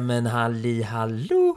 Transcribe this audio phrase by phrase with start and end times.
[0.00, 1.56] Nämen halli hallå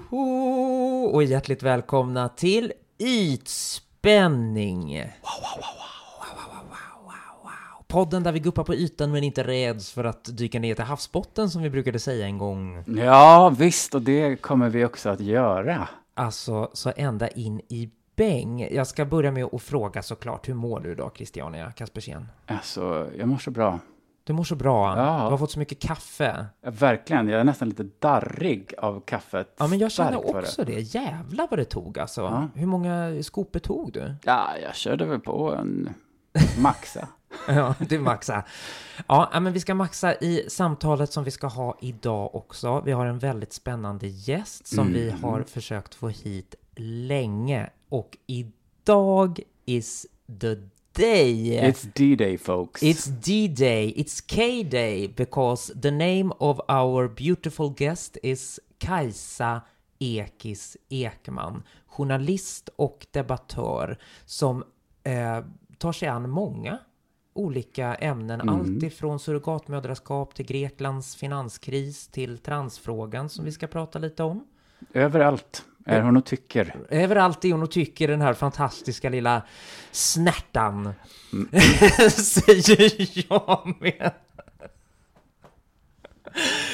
[1.11, 4.87] och hjärtligt välkomna till Ytspänning!
[4.87, 5.01] Wow,
[5.41, 5.85] wow, wow,
[6.19, 7.82] wow, wow, wow, wow.
[7.93, 11.49] Podden där vi guppar på ytan men inte räds för att dyka ner till havsbotten
[11.49, 12.83] som vi brukade säga en gång.
[12.97, 15.87] Ja, visst, och det kommer vi också att göra.
[16.13, 18.67] Alltså, så ända in i bäng.
[18.71, 22.27] Jag ska börja med att fråga såklart, hur mår du idag Christiania Kaspersen?
[22.45, 23.79] Alltså, jag mår så bra.
[24.23, 24.97] Du mår så bra.
[24.97, 25.23] Ja.
[25.23, 26.45] Du har fått så mycket kaffe.
[26.61, 29.55] Ja, verkligen, jag är nästan lite darrig av kaffet.
[29.57, 30.79] Ja, men jag känner också det.
[30.79, 32.21] Jävlar vad det tog alltså.
[32.21, 32.47] Ja.
[32.55, 34.15] Hur många skopor tog du?
[34.23, 35.89] Ja, jag körde väl på en
[36.57, 37.07] maxa.
[37.47, 38.47] Ja, du maxar.
[39.07, 42.81] Ja, men vi ska maxa i samtalet som vi ska ha idag också.
[42.85, 45.23] Vi har en väldigt spännande gäst som vi Mm.
[45.23, 47.69] har försökt få hit länge.
[47.89, 50.07] Och idag is
[50.41, 50.55] the
[50.95, 51.59] day.
[51.61, 52.83] It's D-Day, folks.
[52.83, 59.61] It's D-Day, it's K-Day, because the name of our beautiful guest is Kajsa
[59.99, 64.63] Ekis Ekman, journalist och debattör som
[65.03, 65.39] eh,
[65.83, 66.77] tar sig an många
[67.33, 68.55] olika ämnen, Mm.
[68.55, 74.47] allt ifrån surrogatmödraskap till Greklands finanskris till transfrågan som vi ska prata lite om.
[74.93, 76.75] Överallt är hon och tycker.
[76.89, 79.41] Överallt är hon och tycker den här fantastiska lilla
[79.91, 80.93] snärtan.
[81.33, 81.49] Mm.
[82.09, 84.11] Säger jag med.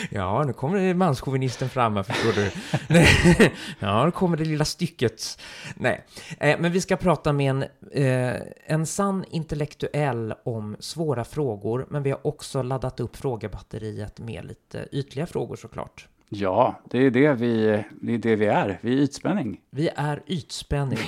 [0.10, 2.52] Ja, nu kommer manschauvinisten fram här, förstår du.
[3.80, 5.40] Ja, nu kommer det lilla stycket.
[5.76, 6.06] Nej,
[6.40, 12.04] eh, men vi ska prata med en, eh, en sann intellektuell om svåra frågor, men
[12.04, 16.08] vi har också laddat upp frågebatteriet med lite ytliga frågor såklart.
[16.30, 18.80] Ja, det är det vi, det är, det vi är.
[18.82, 19.60] Vi är ytspänning.
[19.70, 21.00] Vi är ytspänning.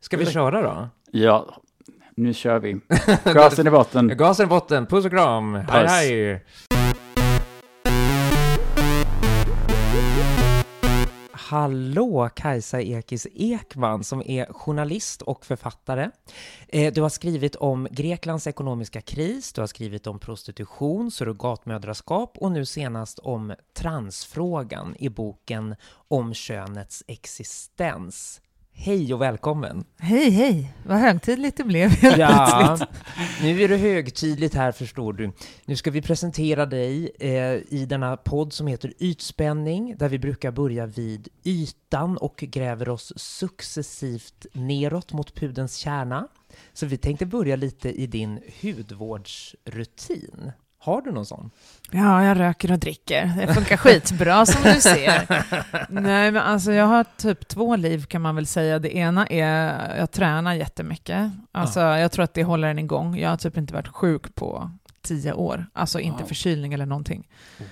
[0.00, 0.88] Ska vi köra då?
[1.10, 1.62] Ja,
[2.16, 2.80] nu kör vi.
[3.24, 4.08] Gasen i botten.
[4.16, 5.54] Gasen i botten, puss och kram!
[5.54, 5.90] Hej Puss.
[5.90, 6.44] hej!
[11.54, 16.10] Hallå Kajsa Ekis Ekman som är journalist och författare.
[16.68, 22.52] Eh, du har skrivit om Greklands ekonomiska kris, du har skrivit om prostitution, surrogatmödraskap och
[22.52, 25.76] nu senast om transfrågan i boken
[26.08, 28.40] Om könets existens.
[28.76, 29.84] Hej och välkommen!
[29.98, 30.74] Hej, hej!
[30.86, 32.78] Vad högtidligt det blev helt Ja,
[33.42, 35.32] nu är det högtidligt här förstår du.
[35.64, 40.50] Nu ska vi presentera dig eh, i denna podd som heter Ytspänning, där vi brukar
[40.50, 46.28] börja vid ytan och gräver oss successivt neråt mot pudens kärna.
[46.72, 50.52] Så vi tänkte börja lite i din hudvårdsrutin.
[50.84, 51.50] Har du någon sån?
[51.90, 53.32] Ja, jag röker och dricker.
[53.46, 55.44] Det funkar skitbra som du ser.
[55.88, 58.78] Nej, men alltså jag har typ två liv kan man väl säga.
[58.78, 61.30] Det ena är, jag tränar jättemycket.
[61.52, 63.18] Alltså jag tror att det håller en igång.
[63.18, 64.70] Jag har typ inte varit sjuk på
[65.02, 65.66] tio år.
[65.72, 66.28] Alltså inte Wow.
[66.28, 67.28] förkylning eller någonting.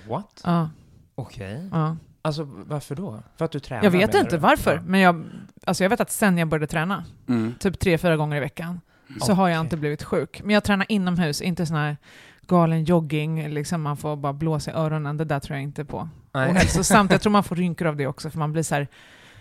[0.08, 0.40] What?
[0.44, 0.70] Ja,
[1.14, 1.68] Okej.
[1.72, 1.96] ja.
[2.22, 3.22] Alltså varför då?
[3.36, 3.84] För att du tränar?
[3.84, 4.36] Jag vet inte du?
[4.36, 4.82] varför, Ja.
[4.86, 5.24] men jag,
[5.66, 7.54] alltså jag vet att sen jag började träna, Mm.
[7.60, 8.80] typ tre, fyra gånger i veckan,
[9.20, 10.40] så har jag inte blivit sjuk.
[10.44, 11.96] Men jag tränar inomhus, inte sån här
[12.52, 16.08] galen jogging, liksom man får bara blåsa i öronen, det där tror jag inte på.
[16.32, 16.48] Nej.
[16.48, 18.88] Och hälsosamt, jag tror man får rynkor av det också, för man blir så här,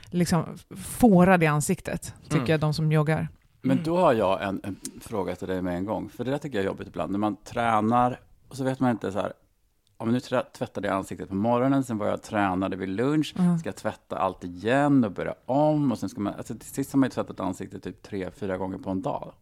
[0.05, 0.43] liksom
[0.77, 2.51] fårad i ansiktet, tycker Mm.
[2.51, 3.27] jag, de som joggar.
[3.61, 6.09] Men då har jag en, en fråga till dig med en gång.
[6.09, 7.11] För det där tycker jag är jobbigt ibland.
[7.11, 8.19] När man tränar
[8.49, 9.33] och så vet man inte så här.
[9.97, 13.33] Om nu tvättade jag ansiktet på morgonen, sen var jag och tränade vid lunch.
[13.37, 13.57] Mm.
[13.59, 15.91] Ska jag tvätta allt igen och börja om?
[15.91, 18.57] Och sen ska man, alltså till sist har man ju tvättat ansiktet typ tre, fyra
[18.57, 19.33] gånger på en dag.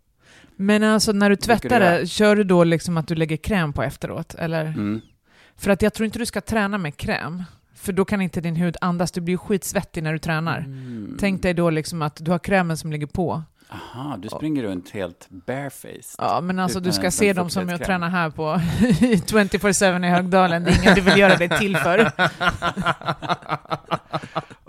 [0.55, 3.83] Men alltså när du tvättar det, kör du då liksom att du lägger kräm på
[3.83, 4.35] efteråt?
[4.35, 4.66] Eller?
[4.66, 5.01] Mm.
[5.57, 7.44] För att jag tror inte du ska träna med kräm,
[7.75, 10.59] för då kan inte din hud andas, du blir skitsvettig när du tränar.
[10.59, 11.17] Mm.
[11.19, 13.44] Tänk dig då liksom att du har krämen som ligger på.
[13.72, 16.16] Aha, du springer runt helt barefaced.
[16.17, 20.63] Ja, men alltså du ska se dem som jag tränar här på 24-7 i Högdalen.
[20.63, 22.11] Det är ingen du vill göra det till för.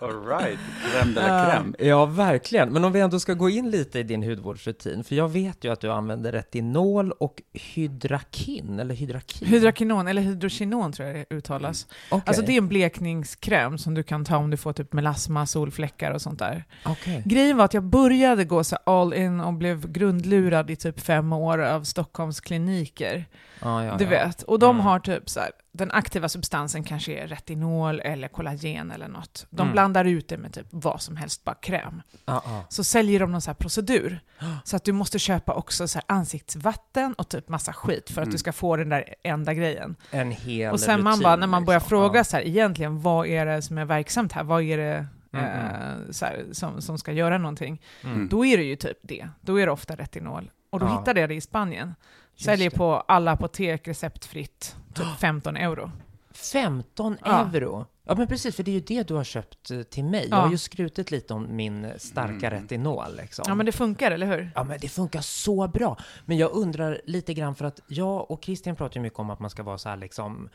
[0.03, 0.59] All right,
[0.93, 1.75] crème de la crème.
[1.79, 2.73] Ja, verkligen.
[2.73, 5.73] Men om vi ändå ska gå in lite i din hudvårdsrutin, för jag vet ju
[5.73, 9.49] att du använder retinol och hydrakin, eller hydrakin.
[9.49, 11.87] Hydrakinon, eller hydrokinon tror jag det uttalas.
[12.11, 12.23] Okej.
[12.27, 16.11] Alltså det är en blekningskräm som du kan ta om du får typ melasma, solfläckar
[16.11, 16.65] och sånt där.
[16.85, 17.23] Okej.
[17.27, 21.33] Grejen var att jag började gå så all in och blev grundlurad i typ fem
[21.33, 23.25] år av Stockholms kliniker.
[23.63, 24.11] Ja, ja, du ja.
[24.11, 24.43] vet.
[24.43, 24.87] Och de Mm.
[24.87, 25.51] har typ så här,
[25.81, 29.47] den aktiva substansen kanske är retinol eller kollagen eller något.
[29.51, 29.73] De Mm.
[29.73, 32.03] blandar ut det med typ vad som helst, bara kräm.
[32.25, 32.65] Ja, ja.
[32.69, 34.21] Så säljer de någon så här procedur.
[34.65, 38.33] Så att du måste köpa också så ansiktsvatten och typ massa skit för att Mm.
[38.33, 39.97] du ska få den där enda grejen.
[40.11, 41.89] En hel Och sen man rutin, bara, när man börjar liksom.
[41.89, 44.45] fråga så här, egentligen, vad är det som är verksamt här?
[44.45, 47.83] Vad är det Mm, eh, så här, som, som ska göra någonting?
[48.05, 48.29] Mm.
[48.29, 49.29] Då är det ju typ det.
[49.41, 50.51] Då är det ofta retinol.
[50.71, 50.99] Och då Ja.
[50.99, 51.95] hittade jag det i Spanien.
[52.41, 52.77] Säljer det.
[52.77, 55.91] på alla apotek receptfritt, typ 15 euro.
[56.35, 57.51] 15 Ja.
[57.55, 57.87] euro?
[58.05, 60.27] Ja, men precis, för det är ju det du har köpt eh, till mig.
[60.31, 60.43] Jag Ja.
[60.43, 62.63] har ju skrutit lite om min starka Mm.
[62.63, 63.17] retinol.
[63.17, 63.45] Liksom.
[63.49, 64.51] Ja men det funkar, eller hur?
[64.55, 65.97] Ja, men det funkar så bra.
[66.25, 69.41] Men jag undrar lite grann, för att jag och Christian pratar ju mycket om att
[69.41, 70.49] man ska vara så här liksom,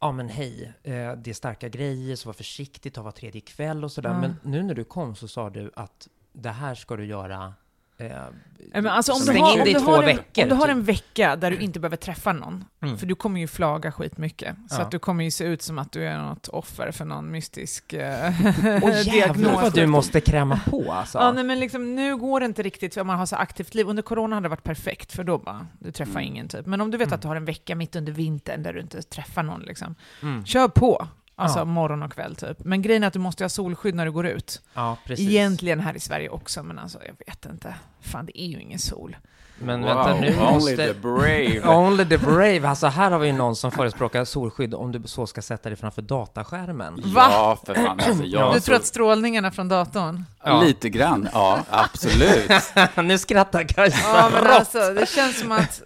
[0.00, 3.84] ja men hej, eh, det är starka grejer, så var försiktig, ta var tredje kväll
[3.84, 4.10] och sådär.
[4.10, 4.20] Mm.
[4.20, 7.54] Men nu när du kom så sa du att det här ska du göra
[8.00, 10.54] eh, alltså, om du Stäng har, in om det i två en, veckor, Om du
[10.54, 10.70] har typ.
[10.70, 12.98] en vecka där du inte behöver träffa någon, Mm.
[12.98, 14.82] för du kommer ju flaga skitmycket, så Ja.
[14.82, 17.92] att du kommer ju se ut som att du är något offer för någon mystisk
[17.92, 18.32] eh,
[18.82, 21.18] Åh jävlar vad du måste kräma på alltså.
[21.18, 23.88] Ja, nej, men liksom, nu går det inte riktigt för man har så aktivt liv.
[23.88, 26.24] Under corona hade det varit perfekt, för då bara, du träffar Mm.
[26.24, 26.66] ingen typ.
[26.66, 27.14] Men om du vet Mm.
[27.14, 30.44] att du har en vecka mitt under vintern där du inte träffar någon, liksom, mm.
[30.44, 31.08] kör på.
[31.40, 31.64] Alltså Ja.
[31.64, 32.64] morgon och kväll typ.
[32.64, 34.62] Men grejen är att du måste ha solskydd när du går ut.
[34.74, 35.28] Ja, precis.
[35.28, 37.74] Egentligen här i Sverige också, men alltså jag vet inte.
[38.00, 39.16] Fan, det är ju ingen sol.
[39.62, 40.76] Men wow, vänta, nu only måste...
[40.76, 41.60] the brave.
[41.76, 42.68] Only the brave.
[42.68, 46.02] Alltså här har vi någon som förespråkar solskydd om du så ska sätta dig framför
[46.02, 46.94] dataskärmen.
[47.04, 47.26] Va?
[47.30, 48.00] Ja, för fan.
[48.00, 50.24] Alltså, jag du tror så- att strålningarna från datorn?
[50.44, 50.62] Ja.
[50.62, 52.50] Lite grann, ja, absolut.
[52.96, 55.82] nu skrattar Kajsa Ja, men alltså det känns som att...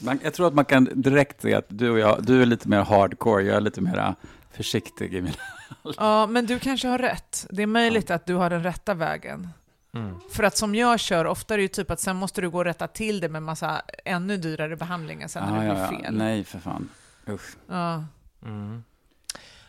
[0.00, 2.68] Man, jag tror att man kan direkt se att du och jag, du är lite
[2.68, 4.14] mer hardcore, jag är lite mer
[4.56, 5.32] försiktig i min...
[5.96, 7.46] Ja, men du kanske har rätt.
[7.50, 9.48] Det är möjligt att du har den rätta vägen.
[9.94, 10.14] Mm.
[10.30, 12.58] För att som jag kör, ofta är det ju typ att sen måste du gå
[12.58, 15.82] och rätta till det med massa ännu dyrare behandlingar sen när Ah, det ja, blir
[15.98, 16.02] ja.
[16.04, 16.14] fel.
[16.16, 16.88] Nej, för fan.
[17.28, 17.56] Usch.
[17.68, 18.04] Ja.
[18.42, 18.84] Mm.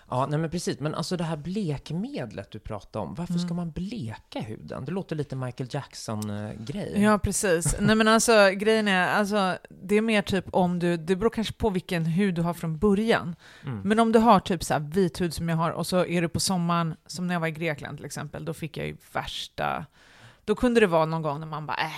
[0.09, 0.80] Ja, nej men precis.
[0.80, 3.56] Men alltså det här blekmedlet du pratade om, varför ska Mm.
[3.56, 4.86] man bleka huden?
[4.86, 6.94] Det låter lite Michael Jackson-grej.
[7.01, 7.75] ja, precis.
[7.80, 11.54] Nej men alltså grejen är, alltså, det är mer typ om du, det beror kanske
[11.54, 13.36] på vilken hud du har från början.
[13.65, 13.81] Mm.
[13.81, 16.21] Men om du har typ så här vit hud som jag har och så är
[16.21, 18.98] du på sommaren, som när jag var i Grekland till exempel, då fick jag ju
[19.13, 19.86] värsta...
[20.45, 21.92] Då kunde det vara någon gång när man bara äh.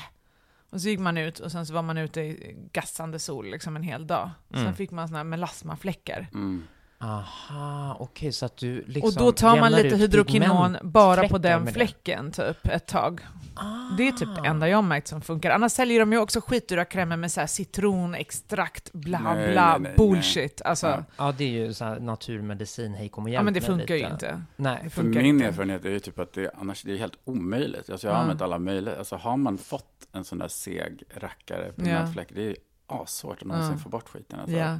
[0.72, 3.76] Och så gick man ut och sen så var man ute i gassande sol liksom
[3.76, 4.30] en hel dag.
[4.52, 4.74] Sen Mm.
[4.74, 6.28] fick man såna här melasmafläckar.
[6.34, 6.64] Mm.
[7.02, 11.68] Aha, okej, så att du liksom och då tar man lite hydrokinon bara på den
[11.68, 13.22] fläcken typ ett tag.
[13.56, 13.96] Ah.
[13.98, 15.52] Det är typ det enda jag märkt som funkar.
[15.52, 19.80] Annars säljer de ju också skitdyra krämer med så här citronextrakt, bla Nej, bla, nej,
[19.82, 20.62] nej, bullshit.
[20.62, 21.04] Alltså, Ja.
[21.18, 23.96] Ja, det är ju så här naturmedicin, hej kom och ja hjälp men det funkar
[23.96, 24.42] ju inte.
[24.56, 24.80] Nej.
[24.84, 25.46] Det För funkar min inte.
[25.48, 27.90] erfarenhet är ju typ att det, annars det är helt omöjligt.
[27.90, 28.22] Alltså jag har Ja.
[28.22, 32.08] använt alla möjliga, alltså har man fått en sån där seg rackare på Ja.
[32.16, 32.24] ja.
[32.30, 32.56] det är
[32.88, 33.80] assvårt att någonsin Ja.
[33.84, 34.40] få bort skiten.
[34.40, 34.56] Alltså.
[34.58, 34.78] Ja.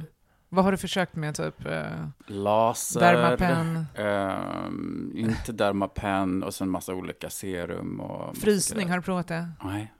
[0.52, 1.34] Vad har du försökt med?
[1.34, 1.82] Typ eh,
[2.26, 8.36] Laser, Dermapen, ehm, inte Dermapen och sen massa olika serum och...
[8.36, 9.48] frysning, har du provat det?
[9.64, 9.92] Nej,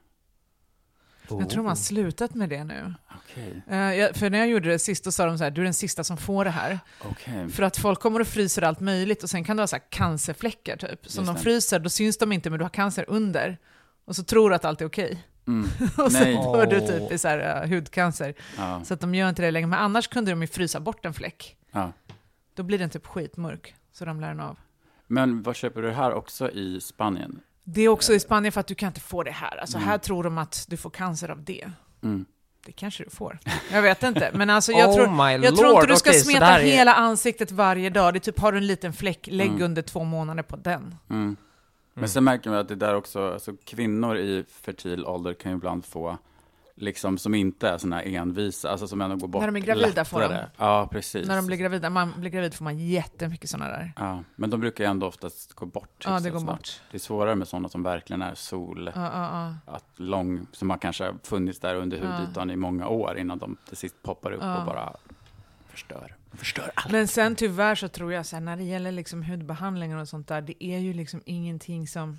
[1.29, 1.79] Jag tror man har Oh.
[1.79, 2.93] slutat med det nu.
[3.17, 3.61] okej.
[3.69, 5.65] Eh, jag, för när jag gjorde det sist, då sa de så här, du är
[5.65, 6.79] den sista som får det här.
[7.11, 7.49] Okej.
[7.49, 9.83] För att folk kommer och fryser allt möjligt och sen kan du ha så här
[9.89, 11.07] cancerfläckar typ.
[11.09, 11.41] Som Just de det.
[11.43, 13.57] fryser, då syns de inte men du har cancer under.
[14.05, 15.23] Och så tror du att allt är okej.
[15.47, 15.69] Mm.
[15.97, 16.33] och så Nej.
[16.35, 18.33] dör du typ i så här, uh, hudcancer.
[18.57, 19.67] Ja, Så att de gör inte det längre.
[19.67, 21.57] Men annars kunde de ju frysa bort en fläck.
[21.71, 21.91] ja.
[22.55, 24.59] Då blir den typ skitmörk, så ramlar den av.
[25.07, 27.39] Men vad köper du här också i Spanien?
[27.63, 29.57] Det är också i Spanien för att du kan inte få det här.
[29.57, 29.89] Alltså Mm.
[29.89, 31.71] här tror de att du får cancer av det.
[32.03, 32.25] Mm.
[32.65, 33.39] Det kanske du får.
[33.71, 34.31] Jag vet inte.
[34.33, 35.07] Men alltså jag oh tror,
[35.39, 38.13] my jag tror inte du ska så smeta är- hela ansiktet varje dag.
[38.13, 39.61] Det är typ, har du en liten fläck, lägg Mm.
[39.61, 40.95] under två månader på den.
[42.01, 45.57] Men sen märker man att det där också, alltså kvinnor i fertil ålder kan ju
[45.57, 46.17] ibland få,
[46.75, 49.59] liksom som inte är sådana här envisa, alltså som ändå går bort När de är
[49.59, 50.27] gravida får de.
[50.27, 50.47] lättare.
[50.57, 51.27] Ja, precis.
[51.27, 53.93] När de blir gravida, man blir gravid får man jättemycket sådana där.
[53.95, 56.05] Ja, men de brukar ju ändå oftast gå bort.
[56.05, 56.57] Ja, det går snabbt.
[56.57, 56.81] bort.
[56.91, 59.73] Det är svårare med sådana som verkligen är sol, Ja, ja, ja.
[59.73, 63.77] att lång, som har kanske funnits där under hudytan i många år innan de till
[63.77, 64.93] sist poppar upp och bara
[65.69, 66.15] förstör.
[66.33, 66.91] Förstör allt.
[66.91, 70.27] Men sen tyvärr så tror jag så här, när det gäller liksom hudbehandlingar och sånt
[70.27, 72.17] där, det är ju liksom ingenting som...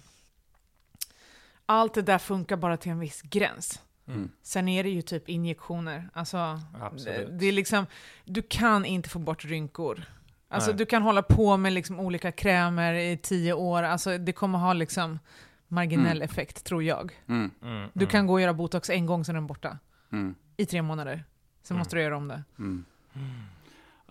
[1.67, 3.81] Allt det där funkar bara till en viss gräns.
[4.07, 4.31] Mm.
[4.43, 6.09] Sen är det ju typ injektioner.
[6.13, 6.61] Alltså,
[7.05, 7.87] det, det är liksom,
[8.25, 10.05] du kan inte få bort rynkor.
[10.49, 10.79] Alltså Nej.
[10.79, 14.73] du kan hålla på med liksom olika krämer i tio år, alltså det kommer ha
[14.73, 15.19] liksom
[15.69, 16.23] marginell Mm.
[16.23, 17.19] effekt, tror jag.
[17.29, 17.51] Mm.
[17.63, 18.11] Mm, Du mm.
[18.11, 19.79] kan gå och göra botox en gång, sen är den borta.
[20.13, 20.35] Mm.
[20.57, 21.25] I tre månader.
[21.63, 21.79] Sen Mm.
[21.79, 22.43] måste du göra om det.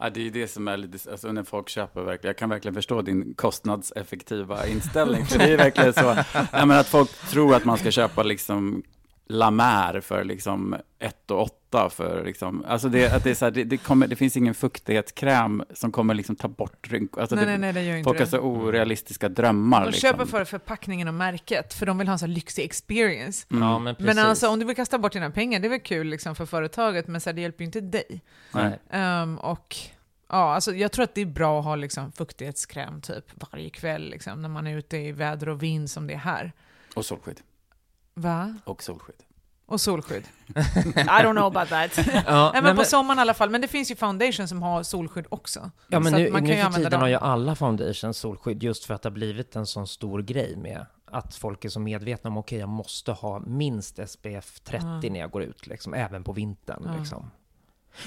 [0.04, 2.76] Ja, det är det som är lite, alltså när folk köper verkligen, jag kan verkligen
[2.76, 6.16] förstå din kostnadseffektiva inställning, för det är verkligen så,
[6.52, 8.84] ja, men att folk tror att man ska köpa liksom
[9.32, 13.46] La Mer för liksom 1 och 8 för liksom, alltså det, att det, är så
[13.46, 17.22] här, det, det, kommer, det finns ingen fuktighetskräm som kommer liksom ta bort rynkor.
[17.22, 19.82] Alltså nej, det, nej, nej, det gör inte folk har så orealistiska drömmar.
[19.82, 20.10] De liksom.
[20.10, 23.48] köper för förpackningen och märket, för de vill ha en här lyxig experience.
[23.52, 23.64] Mm.
[23.64, 24.16] Ja, men precis.
[24.16, 26.46] Men alltså om du vill kasta bort dina pengar, det är väl kul liksom för
[26.46, 28.22] företaget, men så här, det hjälper ju inte dig.
[28.52, 28.80] Nej.
[28.90, 29.76] Ehm, och
[30.30, 34.10] ja, alltså jag tror att det är bra att ha liksom fuktighetskräm typ varje kväll
[34.10, 36.52] liksom, när man är ute i väder och vind som det är här.
[36.96, 37.42] Och solskydd.
[38.14, 38.56] Va?
[38.64, 39.16] Och solskydd.
[39.66, 40.24] Och solskydd.
[40.48, 40.54] I
[41.24, 41.98] don't know about that.
[42.28, 43.50] Ja, men nej, på sommaren i alla fall.
[43.50, 45.72] Men det finns ju foundation som har solskydd också.
[45.88, 47.10] Ja, men nu, man kan nu för tiden har dem.
[47.10, 50.86] ju alla foundation solskydd just för att det har blivit en sån stor grej med
[51.06, 55.10] att folk är så medvetna om okej, jag måste ha minst SPF 30 Ja.
[55.12, 56.84] när jag går ut, liksom, även på vintern.
[56.86, 56.98] Ja.
[56.98, 57.32] Liksom.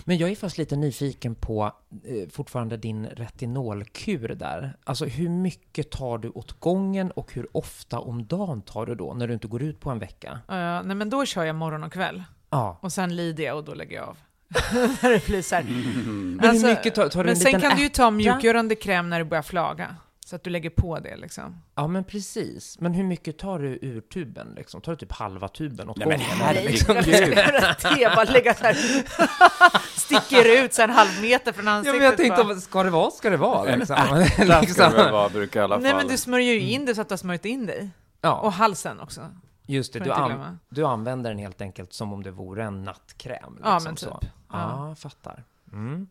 [0.04, 1.72] Men jag är fast lite nyfiken på
[2.04, 4.76] eh, fortfarande din retinolkur där.
[4.84, 9.14] Alltså hur mycket tar du åt gången och hur ofta om dagen tar du då
[9.14, 10.40] när du inte går ut på en vecka?
[10.48, 12.22] Ja, nej, men då kör jag morgon och kväll.
[12.50, 12.78] Ja.
[12.82, 14.16] Och sen lider jag och då lägger jag av.
[15.02, 15.62] när det blir så här.
[15.62, 16.38] Mm.
[16.40, 18.10] Men Alltså, hur mycket tar, tar du Men en sen liten kan du ju ta
[18.10, 19.96] mjukgörande kräm när du börjar flaga.
[20.26, 21.62] Så att du lägger på det liksom.
[21.74, 22.80] Ja, men precis.
[22.80, 24.54] Men hur mycket tar du ur tuben?
[24.56, 24.80] Liksom?
[24.80, 26.30] Tar du typ halva tuben åt Nej, men gången?
[26.40, 26.70] herregud.
[26.70, 28.74] Liksom, det, bara lägga så här.
[29.98, 31.98] Sticker ut så en halv meter från Ja, ansiktet.
[32.00, 32.54] men jag tänkte, bara.
[32.54, 33.68] om- ska det vara, ska det vara.
[33.68, 33.96] En Liksom.
[33.96, 34.92] Ska det liksom.
[35.12, 35.82] vara, brukar i alla fall.
[35.82, 37.80] Nej men du smörjer ju in det så att du har smörjt in dig.
[37.80, 37.90] Och
[38.20, 39.30] Ja, halsen också.
[39.66, 39.98] just det.
[39.98, 40.58] Du, an, glömma.
[40.68, 43.58] du använder den helt enkelt som om det vore en nattkräm.
[43.62, 44.18] Ja, liksom men så.
[44.18, 44.30] typ.
[44.52, 44.94] Ja, Ja.
[44.94, 45.44] fattar.
[45.72, 46.06] Mm.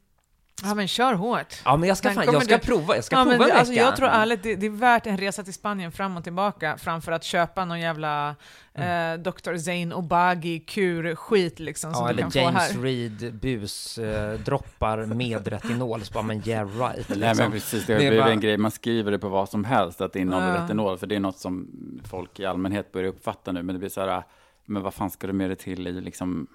[0.63, 1.55] Ja men kör hårt.
[1.65, 2.95] Ja, men jag ska, fan, jag ska du- prova.
[2.95, 3.83] Jag ska Ja, prova men en alltså, vecka.
[3.86, 7.12] jag tror ärligt, det, det är värt en resa till Spanien fram och tillbaka framför
[7.12, 8.36] att köpa någon jävla
[8.75, 9.13] Mm.
[9.25, 9.57] eh, Dr.
[9.57, 12.81] Zain Obagi kur-skit liksom som Ja, du kan eller få James här.
[12.81, 17.10] Reed bus eh, droppar med retinol, så bara, men yeah right.
[17.10, 17.38] Nej Liksom.
[17.38, 19.50] men precis, det har Det är blivit bara- en grej, man skriver det på vad
[19.50, 20.63] som helst, att det innehåller Ja.
[20.63, 21.67] retinol, för det är något som
[22.10, 24.24] folk i allmänhet börjar uppfatta nu, men det blir så här,
[24.65, 26.48] men vad fan ska du med det till i liksom,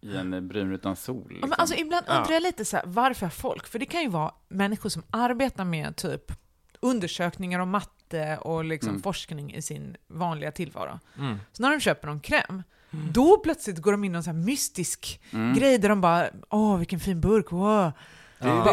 [0.00, 1.22] i en brun utan sol?
[1.28, 1.50] Ja, Liksom?
[1.50, 2.18] men alltså, ibland Ja.
[2.18, 3.66] undrar jag lite så här, varför folk?
[3.66, 6.32] För det kan ju vara människor som arbetar med typ
[6.80, 9.02] undersökningar och matte och liksom Mm.
[9.02, 10.98] forskning i sin vanliga tillvaro.
[11.18, 11.38] Mm.
[11.52, 14.36] Så när de köper någon kräm, då plötsligt går de in i någon så här
[14.38, 15.54] mystisk Mm.
[15.54, 17.92] grej där de bara åh vilken fin burk, wow.
[18.40, 18.64] Det är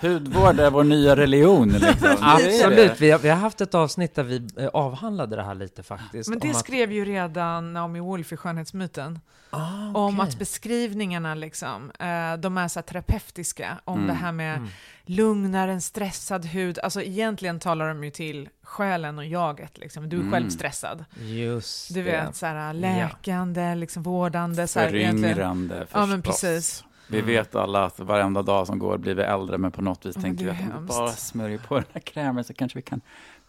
[0.00, 0.08] det.
[0.08, 1.68] Hudvård är vår nya religion.
[1.68, 1.94] Liksom.
[2.00, 2.18] Det det.
[2.20, 5.82] Absolut, vi har, vi har haft ett avsnitt där vi eh, avhandlade det här lite
[5.82, 6.30] faktiskt.
[6.30, 9.20] Men det om att- skrev ju redan Naomi Wolf i Skönhetsmyten.
[9.50, 9.58] Ah,
[9.94, 10.28] Om okej.
[10.28, 13.78] att beskrivningarna liksom, eh, de är så terapeutiska.
[13.84, 14.06] Om Mm.
[14.06, 14.68] det här med Mm.
[15.06, 16.78] lugnar en stressad hud.
[16.78, 19.78] Alltså egentligen talar de ju till själen och jaget.
[19.78, 20.08] Liksom.
[20.08, 20.32] Du är Mm.
[20.32, 21.04] själv stressad.
[21.20, 22.10] Just Du det.
[22.10, 24.66] vet, så här, läkande, liksom, vårdande.
[24.66, 25.34] Så här, egentligen.
[25.34, 25.90] Föryngrande förstås.
[25.94, 26.84] Ja, men precis.
[27.12, 27.30] Vi Mm.
[27.30, 30.22] vet alla att varenda dag som går blir vi äldre, men på något vis men
[30.24, 33.00] tänker vi att om vi bara smörjer på den här krämen så kanske vi kan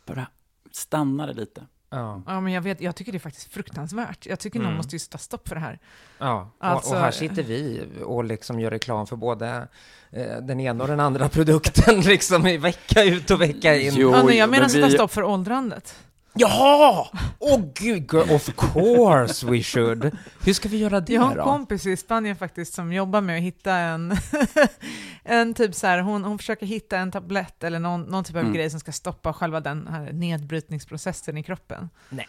[0.06, 0.28] bara
[0.72, 1.64] stanna det lite.
[1.90, 2.22] Ja.
[2.28, 4.26] Ja, men jag, vet, jag tycker det är faktiskt fruktansvärt.
[4.26, 4.78] Jag tycker någon Mm.
[4.78, 5.80] måste ju sätta stopp för det här.
[6.18, 9.68] Ja, och, Alltså- och här sitter vi och liksom gör reklam för både
[10.12, 13.94] eh, den ena och den andra produkten liksom i vecka ut och vecka in.
[13.96, 15.96] Jo, ja, nej, jag men menar sätta vi- stopp för åldrandet.
[16.36, 17.08] Jaha!
[17.40, 20.12] Åh gud, girl, of course we should.
[20.46, 21.44] Hur ska vi göra det Jag har en då?
[21.44, 24.18] kompis i Spanien faktiskt som jobbar med att hitta en,
[25.24, 28.42] en typ så här, hon, hon försöker hitta en tablett eller någon, någon typ av
[28.42, 28.54] Mm.
[28.54, 31.90] grej som ska stoppa själva den här nedbrytningsprocessen i kroppen.
[32.10, 32.28] Nej.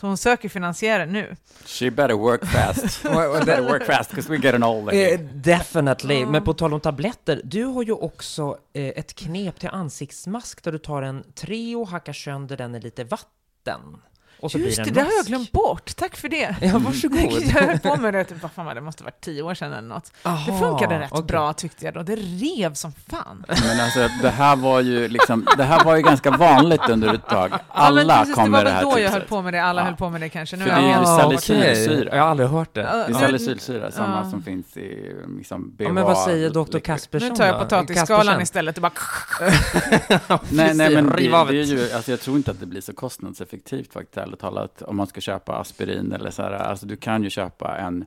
[0.00, 1.36] Så hon söker finansiärer nu.
[1.64, 3.02] She better work fast.
[3.46, 5.12] Better work fast, because we're getting older.
[5.12, 6.20] Eh, definitely.
[6.20, 6.28] Ja.
[6.30, 10.72] Men på tal om tabletter, du har ju också eh, ett knep till ansiktsmask där
[10.72, 13.30] du tar en Treo, hackar sönder den i lite vatten.
[13.66, 14.02] den.
[14.46, 15.96] Och så Just blir det, en det har jag glömt bort.
[15.96, 16.56] Tack för det.
[16.60, 17.18] Ja, varsågod.
[17.42, 19.72] Jag höll på med det, typ, vad fan var det, måste varit tio år sedan
[19.72, 20.12] eller något.
[20.22, 21.24] Det Aha, funkade rätt okej.
[21.24, 22.02] bra tyckte jag då.
[22.02, 23.44] Det rev som fan.
[23.48, 27.28] Men alltså, det här var ju liksom, det här var ju ganska vanligt under ett
[27.28, 27.52] tag.
[27.68, 29.54] Alla ja, precis, kom det med var det väl här då jag höll på med
[29.54, 29.84] det, alla Ja.
[29.84, 30.56] höll på med det kanske.
[30.56, 32.16] Nu För det är jag- ju salicylsyra.
[32.16, 32.80] Jag har aldrig hört det.
[32.82, 34.30] Det är salicylsyra, samma Ja.
[34.30, 35.84] som finns i liksom BHA.
[35.84, 36.78] Ja, men vad säger doktor.
[36.80, 38.74] Kaspersson Nu tar jag potatisskalan istället.
[38.74, 38.92] Det bara...
[40.48, 42.66] Nej, nej, men det, Riv av det är ju, alltså jag tror inte att det
[42.66, 46.52] blir så kostnadseffektivt faktiskt, ärligt talat, om man ska köpa aspirin eller så här.
[46.52, 48.04] Alltså du kan ju köpa en,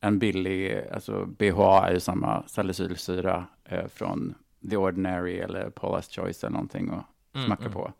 [0.00, 4.34] en billig, alltså BHA är ju samma salicylsyra eh, från
[4.70, 7.02] The Ordinary eller Paula's Choice eller någonting och
[7.36, 7.72] Mm, smacka mm.
[7.72, 7.92] på.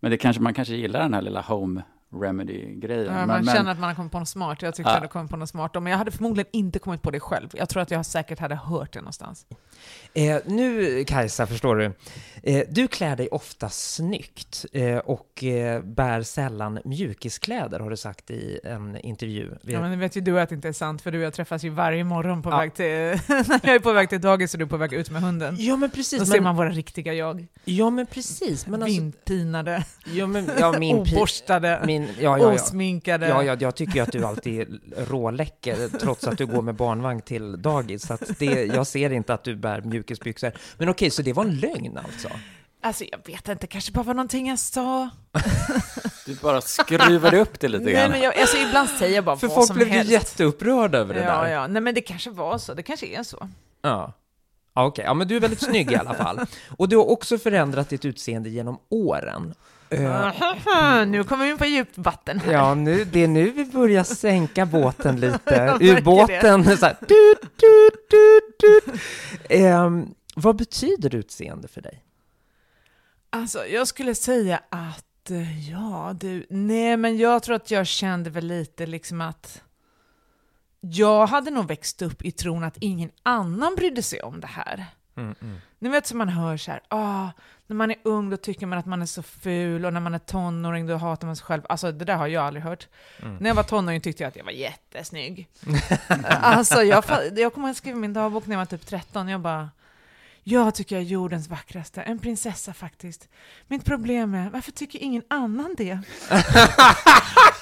[0.00, 1.82] Men det kanske, man kanske gillar den här lilla home
[2.14, 3.04] remedy-grejen.
[3.06, 4.62] Ja, men, man men, känner att man har kommit på något smart.
[4.62, 4.94] Jag tyckte Ja.
[4.94, 5.74] jag hade kommit på något smart.
[5.74, 7.48] Men jag hade förmodligen inte kommit på det själv.
[7.54, 9.46] Jag tror att jag säkert hade hört det någonstans.
[10.14, 11.92] Eh, nu, Kajsa, förstår du.
[12.42, 18.30] Eh, du klär dig ofta snyggt eh, och eh, bär sällan mjukiskläder, har du sagt
[18.30, 19.50] i en intervju.
[19.62, 21.24] Vi- Ja, men det vet ju du att det inte är sant, för du och
[21.24, 22.58] jag träffas ju varje morgon på Ja.
[22.58, 22.84] väg till...
[23.28, 25.56] när jag är på väg till dagis och du är på väg ut med hunden.
[25.58, 26.26] ja, men Då precis.
[26.26, 27.46] ser Men, man våra riktiga jag.
[27.64, 28.66] ja, men precis.
[28.66, 29.84] Men alltså, Vindpinade,
[30.14, 32.52] ja, men, ja, min, oborstade, min, ja, ja, ja.
[32.52, 33.28] osminkade.
[33.28, 34.68] Ja, ja, jag tycker ju att du alltid är
[35.06, 38.06] råläcker trots att du går med barnvagn till dagis.
[38.06, 40.52] Så att det, jag ser inte att du bär mjukisbyxor.
[40.78, 42.28] Men okej, så det var en lögn alltså?
[42.82, 45.08] Alltså jag vet inte, kanske bara var någonting jag sa.
[46.26, 48.10] Du bara skruvade upp det lite Nej, grann.
[48.10, 50.12] men jag, alltså ibland säger jag bara För vad folk som blev ju helst.
[50.12, 51.50] jätteupprörda över det ja, där.
[51.50, 53.48] ja, nej men det kanske var så, det kanske är så.
[53.82, 54.12] Ja.
[54.74, 56.40] Ja, Okej, ja, men du är väldigt snygg i alla fall.
[56.76, 59.54] Och du har också förändrat ditt utseende genom åren.
[59.90, 62.52] Eh, nu kommer vi in på djupt vatten här.
[62.52, 65.78] Ja, nu, det är nu vi börjar sänka båten lite.
[65.80, 69.00] Ubåten, så här, tut, tut, tut, tut.
[69.48, 72.04] Ehm, vad betyder utseende för dig?
[73.30, 78.30] Alltså, jag skulle säga att, eh, ja du, nej men jag tror att jag kände
[78.30, 79.62] väl lite liksom att
[80.80, 84.86] jag hade nog växt upp i tron att ingen annan brydde sig om det här.
[85.78, 87.28] Ni vet som man hör så här, ah,
[87.66, 90.14] när man är ung då tycker man att man är så ful och när man
[90.14, 91.62] är tonåring då hatar man sig själv.
[91.68, 92.88] Alltså det där har jag aldrig hört.
[93.40, 95.48] När jag var tonåring tyckte jag att jag var jättesnygg.
[96.28, 97.04] alltså jag,
[97.36, 99.70] jag kommer att skriva min dagbok när jag var typ 13, jag bara
[100.50, 103.28] jag tycker jag är jordens vackraste, en prinsessa faktiskt.
[103.66, 105.98] Mitt problem är, varför tycker ingen annan det?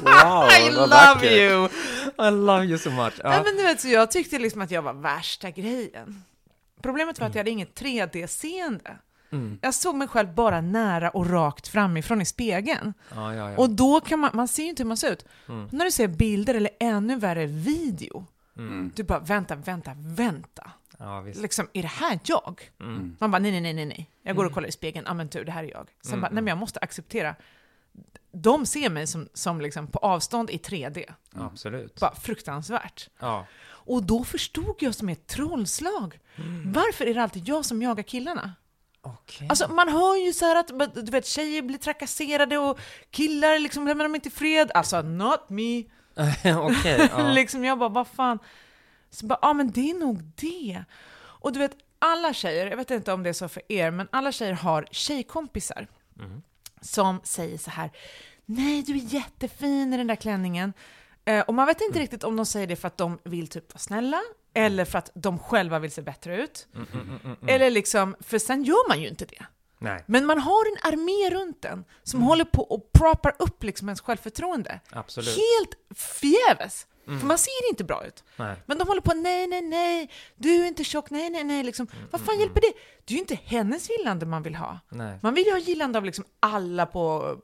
[0.01, 1.33] Wow, I love vackert.
[1.33, 1.69] you!
[2.19, 3.15] I love you so much.
[3.23, 3.29] Ja.
[3.31, 6.25] Nej, men du vet, så jag tyckte liksom att jag var värsta grejen.
[6.83, 8.99] Problemet var att jag hade inget 3D-seende.
[9.33, 9.59] Mm.
[9.63, 12.95] Jag såg mig själv bara nära och rakt framifrån i spegeln.
[13.15, 13.57] Ja, ja, ja.
[13.59, 15.27] Och då kan man, man ser ju inte hur man ser ut.
[15.49, 15.69] Mm.
[15.73, 18.27] När du ser bilder eller ännu värre video,
[18.59, 18.93] Mm.
[18.97, 20.71] du bara vänta, vänta, vänta.
[20.99, 21.41] ja, visst.
[21.41, 22.71] Liksom, är det här jag?
[22.81, 23.17] Mm.
[23.21, 24.11] Man bara nej, nej, nej, nej, nej.
[24.23, 25.89] Jag går och kollar i spegeln, ja men tur, det här är jag.
[26.03, 27.35] Sen bara, nej men jag måste acceptera.
[28.33, 31.15] De ser mig som, som liksom på avstånd i 3D.
[31.35, 32.01] Absolut.
[32.01, 33.09] Bara fruktansvärt.
[33.19, 33.47] Ja.
[33.67, 36.21] Och då förstod jag som ett trollslag.
[36.65, 38.55] Varför är det alltid jag som jagar killarna?
[39.01, 39.49] Okej.
[39.49, 43.87] Alltså man hör ju så här att du vet, tjejer blir trakasserade och killar liksom
[43.87, 44.71] lämnar dem inte i fred.
[44.75, 45.85] Alltså not me.
[46.57, 47.29] Okej, ja.
[47.33, 48.39] liksom jag bara, vad fan.
[49.11, 50.85] Så bara, ja men det är nog det.
[51.17, 54.09] Och du vet, alla tjejer, jag vet inte om det är så för er, men
[54.13, 55.87] alla tjejer har tjejkompisar
[56.87, 57.91] som säger så här,
[58.47, 60.73] nej du är jättefin i den där klänningen.
[61.25, 63.73] Eh, och man vet inte riktigt om de säger det för att de vill typ
[63.75, 64.21] vara snälla,
[64.55, 66.69] eller för att de själva vill se bättre ut.
[67.47, 69.47] Eller liksom, för sen gör man ju inte det.
[69.79, 73.89] Nej, Men man har en armé runt en som håller på och proppar upp liksom
[73.89, 74.81] ens självförtroende.
[74.91, 75.29] absolut.
[75.29, 76.87] Helt förgäves.
[77.07, 78.25] För man ser inte bra ut.
[78.37, 78.57] Nej.
[78.67, 81.87] Men de håller på, nej, nej, nej, du är inte tjock, nej, nej, nej, liksom.
[82.11, 82.73] Vad fan hjälper det?
[83.05, 84.79] Det är ju inte hennes gillande man vill ha.
[84.89, 85.19] Nej.
[85.23, 87.37] Man vill ju ha gillande av liksom alla på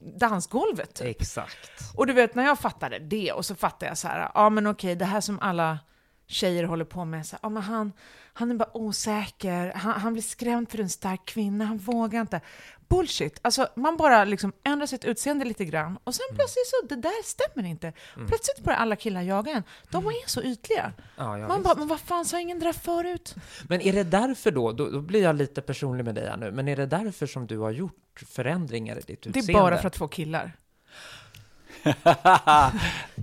[0.00, 0.94] dansgolvet.
[0.94, 1.20] Typ.
[1.20, 1.70] Exakt.
[1.96, 4.66] Och du vet, när jag fattade det, och så fattade jag så här, ja men
[4.66, 5.78] okej, det här som alla
[6.26, 7.92] tjejer håller på med, så här, ja men han,
[8.32, 12.40] han är bara osäker, han, han blir skrämd för en stark kvinna, han vågar inte.
[12.88, 13.38] Bullshit!
[13.42, 17.22] Alltså, man bara liksom ändrar sitt utseende lite grann, och sen plötsligt så, det där
[17.24, 17.92] stämmer inte.
[18.14, 19.62] Plötsligt börjar alla killar jaga en.
[19.90, 20.92] De är så ytliga.
[21.16, 21.64] Ja, ja, man visst.
[21.64, 23.34] bara, men vad fan sa ingen det där förut?
[23.68, 26.50] Men är det därför då, då, då blir jag lite personlig med dig här nu,
[26.52, 29.52] men är det därför som du har gjort förändringar i ditt Det utseende?
[29.52, 30.52] är bara för att få killar.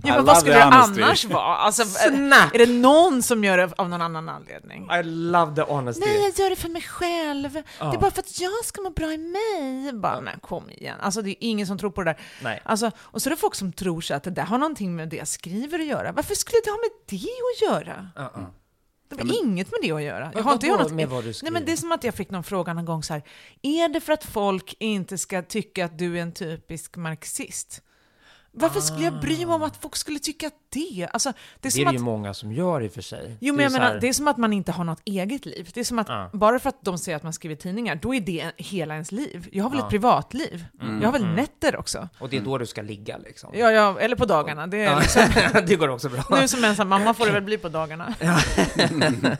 [0.03, 1.01] Ja, men vad skulle det honesty.
[1.01, 1.55] annars vara?
[1.55, 2.53] Alltså, är, Snap!
[2.55, 4.89] är det någon som gör det av någon annan anledning?
[4.99, 6.05] I love the honesty.
[6.05, 7.53] Nej, jag gör det för mig själv.
[7.53, 7.93] Det Ja.
[7.93, 9.93] är bara för att jag ska må bra i mig.
[9.93, 10.97] Bara, nej, kom igen.
[11.01, 12.19] Alltså, det är ingen som tror på det där.
[12.43, 12.61] Nej.
[12.65, 15.09] Alltså, och så är det folk som tror sig att det där har någonting med
[15.09, 16.11] det jag skriver att göra.
[16.11, 18.09] Varför skulle det ha med det att göra?
[18.15, 18.45] Uh-uh.
[19.09, 20.31] Det har inget med det att göra.
[20.35, 20.91] Jag har inte något...
[20.91, 23.03] med vad du Nej, men det är som att jag fick någon fråga någon gång
[23.03, 23.23] så här.
[23.61, 27.81] Är det för att folk inte ska tycka att du är en typisk marxist?
[28.51, 31.07] Varför skulle jag bry mig om att folk skulle tycka det?
[31.13, 33.37] Alltså, det är Det är det att ju många som gör i och för sig.
[33.41, 35.01] Jo, men Det är jag menar, här- det är som att man inte har något
[35.05, 35.69] eget liv.
[35.73, 36.29] Det är som att Ja.
[36.33, 39.49] bara för att de säger att man skriver tidningar, då är det hela ens liv.
[39.51, 39.85] Jag har väl Ja.
[39.85, 40.65] ett privatliv?
[41.01, 42.09] jag har väl nätter också?
[42.19, 43.49] Och det är då du ska ligga liksom.
[43.53, 44.67] Ja, ja, eller på dagarna.
[44.67, 45.23] Det är Ja, liksom,
[45.67, 46.23] det går också bra.
[46.41, 48.15] nu som ensam mamma får det väl bli på dagarna.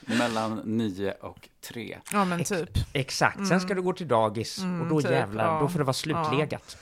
[0.00, 1.98] Mellan nio och tre.
[2.12, 2.70] Ja, men typ.
[2.92, 5.60] Exakt, sen ska du gå till dagis och då typ, jävlar, ja.
[5.60, 6.76] då får det vara slutlegat.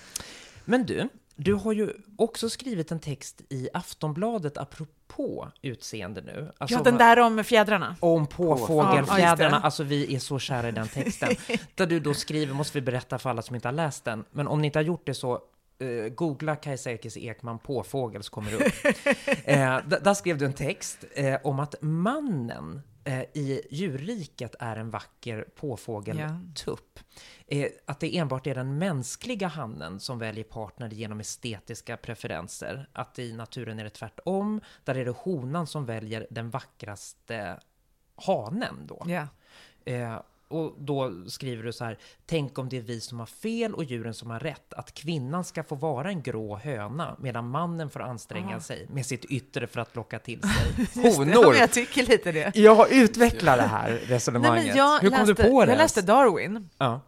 [0.65, 6.53] Men du, du har ju också skrivit en text i Aftonbladet apropå utseende nu.
[6.59, 7.97] Alltså Ja, den där om fjädrarna.
[8.01, 11.29] Om ja, påfågelfjädrarna, alltså vi är så kära i den texten.
[11.75, 14.49] där du då skriver, måste vi berätta för alla som inte har läst den, men
[14.49, 15.41] om ni inte har gjort det så
[15.79, 18.97] eh, googla Kajsa Ekis Ekman påfågel så kommer det upp.
[19.45, 24.91] eh, där skrev du en text eh, om att mannen eh, i djurriket är en
[24.91, 26.41] vacker påfågel Ja.
[26.55, 27.01] tupp.
[27.47, 32.89] Eh, att det enbart är den mänskliga hannen som väljer partner genom estetiska preferenser.
[32.93, 37.61] Att i naturen är det tvärtom, där är det honan som väljer den vackraste
[38.17, 39.03] hanen då.
[39.07, 39.29] Ja.
[39.85, 43.75] Eh, och då skriver du så här, tänk om det är vi som har fel
[43.75, 47.91] och djuren som har rätt, att kvinnan ska få vara en grå höna medan mannen
[47.91, 48.61] får anstränga Ah.
[48.61, 51.51] sig med sitt yttre för att locka till sig det, honor.
[51.51, 52.57] men jag tycker lite det.
[52.57, 54.77] Jag utvecklar det här Nej, resonemanget.
[54.77, 55.71] jag Hur kom läste, du på det?
[55.73, 56.69] Jag läste Darwin.
[56.79, 57.01] Ja.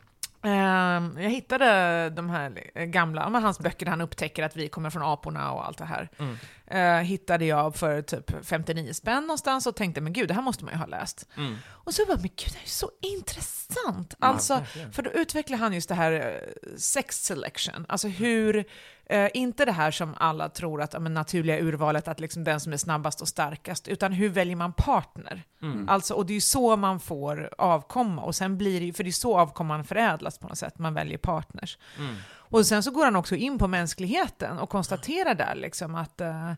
[0.42, 4.68] Ehm, jag hittade de här eh, gamla, ja, hans böcker där han upptäcker att vi
[4.68, 6.08] kommer från aporna och allt det här.
[6.18, 6.36] Mm.
[6.66, 10.64] Eh, hittade jag för typ 59 spänn någonstans och tänkte, men gud, det här måste
[10.64, 11.28] man ju ha läst.
[11.36, 11.56] Mm.
[11.68, 14.14] Och så bara, men gud, det är ju så intressant.
[14.18, 14.92] Ja, Alltså, verkligen.
[14.92, 18.64] för då utvecklar han just det här eh, sex selection, alltså hur,
[19.06, 22.72] eh, inte det här som alla tror att, men naturliga urvalet, att liksom den som
[22.72, 25.42] är snabbast och starkast, utan hur väljer man partner?
[25.62, 25.88] Mm.
[25.88, 29.10] Alltså, och det är ju så man får avkomma, och sen blir det för det
[29.10, 31.78] är så avkomman förädlas på något sätt, man väljer partners.
[31.98, 32.14] Mm.
[32.50, 36.50] Och sen så går han också in på mänskligheten och konstaterar där liksom att eh,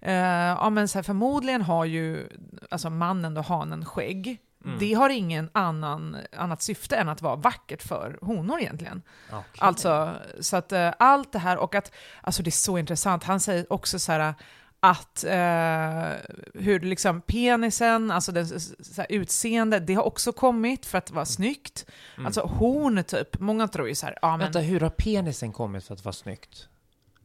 [0.00, 0.12] eh,
[0.60, 2.28] ja, men så här, förmodligen har ju
[2.70, 4.38] alltså mannen och hanen skägg.
[4.64, 4.78] Mm.
[4.78, 9.02] Det har ingen annan, annat syfte än att vara vackert för honor egentligen.
[9.28, 9.44] Okej.
[9.58, 13.40] Alltså, så att eh, allt det här och att, alltså det är så intressant, han
[13.40, 14.34] säger också så här
[14.84, 18.32] att eh, hur liksom penisen, alltså
[18.80, 21.86] så här, utseende, det har också kommit för att vara snyggt.
[22.14, 22.26] Mm.
[22.26, 25.84] Alltså horn typ, många tror ju så här, ja men Vänta, hur har penisen kommit
[25.84, 26.68] för att vara snyggt?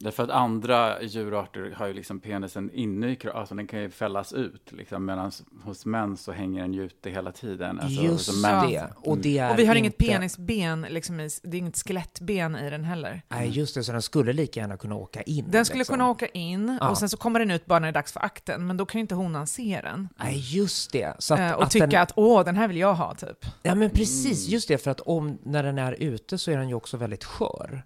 [0.01, 3.89] Därför att andra djurarter har ju liksom penisen inne i kroppen, alltså den kan ju
[3.89, 5.31] fällas ut, liksom, medan
[5.63, 7.79] hos män så hänger den ju ute hela tiden.
[7.79, 8.87] Alltså, Just män- det.
[8.95, 9.79] Och, det är Och vi har inte...
[9.79, 13.21] inget penisben, liksom, i- det är inget skelettben i den heller.
[13.29, 13.83] Nej, just det.
[13.83, 15.45] Så den skulle lika gärna kunna åka in.
[15.51, 15.93] Den skulle liksom.
[15.93, 16.89] kunna åka in Ja.
[16.89, 18.85] och sen så kommer den ut bara när det är dags för akten, men då
[18.85, 20.09] kan ju inte honan se den.
[20.19, 21.15] Nej, just det.
[21.19, 22.01] Så att, Eh, och att tycka den...
[22.01, 23.45] att åh, den här vill jag ha, typ.
[23.63, 24.43] Ja, men precis.
[24.45, 24.53] Mm.
[24.53, 24.77] Just det.
[24.77, 27.83] För att om, när den är ute så är den ju också väldigt skör.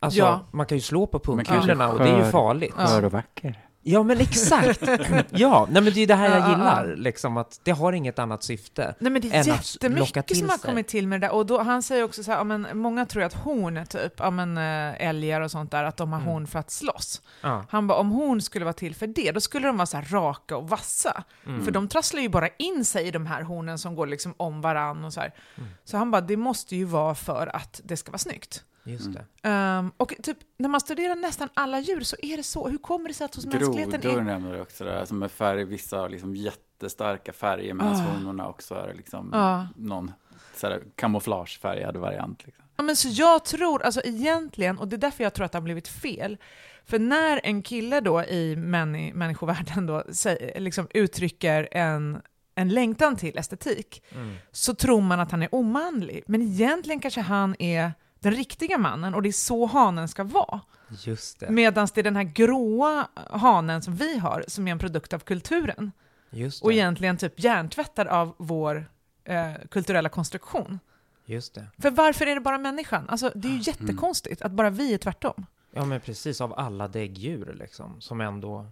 [0.00, 0.40] Alltså, Ja.
[0.52, 2.74] man kan ju slå på pungkulorna och det är ju farligt.
[2.78, 2.86] Ja.
[2.86, 3.64] Skör och vacker.
[3.82, 4.82] Ja, men exakt.
[5.30, 7.92] ja, nej, men det är det här Ja, jag ja, gillar, liksom att det har
[7.92, 8.94] inget annat syfte.
[8.98, 11.34] Nej men det är jättemycket som har kommit till med det där.
[11.34, 14.30] Och då, han säger också så här, ja, men många tror att horn, typ, ja,
[14.30, 16.32] men, äh, älgar och sånt där, att de har Mm.
[16.32, 17.22] horn för att slåss.
[17.42, 17.64] Ja.
[17.70, 20.04] Han bara, om horn skulle vara till för det, då skulle de vara så här
[20.04, 21.22] raka och vassa.
[21.46, 21.64] Mm.
[21.64, 24.60] För de trasslar ju bara in sig i de här hornen som går liksom om
[24.60, 25.34] varann och så här.
[25.56, 25.68] Mm.
[25.84, 28.64] Så han bara, det måste ju vara för att det ska vara snyggt.
[28.92, 29.14] Just Mm.
[29.42, 29.48] det.
[29.48, 32.68] Ehm, och typ, när man studerar nästan alla djur så är det så.
[32.68, 34.24] Hur kommer det sig att hos mänskligheten Grodor är...
[34.24, 37.98] nämner du också, där, som är färg, vissa har liksom jättestarka färger, medan Ah.
[37.98, 39.68] honorna också är liksom Ja.
[39.76, 40.12] någon
[40.56, 42.46] så kamouflagefärgad variant.
[42.46, 42.64] Liksom.
[42.76, 45.58] Ja, men så jag tror, alltså egentligen, och det är därför jag tror att det
[45.58, 46.36] har blivit fel,
[46.84, 52.20] för när en kille då i män, människovärlden då säger, liksom uttrycker en,
[52.54, 54.34] en längtan till estetik, Mm.
[54.52, 56.22] så tror man att han är omanlig.
[56.26, 60.60] Men egentligen kanske han är den riktiga mannen och det är så hanen ska vara.
[61.04, 61.50] Just det.
[61.50, 65.18] Medan det är den här gråa hanen som vi har, som är en produkt av
[65.18, 65.92] kulturen.
[66.30, 66.74] Just Och det.
[66.76, 68.90] egentligen typ hjärntvättad av vår
[69.24, 70.78] eh, kulturella konstruktion.
[71.24, 71.66] Just det.
[71.78, 73.08] För varför är det bara människan?
[73.08, 73.60] Alltså, det är Mm.
[73.62, 75.46] ju jättekonstigt att bara vi är tvärtom.
[75.70, 76.40] Ja, men precis.
[76.40, 78.66] Av alla däggdjur liksom, som ändå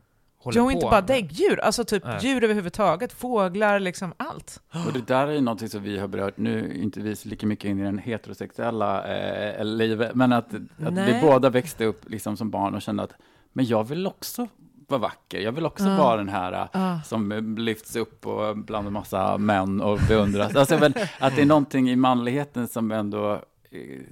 [0.46, 0.70] håller Jo, på.
[0.72, 2.18] inte bara med- djur, alltså typ Nej.
[2.22, 4.60] djur överhuvudtaget, fåglar, liksom allt.
[4.86, 7.46] Och det där är ju någonting som vi har berört, nu inte vi så lika
[7.46, 12.36] mycket in i den heterosexuella eh, livet, men att, att vi båda växte upp liksom
[12.36, 13.12] som barn och kände att
[13.52, 14.48] men jag vill också
[14.88, 15.96] vara vacker, jag vill också Ja.
[15.96, 16.98] vara den här Ah.
[17.04, 20.56] som eh, lyfts upp och bland en massa män och beundras.
[20.56, 23.40] Alltså, men, att det är någonting i manligheten som ändå,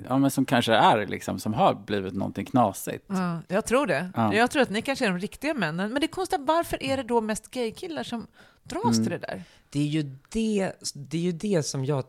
[0.09, 3.05] ja men som kanske är liksom, som har blivit någonting knasigt.
[3.09, 4.11] Ja, jag tror det.
[4.17, 4.35] Ja.
[4.35, 5.93] Jag tror att ni kanske är de riktiga männen.
[5.93, 8.27] Men det är konstigt, varför är det då mest gaykillar som
[8.63, 8.95] dras Mm.
[9.03, 9.43] till det där?
[9.71, 12.05] Det är, ju det, det är ju det som jag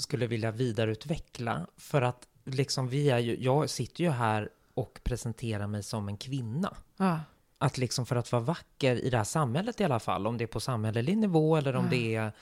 [0.00, 1.66] skulle vilja vidareutveckla.
[1.76, 6.16] För att liksom vi är ju, jag sitter ju här och presenterar mig som en
[6.16, 6.76] kvinna.
[6.96, 7.20] Ja.
[7.58, 10.44] Att liksom för att vara vacker i det här samhället i alla fall, om det
[10.44, 11.90] är på samhällelig nivå eller om Ja.
[11.90, 12.32] det är eh,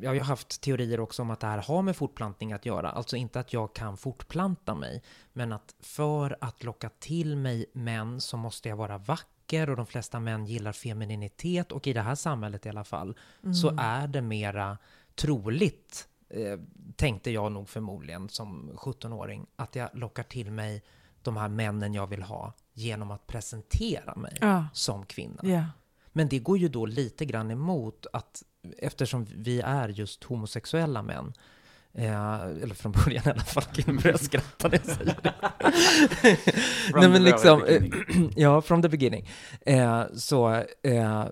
[0.00, 2.90] jag har haft teorier också om att det här har med fortplantning att göra.
[2.90, 8.20] Alltså inte att jag kan fortplanta mig, men att för att locka till mig män
[8.20, 12.14] så måste jag vara vacker och de flesta män gillar femininitet och i det här
[12.14, 13.16] samhället i alla fall
[13.60, 13.78] så Mm.
[13.84, 14.78] är det mera
[15.14, 16.58] troligt, eh,
[16.96, 20.82] tänkte jag nog förmodligen som 17-åring, att jag lockar till mig
[21.22, 24.66] de här männen jag vill ha genom att presentera mig Ja.
[24.72, 25.40] som kvinna.
[25.42, 25.64] Ja.
[26.12, 28.42] Men det går ju då lite grann emot att
[28.78, 31.32] eftersom vi är just homosexuella män,
[31.94, 35.34] eh, eller från början i alla fall, kan börja skratta när jag säger det.
[36.94, 37.82] Nej men liksom, eh,
[38.36, 39.28] ja, from the beginning.
[39.60, 41.24] Eh, så, eh,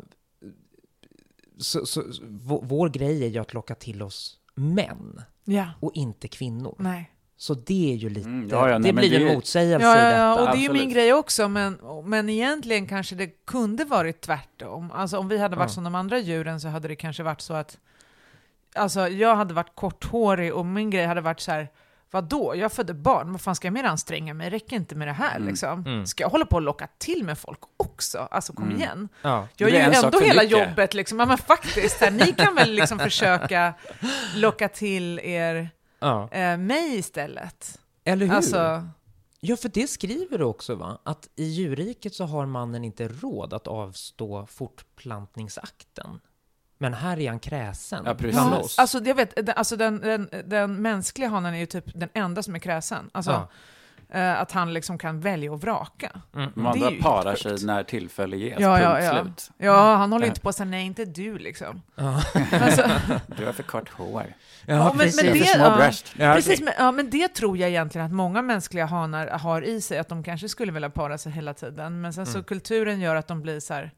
[1.59, 6.29] så, så, vår, vår grej är ju att locka till oss män Ja, och inte
[6.29, 6.77] kvinnor.
[6.79, 7.12] nej.
[7.43, 9.87] Så det är ju lite, Mm, ja, ja, nej, det blir ju det- en motsägelse
[9.87, 10.19] Ja, i ja, detta.
[10.19, 10.83] ja, och det är ju absolut.
[10.83, 14.91] min grej också, men, men egentligen kanske det kunde varit tvärtom.
[14.95, 15.75] Alltså om vi hade varit Ja.
[15.75, 17.79] som de andra djuren så hade det kanske varit så att
[18.75, 21.69] Alltså jag hade varit korthårig och min grej hade varit så här
[22.11, 22.55] Vadå?
[22.57, 24.51] Jag födde barn, vad fan ska jag mer anstränga mig?
[24.51, 25.49] Räcker inte med det här Mm.
[25.49, 25.81] liksom?
[25.87, 26.07] Mm.
[26.07, 28.29] Ska jag hålla på och locka till med folk också?
[28.31, 28.77] Alltså kom Mm.
[28.77, 29.09] igen.
[29.23, 29.49] Ja.
[29.57, 30.59] Jag gör en ju ändå hela mycket.
[30.69, 31.21] jobbet liksom.
[31.21, 33.75] Ja men faktiskt, här, ni kan väl liksom försöka
[34.37, 35.71] locka till er
[36.03, 36.29] ja.
[36.31, 37.81] eh, mig istället.
[38.05, 38.35] Eller hur?
[38.35, 38.89] Alltså,
[39.45, 40.99] Ja, för det skriver du också, va?
[41.05, 46.21] Att i djurriket så har mannen inte råd att avstå fortplantningsakten.
[46.79, 48.03] Men här är han kräsen.
[48.07, 48.37] Ja, precis.
[48.37, 52.09] Ja, alltså jag vet, den- alltså den, den, den mänskliga hanen är ju typ den
[52.15, 53.11] enda som är kräsen.
[53.15, 53.49] Alltså, Ja.
[54.15, 56.11] Eh, att han liksom kan välja och vraka.
[56.37, 59.23] Mm, De andra parar sig när tillfälle ges, Ja, ja, punkt ja.
[59.23, 59.51] slut.
[59.59, 60.31] Ja, han håller ju Ja.
[60.33, 61.83] inte på att säga nej, inte du liksom.
[61.97, 62.23] Ja.
[62.61, 62.91] Alltså,
[63.39, 64.25] Du har för kort hår.
[64.67, 65.17] Ja, men- precis.
[65.23, 65.77] men har det- för små ja.
[65.77, 66.15] bröst.
[66.19, 69.81] Ja, precis, men, ja, men det tror jag egentligen att många mänskliga hanar har i
[69.81, 72.01] sig, att de kanske skulle vilja para sig hela tiden.
[72.01, 72.45] Men sen så Mm.
[72.45, 73.91] kulturen gör att de blir så här,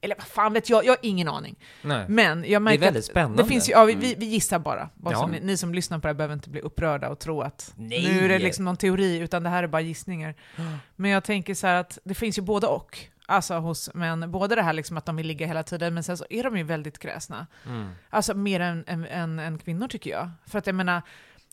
[0.00, 1.58] eller vad fan vet jag, jag har ingen aning.
[1.82, 2.04] Nej.
[2.08, 3.42] Men jag märker väldigt att spännande.
[3.42, 4.88] Det finns ju, ja, vi, vi, vi gissar bara.
[4.94, 5.26] bara Ja.
[5.26, 8.08] ni, ni som lyssnar på det här behöver inte bli upprörda och tro att Nej.
[8.12, 10.34] nu är det liksom någon teori, utan det här är bara gissningar.
[10.96, 12.98] Men jag tänker så här att det finns ju både och.
[13.26, 16.16] Alltså hos män, både det här liksom att de vill ligga hela tiden, men sen
[16.16, 17.46] så är de ju väldigt kräsna.
[17.66, 17.88] Mm.
[18.10, 20.30] Alltså mer än, än, än, än kvinnor tycker jag.
[20.46, 21.02] För att jag menar,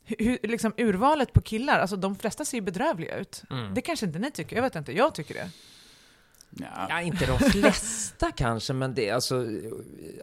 [0.03, 3.43] hur, liksom urvalet på killar, alltså de flesta ser ju bedrövliga ut.
[3.49, 3.73] Mm.
[3.73, 5.49] Det kanske inte ni tycker, jag vet inte, jag tycker det.
[6.59, 6.65] Ja.
[6.89, 9.45] Ja, inte de flesta kanske, men det är alltså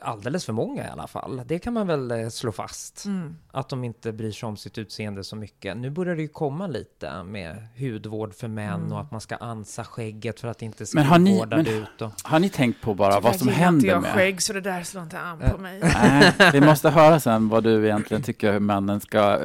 [0.02, 1.42] alldeles för många i alla fall.
[1.46, 3.04] Det kan man väl eh, slå fast.
[3.04, 3.36] Mm.
[3.52, 5.76] Att de inte bryr sig om sitt utseende så mycket.
[5.76, 8.92] Nu börjar det ju komma lite med hudvård för män Mm.
[8.92, 12.02] och att man ska ansa skägget för att inte Men har ni- vårda men- ut.
[12.02, 12.10] Och...
[12.22, 14.10] Har ni tänkt på bara vad som händer jag med...
[14.12, 15.50] skägg, så det där slår inte an Eh.
[15.52, 15.80] på mig.
[15.94, 19.38] Nej, vi måste höra sen vad du egentligen tycker hur männen ska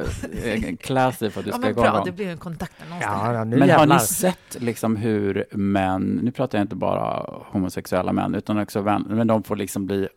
[0.44, 2.04] eh, klä sig för att du Ja ska men gå bra, igång.
[2.04, 3.08] det blir en kontaktannons där.
[3.10, 3.98] Ja, ja, Men har jävlar.
[3.98, 9.04] ni sett liksom hur män, nu pratar jag inte bara homosexuella män, utan också vän,
[9.08, 10.08] men de får liksom bli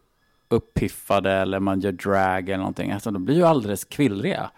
[0.47, 2.91] uppiffade eller man gör drag eller någonting.
[2.91, 4.49] Alltså de blir ju alldeles kvillriga.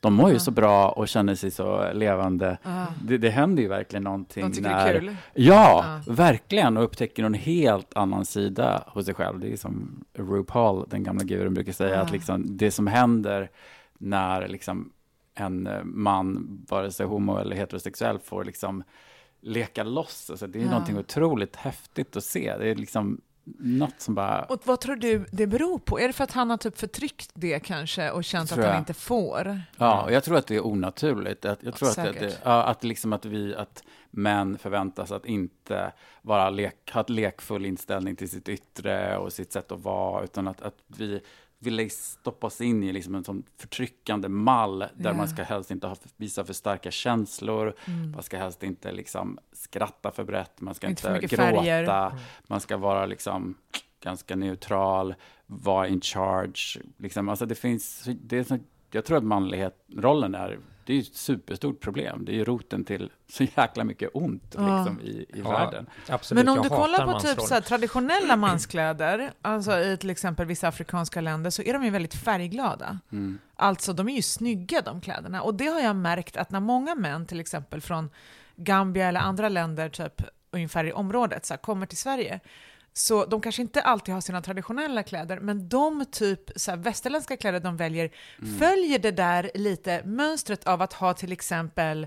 [0.00, 0.40] De mår ju Ja.
[0.40, 2.58] så bra och känner sig så levande.
[2.62, 2.86] Ja.
[3.04, 4.84] Det, det händer ju verkligen någonting De tycker när...
[4.84, 5.16] det är kul.
[5.34, 6.12] Ja, Ja.
[6.12, 6.76] verkligen.
[6.76, 9.40] Och upptäcker en helt annan sida hos sig själv.
[9.40, 12.00] Det är som RuPaul, den gamla gurun, brukar säga.
[12.00, 13.50] Att liksom, det som händer
[13.98, 14.90] när liksom
[15.34, 18.82] en eh, man, vare sig homo eller heterosexuell, får liksom
[19.44, 20.30] leka loss.
[20.30, 20.70] Alltså, det är Ja.
[20.70, 22.56] någonting otroligt häftigt att se.
[22.58, 23.20] Det är liksom
[23.58, 24.42] något som bara...
[24.42, 26.00] Och vad tror du det beror på?
[26.00, 28.78] Är det för att han har typ förtryckt det kanske och känt att han jag.
[28.78, 29.60] inte får?
[29.76, 31.44] Ja, och jag tror att det är onaturligt.
[31.44, 32.20] Att, jag tror att, det, Säkert.
[32.20, 37.10] det, ja, att, liksom att, vi, att män förväntas att inte vara lek, ha ett
[37.10, 41.20] lekfull inställning till sitt yttre och sitt sätt att vara, utan att, att vi
[41.64, 45.12] vill stoppa oss in i liksom en sån förtryckande mall där Ja.
[45.12, 48.10] man ska helst inte ha, visa för starka känslor, Mm.
[48.10, 52.12] man ska helst inte liksom skratta för brett, man ska Inte inte, gråta, färger.
[52.46, 53.54] man ska vara liksom
[54.02, 55.14] ganska neutral,
[55.46, 56.80] vara in charge.
[56.98, 57.28] Liksom.
[57.28, 58.58] Alltså det finns, det är så,
[58.90, 62.24] jag tror att manlighet, rollen är, det är ju ett superstort problem.
[62.24, 64.78] Det är ju roten till så jäkla mycket ont Ja.
[64.78, 65.86] liksom, i, i Ja, världen.
[66.08, 70.10] Absolut, Men om jag du kollar på typ så här, traditionella manskläder, alltså i till
[70.10, 72.98] exempel vissa afrikanska länder, så är de ju väldigt färgglada.
[73.12, 73.38] Mm.
[73.56, 75.42] Alltså de är ju snygga de kläderna.
[75.42, 78.10] Och det har jag märkt att när många män, till exempel från
[78.56, 82.40] Gambia eller andra länder, typ ungefär i området, så här, kommer till Sverige,
[82.96, 87.36] så de kanske inte alltid har sina traditionella kläder, men de typ så här, västerländska
[87.36, 88.10] kläder de väljer
[88.42, 88.58] Mm.
[88.58, 92.06] följer det där lite mönstret av att ha till exempel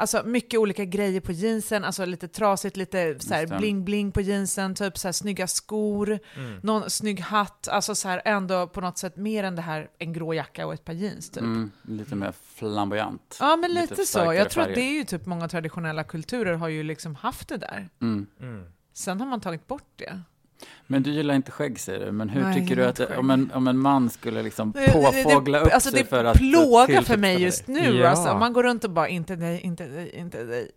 [0.00, 3.56] Alltså mycket olika grejer på jeansen, alltså lite trasigt, lite så här det.
[3.56, 6.60] bling-bling på jeansen, typ så här snygga skor, Mm.
[6.62, 10.12] någon snygg hatt, alltså så här ändå på något sätt mer än det här en
[10.12, 11.42] grå jacka och ett par jeans typ.
[11.42, 13.36] Mm, lite mer flamboyant.
[13.40, 14.04] Ja men lite, så.
[14.04, 14.88] starkare Jag tror att det färger.
[14.90, 17.88] är ju typ många traditionella kulturer har ju liksom haft det där.
[18.00, 18.26] Mm.
[18.98, 20.20] Sen har man tagit bort det.
[20.90, 23.30] Men du gillar inte skägg säger du, men hur Nej, tycker du att det, om,
[23.30, 26.24] en, om en man skulle liksom Det- det- påfågla det, upp alltså sig det för
[26.24, 27.96] att plågar för mig just nu.
[27.98, 28.08] Ja.
[28.08, 30.70] Alltså, man går runt och bara inte dig, inte dig, inte dig.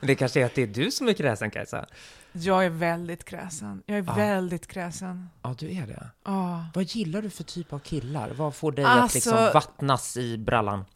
[0.00, 1.86] det kanske är att det är du som är kräsen, Kajsa?
[2.32, 3.82] Jag är väldigt kräsen.
[3.86, 4.14] Jag är Ja.
[4.14, 5.28] väldigt kräsen.
[5.42, 6.06] Ja, du är det.
[6.24, 6.66] Ja.
[6.74, 8.30] Vad gillar du för typ av killar?
[8.36, 10.84] Vad får dig Alltså- att liksom vattnas i brallan?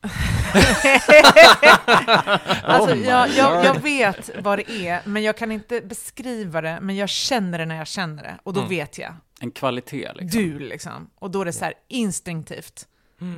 [2.65, 6.79] Alltså, Oh jag, jag, jag vet vad det är, men jag kan inte beskriva det,
[6.83, 8.39] men jag känner det när jag känner det.
[8.43, 8.71] Och då Mm.
[8.71, 9.15] vet jag.
[9.41, 10.41] En kvalitet liksom.
[10.43, 11.11] Du, liksom.
[11.15, 12.89] Och då är det så här instinktivt.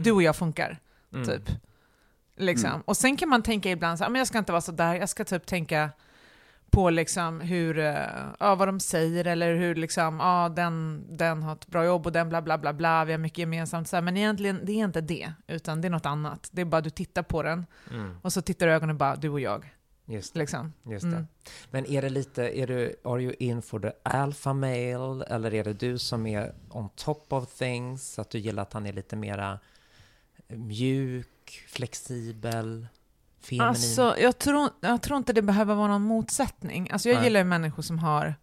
[0.03, 0.79] Du och jag funkar,
[1.13, 1.27] Mm.
[1.27, 1.43] typ.
[2.37, 2.71] Liksom.
[2.71, 2.81] Mm.
[2.85, 4.95] Och sen kan man tänka ibland så här, men jag ska inte vara så där,
[4.95, 5.91] jag ska typ tänka
[6.71, 7.95] på liksom hur, eh,
[8.41, 12.13] ja, vad de säger eller hur liksom, ja, den, den har ett bra jobb och
[12.13, 13.89] den bla bla bla bla, vi har mycket gemensamt.
[13.89, 16.49] Så här, men egentligen, det är inte det, utan det är något annat.
[16.53, 18.17] Det är bara du tittar på den Mm.
[18.23, 19.74] och så tittar du i ögonen bara, du och jag.
[20.07, 20.41] Just det.
[20.41, 20.73] Liksom.
[20.83, 21.17] Just det.
[21.17, 21.27] Mm.
[21.71, 25.65] Men är det lite, är du, are you in for the alpha male eller är
[25.65, 28.19] det du som är on top of things?
[28.19, 29.59] Att du gillar att han är lite mera
[30.49, 32.87] mjuk, flexibel,
[33.41, 33.69] feminin?
[33.69, 36.91] Alltså, jag tror, jag tror inte det behöver vara någon motsättning.
[36.91, 37.25] Alltså, jag Nej.
[37.25, 38.35] gillar ju människor som har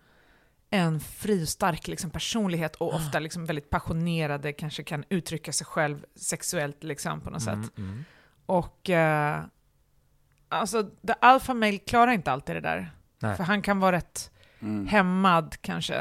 [0.70, 5.66] en fri och stark liksom, personlighet och ofta liksom, väldigt passionerade, kanske kan uttrycka sig
[5.66, 7.78] själv sexuellt liksom, på något mm, sätt.
[7.78, 8.04] mm.
[8.46, 9.44] Och eh,
[10.52, 12.92] alltså, the alpha male klarar inte alltid det där.
[13.20, 13.36] Nej.
[13.36, 14.28] För han kan vara rätt
[14.64, 14.88] Mm.
[14.88, 15.96] hämmad kanske.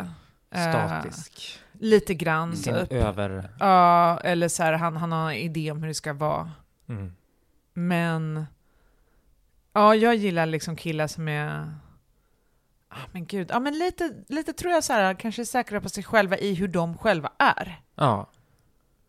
[0.50, 1.58] Eh, Statisk.
[1.72, 2.56] lite grann.
[2.56, 2.92] Sin Typ.
[2.92, 3.48] över...
[3.58, 6.50] Ja, eller så här, han, han har en idé om hur det ska vara.
[6.88, 7.12] Mm.
[7.72, 8.46] Men
[9.72, 11.72] ja, jag gillar liksom killar som är
[12.88, 16.04] ah, men gud, ja men lite, lite tror jag så här, kanske säkra på sig
[16.04, 17.80] själva i hur de själva är.
[17.94, 18.26] Ja.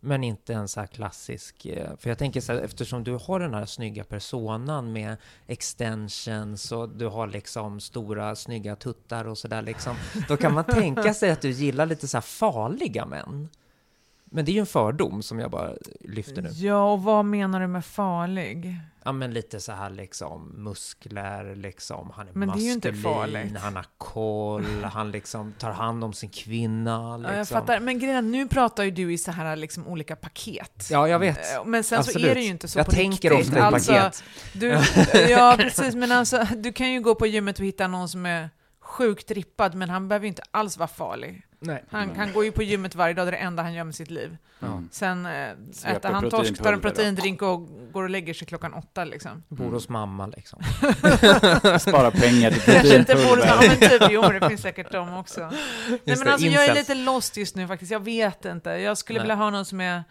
[0.04, 3.40] Men inte en så här klassisk, eh, för jag tänker så här, eftersom du har
[3.40, 9.62] den här snygga personan med extensions och du har liksom stora snygga tuttar och sådär
[9.62, 9.96] liksom,
[10.28, 13.50] då kan man tänka sig att du gillar lite så här farliga män.
[14.34, 16.50] Men det är ju en fördom som jag bara lyfter nu.
[16.50, 18.76] Ja, och vad menar du med farlig?
[19.04, 22.92] Ja, men lite så här liksom muskler, liksom, han är Men det är ju inte
[22.92, 23.58] maskulin, farligt.
[23.62, 26.92] han har koll, han liksom tar hand om sin kvinna.
[26.92, 27.36] Ja, Liksom.
[27.38, 30.88] jag fattar, men grejen nu pratar ju du i så här liksom olika paket.
[30.92, 31.38] Ja, jag vet.
[31.56, 32.32] Eh, Men sen så Absolut.
[32.32, 33.48] är det ju inte så jag på tänker riktigt.
[33.48, 34.24] ofta i alltså, paket.
[34.54, 34.68] Du,
[35.30, 38.50] ja, precis, men alltså, du kan ju gå på gymmet och hitta någon som är
[38.92, 41.46] sjukt rippad, men han behöver ju inte alls vara farlig.
[41.60, 41.84] Nej.
[41.90, 43.96] Han, han går ju på gymmet varje dag, det är det enda han gör med
[43.96, 44.38] sitt liv.
[44.62, 44.90] Mm.
[44.92, 45.28] Sen
[45.74, 49.44] Sveper äter han torsk, tar en proteindrink och går och lägger sig klockan åtta liksom.
[49.50, 50.60] Bor hos mamma liksom.
[51.80, 54.00] Spara pengar till Kanske inte borde ja, proteinpulver.
[54.00, 55.40] men typ, jo det finns säkert de också.
[55.42, 58.70] Nej men det, alltså jag är lite lost just nu faktiskt, jag vet inte.
[58.70, 59.24] Jag skulle Nej.
[59.24, 60.04] vilja ha någon som är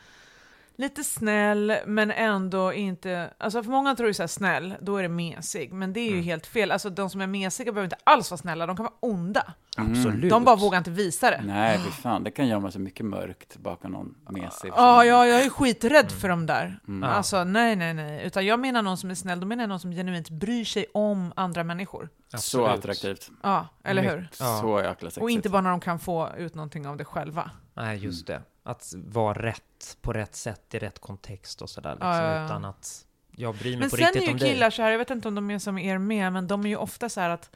[0.81, 3.31] lite snäll, men ändå inte...
[3.39, 5.73] Alltså för många tror ju såhär snäll, då är det mesig.
[5.73, 6.25] Men det är ju Mm.
[6.25, 6.71] helt fel.
[6.73, 9.53] Alltså de som är mesiga behöver inte alls vara snälla, de kan vara onda.
[9.79, 9.91] Mm.
[9.93, 10.31] Absolut.
[10.31, 11.43] De bara vågar inte visa det.
[11.45, 14.73] Nej, för fan, det kan gömma sig mycket mörkt bakom någon mesig.
[14.77, 16.81] Ja, ja, jag är skiträdd för de där.
[16.89, 17.03] Mm.
[17.11, 18.27] Alltså nej, nej, nej.
[18.27, 20.87] Utan jag menar någon som är snäll, då menar jag någon som genuint bryr sig
[20.95, 22.09] om andra människor.
[22.29, 22.69] Så Absolut.
[22.79, 23.31] attraktivt.
[23.43, 24.29] Ja, eller hur?
[24.39, 24.59] Ja.
[24.61, 25.23] Så jäkla sexigt.
[25.23, 27.51] Och inte bara när de kan få ut någonting av det själva.
[27.75, 28.43] Nej, just det.
[28.63, 31.91] Att vara rätt på rätt sätt i rätt kontext och sådär.
[31.93, 32.45] Liksom, Ja, ja, ja.
[32.45, 34.53] Utan att jag bryr mig Men på sen är riktigt ju om dig.
[34.53, 36.69] killar så här, jag vet inte om de är som er med, men de är
[36.69, 37.51] ju ofta så här att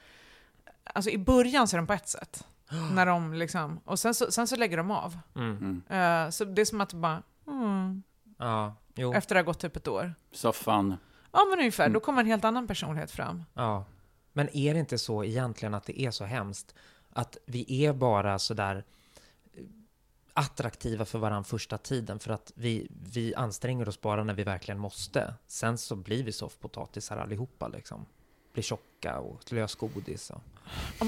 [0.94, 2.46] Alltså i början så är de på ett sätt.
[2.94, 5.18] När de liksom, och sen så, sen så lägger de av.
[5.36, 5.82] Mm.
[5.88, 8.02] Eh, så det är som att bara, mm,
[8.38, 9.14] Ja, jo.
[9.14, 10.14] efter det har gått typ ett år.
[10.32, 10.96] Soffan.
[11.32, 11.92] Ja men ungefär, Mm.
[11.92, 13.44] då kommer en helt annan personlighet fram.
[13.54, 13.84] Ja.
[14.32, 16.74] Men är det inte så egentligen att det är så hemskt
[17.12, 18.84] att vi är bara sådär
[20.34, 24.78] attraktiva för varandra första tiden för att vi, vi anstränger oss bara när vi verkligen
[24.78, 25.34] måste.
[25.46, 28.06] Sen så blir vi soffpotatisar allihopa liksom.
[28.52, 30.40] Blir tjocka och lösgodis och...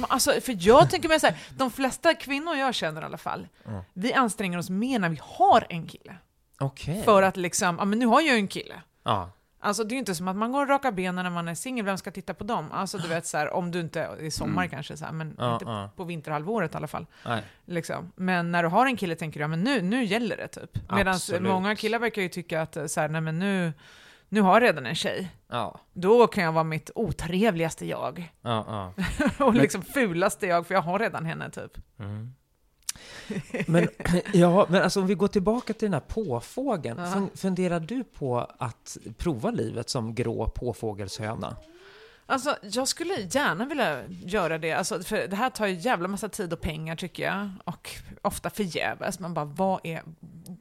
[0.09, 3.49] Alltså, för jag tänker mig så här, de flesta kvinnor jag känner i alla fall,
[3.65, 3.83] Mm.
[3.93, 6.17] vi anstränger oss mer när vi har en kille.
[6.59, 7.03] Okej.
[7.03, 8.83] För att liksom, ja men nu har jag ju en kille.
[9.03, 9.31] Ja.
[9.67, 11.55] Alltså det är ju inte som att man går och rakar benen när man är
[11.55, 12.73] singel, vem ska titta på dem?
[12.73, 14.71] Alltså du vet så här, om du inte, i sommar Mm.
[14.71, 15.91] kanske så här, men Ja, inte ja.
[15.97, 17.07] på vinterhalvåret i alla fall.
[17.27, 17.43] Nej.
[17.65, 18.13] Liksom.
[18.17, 20.91] Men när du har en kille tänker du, men nu, nu gäller det typ.
[20.93, 23.73] Medan många killar verkar ju tycka att så här, nej men nu,
[24.29, 25.29] nu har jag redan en tjej.
[25.49, 25.81] Ja.
[25.93, 28.33] Då kan jag vara mitt otrevligaste jag.
[28.43, 28.93] Ja,
[29.39, 29.45] ja.
[29.45, 31.73] och liksom fulaste jag, för jag har redan henne typ.
[31.99, 32.35] Mm.
[33.67, 33.89] Men,
[34.33, 36.99] ja, men alltså om vi går tillbaka till den här påfågeln.
[36.99, 37.05] Ja.
[37.05, 41.57] Fun- Funderar du på att prova livet som grå påfågelshöna?
[42.29, 44.73] Alltså, jag skulle gärna vilja göra det.
[44.73, 47.51] Alltså, för det här tar ju jävla massa tid och pengar tycker jag.
[47.65, 47.91] Och
[48.23, 49.19] ofta förgäves.
[49.21, 50.03] Man bara, vad är...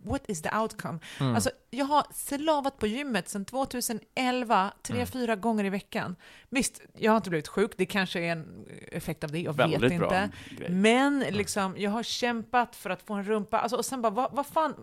[0.06, 1.00] What is the outcome?
[1.20, 1.36] Mm.
[1.36, 5.08] Alltså, jag har slavat på gymmet sedan 2011, tre, Mm.
[5.08, 6.16] fyra gånger i veckan.
[6.50, 7.72] Visst, jag har inte blivit sjuk.
[7.78, 10.30] Det kanske är en effekt av det, jag Väldigt vet inte.
[10.50, 10.70] grej.
[10.70, 13.60] Men liksom, jag har kämpat för att få en rumpa.
[13.60, 14.76] Alltså, och sen bara, vad, vad fan,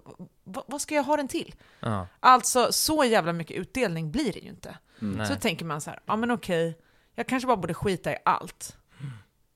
[0.45, 1.55] vad, vad ska jag ha den till?
[1.81, 2.07] ja.
[2.21, 4.79] Alltså, så jävla mycket utdelning blir det ju inte.
[5.01, 5.27] Mm.
[5.27, 6.79] Så tänker man så här, ja men okej,
[7.15, 8.77] jag kanske bara borde skita i allt.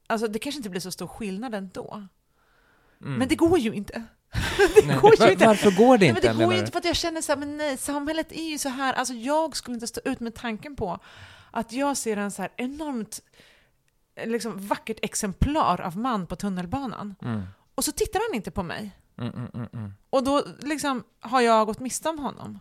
[0.06, 2.06] Alltså det kanske inte blir så stor skillnad ändå.
[3.00, 3.14] Mm.
[3.18, 4.02] Men det går ju inte.
[4.86, 4.98] Nej.
[5.00, 5.46] går ju inte.
[5.46, 7.32] Varför går det Nej, inte, men det går ju inte för att jag känner så
[7.32, 10.34] här, men nej, samhället är ju så här, alltså jag skulle inte stå ut med
[10.34, 10.98] tanken på
[11.50, 13.20] att jag ser en så här enormt
[14.24, 17.14] liksom, vackert exemplar av man på tunnelbanan.
[17.22, 17.42] Mm.
[17.74, 18.90] Och så tittar han inte på mig.
[19.18, 19.92] Mm, mm, mm, mm.
[20.10, 22.58] Och då liksom har jag gått miste om honom.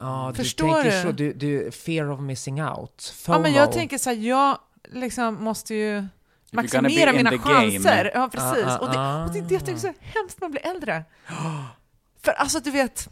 [0.00, 1.02] Ja, du Förstår tänker du?
[1.02, 3.14] så, du, du, fear of missing out.
[3.26, 3.72] Ja, men jag FOMO.
[3.72, 6.06] tänker så här, jag, liksom måste ju
[6.52, 8.10] maximera mina chanser.
[8.14, 8.64] Ja, precis.
[8.64, 10.50] Ah, ah, och, det, och det är det jag tycker är så hemskt när man
[10.50, 11.04] blir äldre.
[12.22, 13.08] För alltså, du vet,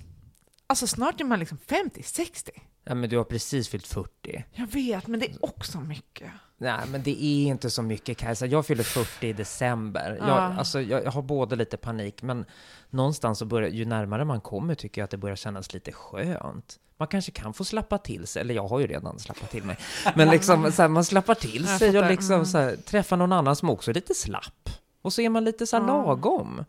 [0.67, 2.51] alltså snart är man liksom 50, 60.
[2.85, 4.45] Ja, men du har precis fyllt 40.
[4.53, 6.31] Jag vet, men det är också mycket.
[6.63, 8.47] Nej, men det är inte så mycket Kajsa.
[8.47, 10.17] Jag fyller 40 i december.
[10.19, 10.33] Jag, Ja.
[10.59, 12.45] alltså, jag, jag har både lite panik, men
[12.91, 16.79] någonstans så börjar, ju närmare man kommer tycker jag att det börjar kännas lite skönt.
[16.97, 19.77] Man kanske kan få slappa till sig, eller jag har ju redan slappat till mig.
[20.15, 22.47] Men liksom, så här, man slappar till sig och liksom Mm.
[22.47, 24.71] så här, träffar någon annan som också är lite slapp.
[25.03, 26.65] Och så är man lite så här lagom.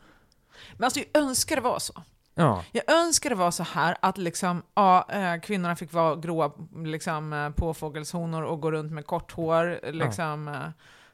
[0.74, 1.94] Men alltså, jag önskar det var så.
[2.36, 6.52] Ja, Jag önskar det var så här att liksom, ja, eh, kvinnorna fick vara gråa
[6.76, 10.54] liksom, eh, påfågelshonor och gå runt med kort hår liksom, eh,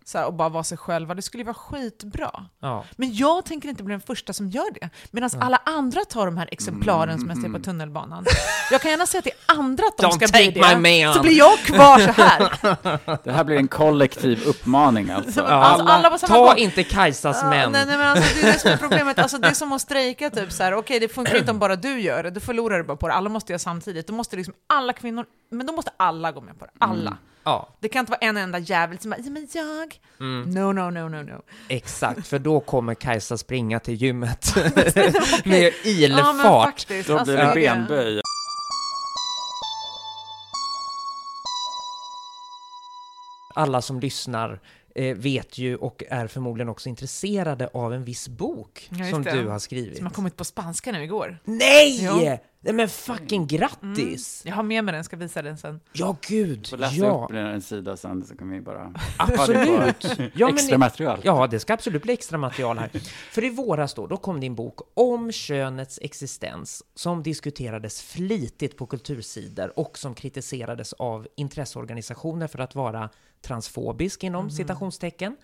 [0.07, 1.13] så här, och bara vara sig själva.
[1.15, 2.31] Det skulle ju vara skitbra.
[2.61, 2.83] ja.
[2.95, 4.89] Men jag tänker inte bli den första som gör det.
[5.11, 8.25] Medan alla andra tar de här exemplaren som jag ser på tunnelbanan.
[8.71, 11.03] Jag kan gärna säga till andra att de Don't ska bli det.
[11.05, 11.13] man.
[11.13, 12.57] Så blir jag kvar så här.
[13.23, 15.39] Det här blir en kollektiv uppmaning alltså.
[15.39, 15.45] Ja.
[15.47, 16.57] Alltså, alla Ta gång.
[16.57, 17.71] inte Kajsas Ja, män.
[17.71, 19.19] nej, nej, men alltså, det är det som är problemet.
[19.19, 20.73] Alltså, det är som att strejka, typ så här.
[20.73, 23.13] okej det funkar inte om bara du gör det, då förlorar du bara på det.
[23.13, 24.07] Alla måste göra samtidigt.
[24.07, 26.71] Då måste liksom alla kvinnor, men då måste alla gå med på det.
[26.79, 27.17] Alla.
[27.47, 29.99] Ja, Det kan inte vara en enda jävel som bara, ja men jag...
[30.19, 30.49] Mm.
[30.49, 31.41] No, no, no, no, no.
[31.67, 32.27] exakt.
[32.27, 34.55] För då kommer Kajsa springa till gymmet
[35.45, 36.65] med Ja, ilfart.
[36.65, 37.07] faktiskt.
[37.09, 38.21] Då alltså, blir det det- benböj.
[43.55, 44.59] alla som lyssnar
[45.01, 49.31] vet ju och är förmodligen också intresserade av en viss bok Ja, som det.
[49.31, 49.97] du har skrivit.
[49.97, 51.39] Som har kommit på spanska nu igår.
[51.43, 51.99] Nej!
[52.05, 52.37] Jo.
[52.59, 54.41] Nej men fucking grattis!
[54.45, 55.79] Jag har med mig den, ska visa den sen.
[55.93, 56.67] Ja, gud!
[56.67, 58.93] Får läsa Ja, upp en sida sen så kan vi bara...
[59.17, 60.05] absolut!
[60.35, 61.19] Ja, Extra material.
[61.23, 62.89] Ja, det ska absolut bli extra material här.
[63.31, 68.85] För i våras då, då kom din bok om könets existens som diskuterades flitigt på
[68.85, 73.09] kultursidor och som kritiserades av intresseorganisationer för att vara
[73.41, 74.49] transfobisk inom
[74.91, 75.37] citationstecken.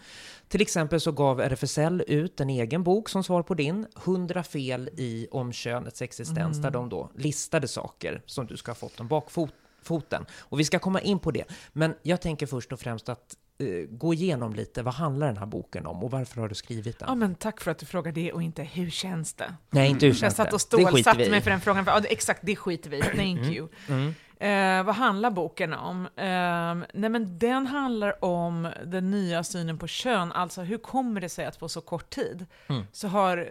[0.48, 4.90] Till exempel så gav RFSL ut en egen bok som svar på din, 100 fel
[4.98, 9.08] i om könets existens, där de då listade saker som du ska ha fått om
[9.08, 10.26] bakfoten.
[10.50, 11.46] Och vi ska komma in på det.
[11.74, 15.46] Men jag tänker först och främst att eh, gå igenom lite, vad handlar den här
[15.46, 17.10] boken om och varför har du skrivit den?
[17.10, 19.54] Ja, men tack för att du frågar det och inte hur känns det?
[19.70, 20.56] Nej, inte hur Jag känns satt det?
[20.56, 21.86] och Det skiter stålsatte mig för den frågan.
[21.86, 23.02] För, ja, exakt, det skiter vi i.
[23.02, 23.68] Thank you.
[23.90, 24.14] Mm.
[24.44, 26.06] Eh, vad handlar boken om?
[26.06, 31.30] Eh, nej men den handlar om den nya synen på kön, alltså hur kommer det
[31.30, 32.84] sig att på så kort tid Mm.
[32.92, 33.46] så har eh,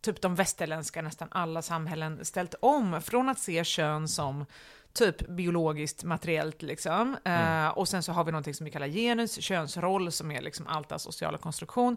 [0.00, 4.46] typ de västerländska, nästan alla samhällen ställt om från att se kön som
[4.92, 7.16] typ biologiskt materiellt liksom.
[7.24, 10.66] Eh, och sen så har vi någonting som vi kallar genus, könsroll som är liksom
[10.66, 11.96] allt sociala konstruktion,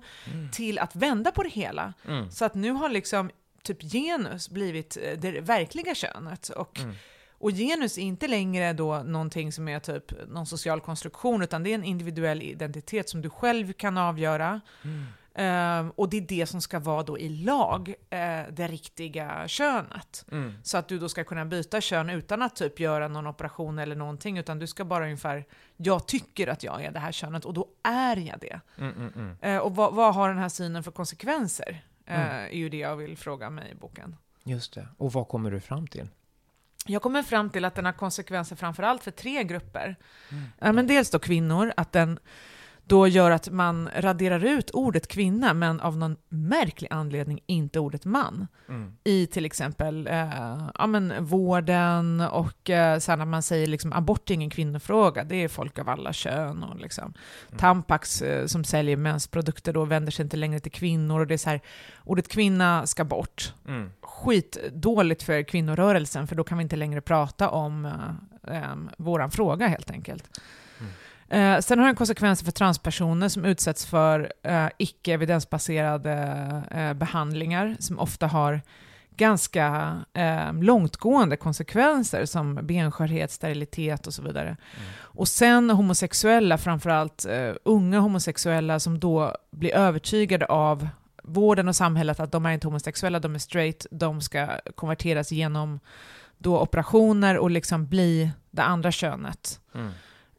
[0.52, 1.94] till att vända på det hela.
[2.08, 2.32] Mm.
[2.32, 3.30] Så att nu har liksom
[3.64, 6.50] typ genus blivit eh, det verkliga könet.
[6.50, 6.96] Och, Mm.
[7.42, 11.70] Och genus är inte längre då någonting som är typ någon social konstruktion, utan det
[11.70, 14.62] är en individuell identitet som du själv kan avgöra.
[15.36, 20.26] Ehm, och det är det som ska vara då i lag, eh, det riktiga könet.
[20.32, 20.54] Mm.
[20.64, 23.96] Så att du då ska kunna byta kön utan att typ göra någon operation eller
[23.96, 25.46] någonting, utan du ska bara ungefär,
[25.78, 28.60] jag tycker att jag är det här könet och då är jag det.
[28.78, 29.38] Mm, mm, mm.
[29.42, 31.86] Eh, och vad, vad har den här synen för konsekvenser?
[32.06, 32.28] Mm.
[32.30, 34.16] är ju det jag vill fråga mig i boken.
[34.44, 34.88] Just det.
[34.98, 36.08] Och vad kommer du fram till?
[36.86, 39.96] Jag kommer fram till att den har konsekvenser framförallt för tre grupper.
[40.60, 42.20] Ja, men dels då kvinnor, att den
[42.84, 48.06] då gör att man raderar ut ordet kvinna, men av någon märklig anledning inte ordet
[48.06, 48.48] man.
[48.70, 48.94] Mm.
[49.04, 54.30] I till exempel eh, ja, men vården och eh, sen när man säger liksom, abort
[54.30, 56.64] är ingen kvinnofråga, det är folk av alla kön.
[56.64, 57.14] Och liksom,
[57.58, 61.38] Tampax eh, som säljer mensprodukter då vänder sig inte längre till kvinnor och det är
[61.38, 61.62] så här,
[62.04, 63.54] ordet kvinna ska bort.
[63.68, 63.90] Mm.
[64.02, 69.68] Skitdåligt för kvinnorörelsen för då kan vi inte längre prata om eh, eh, våran fråga
[69.68, 70.40] helt enkelt.
[71.32, 76.14] Eh, sen har den konsekvenser för transpersoner som utsätts för eh, icke evidensbaserade
[76.72, 78.62] eh, behandlingar som ofta har
[79.18, 84.58] ganska eh, långtgående konsekvenser som benskörhet, sterilitet och så vidare.
[85.02, 90.88] Och sen homosexuella, framförallt eh, unga homosexuella som då blir övertygade av
[91.24, 95.80] vården och samhället att de är inte homosexuella, de är straight, de ska konverteras genom
[96.38, 99.60] då operationer och liksom bli det andra könet.
[99.76, 99.92] Mm.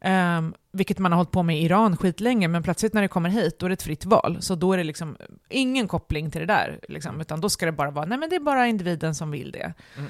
[0.05, 3.29] Um, vilket man har hållit på med i Iran skitlänge, men plötsligt när det kommer
[3.29, 4.37] hit, då är det ett fritt val.
[4.39, 5.17] Så då är det liksom
[5.49, 8.35] ingen koppling till det där, liksom, utan då ska det bara vara, nej men det
[8.35, 9.73] är bara individen som vill det.
[9.97, 10.09] Mm,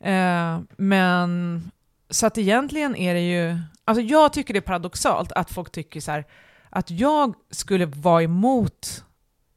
[0.00, 0.58] mm.
[0.58, 1.70] Eh, men,
[2.10, 6.00] så att egentligen är det ju, alltså jag tycker det är paradoxalt att folk tycker
[6.00, 6.24] så här,
[6.70, 9.04] att jag skulle vara emot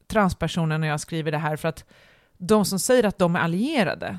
[0.06, 1.84] transpersoner när jag skriver det här, för att
[2.38, 4.18] de som säger att de är allierade,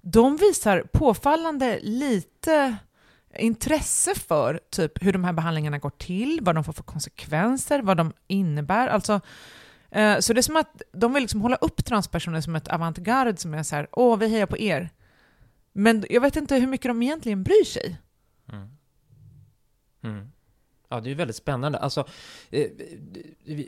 [0.00, 2.76] de visar påfallande lite
[3.38, 7.96] intresse för typ hur de här behandlingarna går till, vad de får för konsekvenser, vad
[7.96, 8.88] de innebär.
[8.88, 9.20] Alltså,
[9.90, 13.36] eh, så det är som att de vill liksom hålla upp transpersoner som ett avantgarde
[13.36, 14.90] som är så här, åh, vi hejar på er.
[15.72, 17.98] Men jag vet inte hur mycket de egentligen bryr sig.
[18.52, 18.68] Mm.
[20.04, 20.32] Mm.
[20.92, 21.78] Ja, det är väldigt spännande.
[21.78, 22.06] Alltså,
[22.50, 22.70] eh,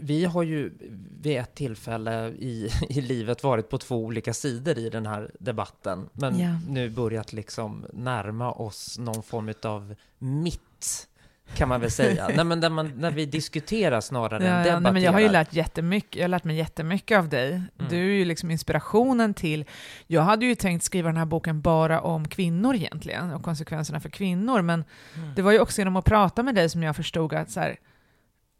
[0.03, 0.73] vi, har ju
[1.21, 6.09] vid ett tillfälle i, i livet varit på två olika sidor i den här debatten,
[6.13, 6.59] men Ja.
[6.69, 11.09] nu börjat liksom närma oss någon form av mitt,
[11.57, 12.29] kan man väl säga.
[12.37, 14.81] nej, men där man, när vi diskuterar snarare än Ja, ja, debatterar.
[14.81, 17.53] nej, men jag har ju lärt jättemycket, jag har lärt mig jättemycket av dig.
[17.53, 17.67] Mm.
[17.91, 19.65] Du är ju liksom inspirationen till...
[20.07, 24.09] Jag hade ju tänkt skriva den här boken bara om kvinnor egentligen, och konsekvenserna för
[24.11, 24.85] kvinnor, men
[25.17, 25.35] Mm.
[25.35, 27.77] det var ju också genom att prata med dig som jag förstod att så här,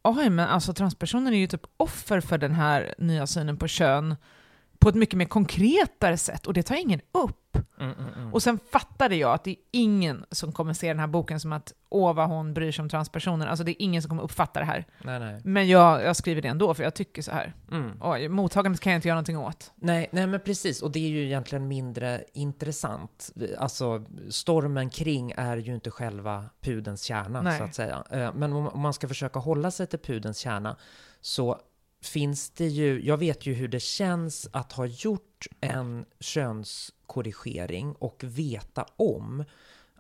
[0.03, 4.17] oj, men alltså transpersoner är ju typ offer för den här nya synen på kön
[4.79, 7.41] på ett mycket mer konkretare sätt, och det tar ingen upp.
[7.81, 8.35] Mm, mm, mm.
[8.35, 11.53] Och sen fattade jag att det är ingen som kommer se den här boken som
[11.53, 13.47] att åh vad hon bryr sig om transpersoner.
[13.47, 14.85] Alltså det är ingen som kommer uppfatta det här.
[15.03, 15.41] Nej, nej.
[15.45, 17.55] Men jag, jag skriver det ändå för jag tycker så här.
[17.71, 17.91] Mm.
[18.01, 19.73] Oj, mottagandet kan jag inte göra någonting åt.
[19.75, 20.83] Nej, nej, men precis.
[20.83, 23.31] Och det är ju egentligen mindre intressant.
[23.59, 27.59] Alltså, stormen kring är ju inte själva pudens kärna, Nej.
[27.59, 28.05] så att säga.
[28.11, 30.77] Eh, Men om om man ska försöka hålla sig till pudens kärna
[31.21, 31.59] så
[32.05, 38.25] finns det ju, jag vet ju hur det känns att ha gjort en könskorrigering och
[38.25, 39.45] veta om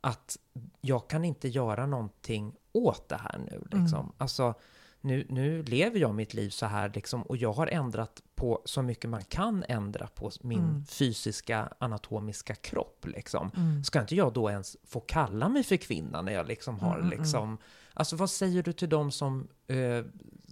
[0.01, 0.37] att
[0.81, 3.59] jag kan inte göra någonting åt det här nu.
[3.61, 4.01] Liksom.
[4.01, 4.13] Mm.
[4.19, 4.55] Alltså,
[5.01, 8.83] nu, nu lever jag mitt liv så här liksom, och jag har ändrat på så
[8.83, 10.85] mycket man kan ändra på min Mm.
[10.87, 13.07] fysiska anatomiska kropp.
[13.07, 13.51] Liksom.
[13.57, 13.85] Mm.
[13.85, 17.07] Ska inte jag då ens få kalla mig för kvinna när jag liksom har Mm,
[17.07, 17.59] mm, liksom...
[17.97, 20.05] Alltså vad säger du till dem som eh,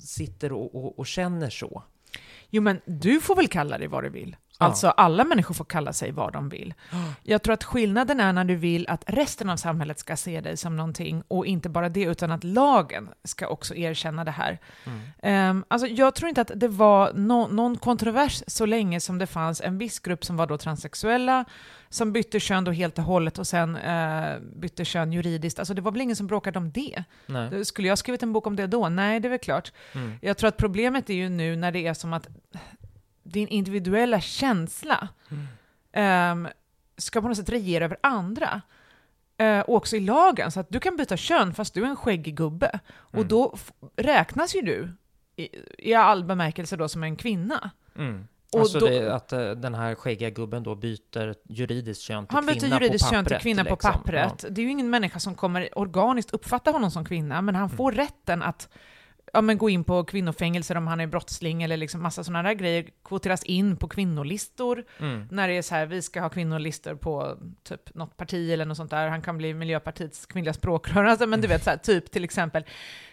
[0.02, 1.82] sitter och, och, och känner så?
[2.50, 4.36] Jo men du får väl kalla dig vad du vill.
[4.62, 6.74] Alltså alla människor får kalla sig vad de vill.
[7.22, 10.56] Jag tror att skillnaden är när du vill att resten av samhället ska se dig
[10.56, 14.58] som någonting och inte bara det utan att lagen ska också erkänna det här.
[14.86, 15.00] Mm.
[15.22, 19.26] Ehm, alltså jag tror inte att det var nå- någon kontrovers så länge som det
[19.26, 21.44] fanns en viss grupp som var då transsexuella
[21.88, 25.58] som bytte kön då helt och hållet och sen eh, bytte kön juridiskt.
[25.58, 27.04] Alltså det var väl ingen som bråkade om det.
[27.26, 27.64] Nej.
[27.64, 28.88] Skulle jag skrivit en bok om det då?
[28.88, 29.72] Nej, det är väl klart.
[29.94, 30.12] Mm.
[30.22, 32.28] Jag tror att problemet är ju nu när det är som att
[33.22, 35.46] din individuella känsla Mm.
[35.92, 36.48] ehm,
[36.96, 38.62] ska på något sätt regera över andra.
[39.36, 41.96] Eh, och också i lagen, så att du kan byta kön fast du är en
[41.96, 42.80] skäggig gubbe.
[42.94, 43.28] Och Mm.
[43.28, 44.90] då f- räknas ju du
[45.36, 45.48] i,
[45.90, 47.70] i all bemärkelse då som en kvinna.
[47.98, 48.28] Mm.
[48.52, 52.34] Och alltså då- det, att eh, den här skäggiga gubben då byter juridiskt kön till
[52.34, 53.40] Han byter kvinna juridiskt på kön pappret.
[53.40, 53.92] till kvinna på liksom.
[53.92, 54.44] pappret.
[54.50, 57.76] Det är ju ingen människa som kommer organiskt uppfatta honom som kvinna, men han Mm.
[57.76, 58.68] får rätten att
[59.32, 62.54] ja, men gå in på kvinnofängelser om han är brottsling eller liksom massa sådana där
[62.54, 64.84] grejer, kvoteras in på kvinnolistor.
[64.98, 65.28] Mm.
[65.30, 68.76] När det är så här, vi ska ha kvinnolistor på typ något parti eller något
[68.76, 69.08] sånt där.
[69.08, 71.04] Han kan bli Miljöpartiets kvinnliga språkrör.
[71.04, 72.64] Alltså, men du vet, så här, typ till exempel.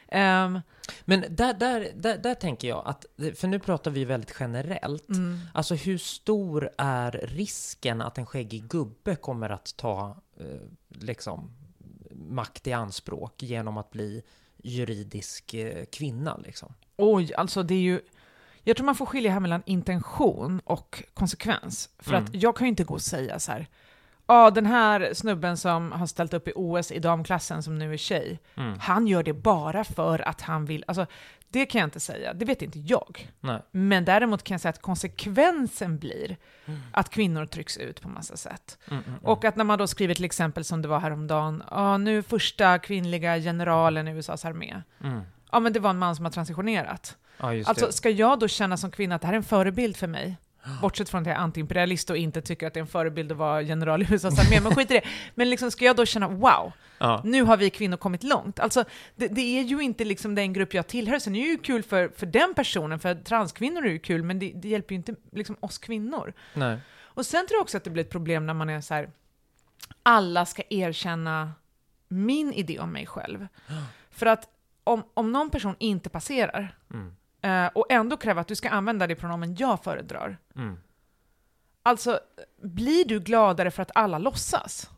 [0.07, 0.59] Ehm,
[1.05, 3.05] Men där, där, där, där tänker jag att,
[3.35, 5.09] för nu pratar vi väldigt generellt.
[5.09, 5.39] mm.
[5.53, 10.45] Alltså hur stor är risken att en skäggig gubbe kommer att ta eh,
[10.89, 11.51] liksom
[12.11, 14.23] makt i anspråk genom att bli
[14.63, 16.73] juridisk eh, kvinna liksom?
[16.97, 18.01] Oj, alltså det är ju...
[18.63, 21.89] Jag tror man får skilja här mellan intention och konsekvens.
[21.99, 22.23] För Mm.
[22.23, 23.67] att jag kan ju inte gå och säga så här,
[24.27, 27.97] ja den här snubben som har ställt upp i OS i damklassen som nu är
[27.97, 28.79] tjej, Mm.
[28.79, 31.05] han gör det bara för att han vill, alltså
[31.51, 33.31] det kan jag inte säga, det vet inte jag.
[33.39, 33.61] Nej.
[33.71, 36.79] Men däremot kan jag säga att konsekvensen blir Mm.
[36.91, 38.77] att kvinnor trycks ut på massa sätt.
[38.87, 39.25] Mm, mm, mm.
[39.25, 42.79] Och att när man då skriver till exempel som det var häromdagen, ja nu första
[42.79, 44.81] kvinnliga generalen i USAs armé.
[45.03, 45.21] Mm.
[45.51, 47.17] Ja men det var en man som har transitionerat.
[47.53, 47.93] Just Alltså det.
[47.93, 50.37] ska jag då känna som kvinna att det här är en förebild för mig?
[50.81, 53.37] Bortsett från att jag är antiimperialist och inte tycker att det är en förebild att
[53.37, 55.01] vara general i USAs armé, men skit i det.
[55.35, 57.21] Men liksom ska jag då känna wow, Ja.
[57.25, 58.59] nu har vi kvinnor kommit långt.
[58.59, 58.83] Alltså
[59.15, 61.83] det, det är ju inte liksom den grupp jag tillhör, sen är det ju kul
[61.83, 65.15] för, för den personen, för transkvinnor är ju kul, men det, det hjälper ju inte
[65.31, 66.33] liksom oss kvinnor.
[66.53, 66.77] Nej.
[67.01, 69.09] Och sen tror jag också att det blir ett problem när man är så här,
[70.03, 71.51] alla ska erkänna
[72.07, 73.47] min idé om mig själv.
[74.09, 74.47] För att
[74.83, 77.15] om, om någon person inte passerar, Mm.
[77.41, 80.77] Eh, och ändå kräver att du ska använda det pronomen jag föredrar, Mm.
[81.83, 82.19] alltså
[82.61, 84.89] blir du gladare för att alla låtsas?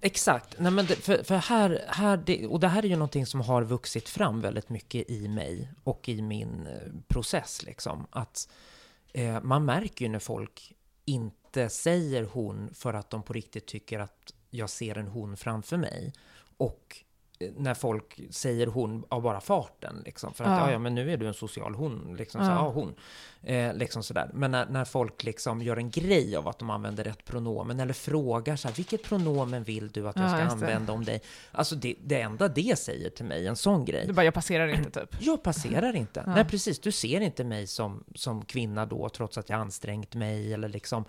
[0.00, 0.56] Exakt.
[0.58, 3.40] Nej, men det, för, för här, här det, och det här är ju någonting som
[3.40, 7.62] har vuxit fram väldigt mycket i mig och i min eh, process.
[7.62, 8.06] Liksom.
[8.10, 8.48] Att
[9.12, 10.72] eh, man märker ju när folk
[11.04, 15.76] inte säger hon för att de på riktigt tycker att jag ser en hon framför
[15.76, 16.12] mig.
[16.56, 17.03] Och
[17.56, 20.02] när folk säger hon av bara farten.
[20.04, 20.66] Liksom, för att, Ja.
[20.66, 20.72] ja.
[20.72, 22.16] ja, men nu är du en social hon.
[22.18, 22.50] Liksom, så, Ja.
[22.54, 22.94] ja, hon.
[23.42, 24.30] Eh, liksom sådär.
[24.34, 27.92] Men när, när folk liksom gör en grej av att de använder rätt pronomen, eller
[27.94, 31.22] frågar så här, vilket pronomen vill du att jag Ja, ska använda om dig?
[31.52, 34.68] Alltså det, det enda det säger till mig, en sån grej, Du bara, jag passerar
[34.68, 35.16] inte typ.
[35.20, 36.22] jag passerar inte.
[36.26, 36.34] Ja.
[36.34, 36.78] Nej, precis.
[36.78, 41.04] Du ser inte mig som, som kvinna då, trots att jag ansträngt mig eller liksom...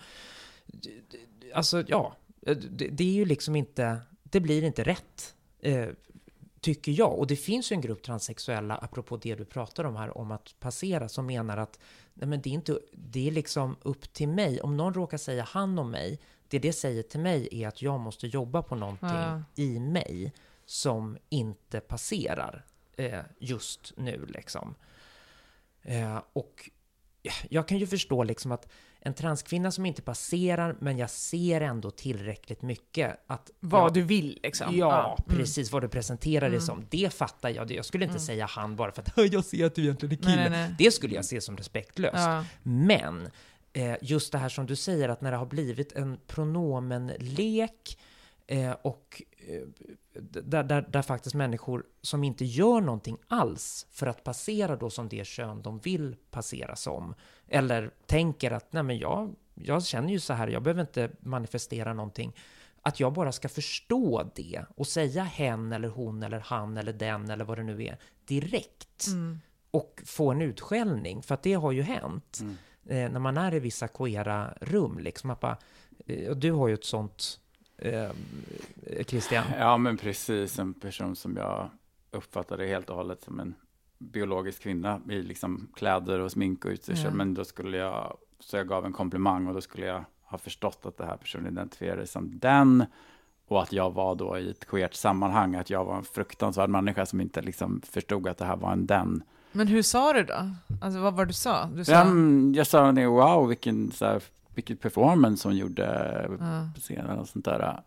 [1.53, 2.15] Alltså, ja.
[2.69, 3.97] Det, det är ju liksom inte...
[4.23, 5.87] Det blir inte rätt, eh,
[6.65, 7.19] tycker jag.
[7.19, 10.59] Och det finns ju en grupp transsexuella, apropå det du pratar om här, om att
[10.59, 11.79] passera, som menar att
[12.13, 14.61] nej, men det, är inte, det är liksom upp till mig.
[14.61, 17.99] Om någon råkar säga han om mig, det det säger till mig är att jag
[17.99, 19.43] måste jobba på någonting Ja.
[19.55, 20.33] i mig
[20.65, 22.65] som inte passerar
[22.97, 24.75] eh, just nu liksom.
[25.81, 26.69] Eh, och
[27.49, 28.67] jag kan ju förstå liksom att
[29.05, 33.51] en transkvinna som inte passerar, men jag ser ändå tillräckligt mycket att...
[33.59, 34.77] Vad jag, du vill liksom.
[34.77, 35.37] Ja, Mm.
[35.39, 36.61] precis vad du presenterar det Mm.
[36.61, 36.85] som.
[36.89, 37.71] Det fattar jag.
[37.71, 38.25] Jag skulle inte Mm.
[38.25, 40.49] säga han bara för att jag ser att du egentligen är Nej, kille.
[40.49, 40.75] nej, nej.
[40.77, 42.15] Det skulle jag se som respektlöst.
[42.15, 42.45] Ja.
[42.63, 43.29] Men
[43.73, 47.97] eh, just det här som du säger, att när det har blivit en pronomenlek
[48.47, 49.67] eh, och eh,
[50.21, 55.09] där, där, där faktiskt människor som inte gör någonting alls för att passera då som
[55.09, 57.13] det kön de vill passera som,
[57.47, 61.93] eller tänker att nej men jag, jag känner ju så här, jag behöver inte manifestera
[61.93, 62.35] någonting,
[62.81, 67.29] att jag bara ska förstå det och säga hen eller hon eller han eller den
[67.29, 69.39] eller vad det nu är direkt Mm.
[69.71, 72.55] och få en utskällning, för att det har ju hänt Mm.
[72.85, 74.99] eh, när man är i vissa queera rum.
[74.99, 75.57] Liksom, att bara,
[76.05, 77.39] eh, du har ju ett sånt,
[77.77, 78.09] eh,
[79.07, 79.43] Christian.
[79.59, 80.59] Ja, men precis.
[80.59, 81.69] En person som jag
[82.11, 83.55] uppfattade helt och hållet som en
[83.97, 87.05] biologisk kvinna i liksom kläder och smink och utstyrsel.
[87.05, 87.11] Ja.
[87.11, 90.85] Men då skulle jag, så jag gav en komplimang och då skulle jag ha förstått
[90.85, 92.85] att det här personen identifierade som den.
[93.47, 97.05] Och att jag var då i ett queert sammanhang, att jag var en fruktansvärd människa
[97.05, 99.23] som inte liksom förstod att det här var en den.
[99.51, 100.49] Men hur sa du då?
[100.81, 101.65] Alltså vad var du sa?
[101.65, 101.91] Du sa...
[101.91, 102.05] Ja,
[102.55, 104.23] jag sa wow, vilken, så här,
[104.55, 105.85] vilken performance hon gjorde
[106.39, 106.69] Ja.
[106.75, 107.81] på scenen och sånt där.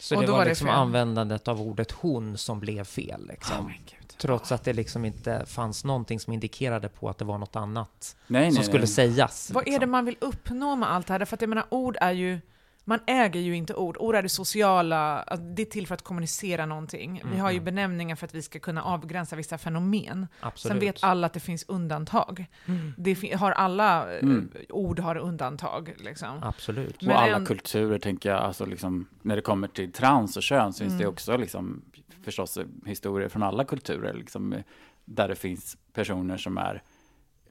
[0.00, 0.76] Så Och det då var, var det liksom fel.
[0.76, 3.26] användandet av ordet hon som blev fel.
[3.28, 3.66] Liksom.
[3.66, 3.72] Oh.
[4.18, 8.16] Trots att det liksom inte fanns någonting som indikerade på att det var något annat
[8.26, 8.88] Nej, nej, som skulle nej.
[8.88, 9.50] sägas.
[9.50, 9.80] Vad är liksom.
[9.80, 11.24] det man vill uppnå med allt det här?
[11.24, 12.40] För att jag menar, ord är ju...
[12.88, 13.96] Man äger ju inte ord.
[14.00, 17.22] Ord är det sociala, alltså, det är till för att kommunicera någonting.
[17.32, 17.64] Vi har ju Mm.
[17.64, 20.26] benämningar för att vi ska kunna avgränsa vissa fenomen.
[20.40, 20.72] Absolut.
[20.72, 22.46] Sen vet alla att det finns undantag.
[22.66, 22.94] Mm.
[22.98, 24.50] Det har alla eh, Mm.
[24.68, 25.94] ord har undantag.
[25.98, 26.42] Liksom.
[26.42, 27.02] Absolut.
[27.02, 30.42] Men och alla en- kulturer, tänker jag, alltså liksom, när det kommer till trans och
[30.42, 31.12] kön så finns det Mm.
[31.12, 31.82] också liksom,
[32.24, 34.60] förstås historier från alla kulturer, liksom, eh,
[35.04, 36.82] där det finns personer som är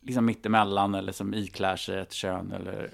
[0.02, 2.90] liksom mittemellan eller som iklär sig ett kön eller.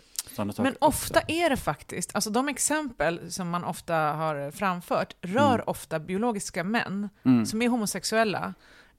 [0.58, 5.64] Men ofta är det faktiskt, alltså de exempel som man ofta har framfört rör Mm.
[5.68, 7.46] ofta biologiska män Mm.
[7.46, 8.54] som är homosexuella,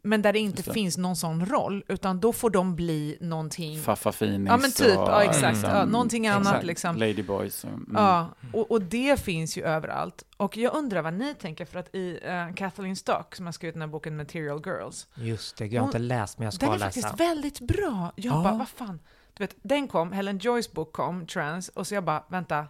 [0.07, 0.73] men där det inte det.
[0.73, 3.83] finns någon sån roll, utan då får de bli någonting...
[3.83, 5.57] Faffa Finis Ja men typ, och, ja exakt.
[5.57, 6.65] liksom, Ja, någonting annat exakt.
[6.67, 6.97] liksom.
[6.97, 7.65] Ladyboys.
[7.65, 7.91] Mm.
[7.95, 10.25] Ja, och, och det finns ju överallt.
[10.37, 13.75] Och jag undrar vad ni tänker, för att i uh, Kathleen Stock, som har skrivit
[13.75, 16.75] den här boken Material Girls, Just det, jag har inte läst men jag ska den
[16.75, 17.01] är läsa.
[17.01, 18.13] faktiskt väldigt bra.
[18.17, 18.43] Jag Ja.
[18.43, 19.01] bara, vad fan.
[19.35, 22.67] Du vet, den kom, Helen Joyce bok kom, Trans, och så jag bara, vänta.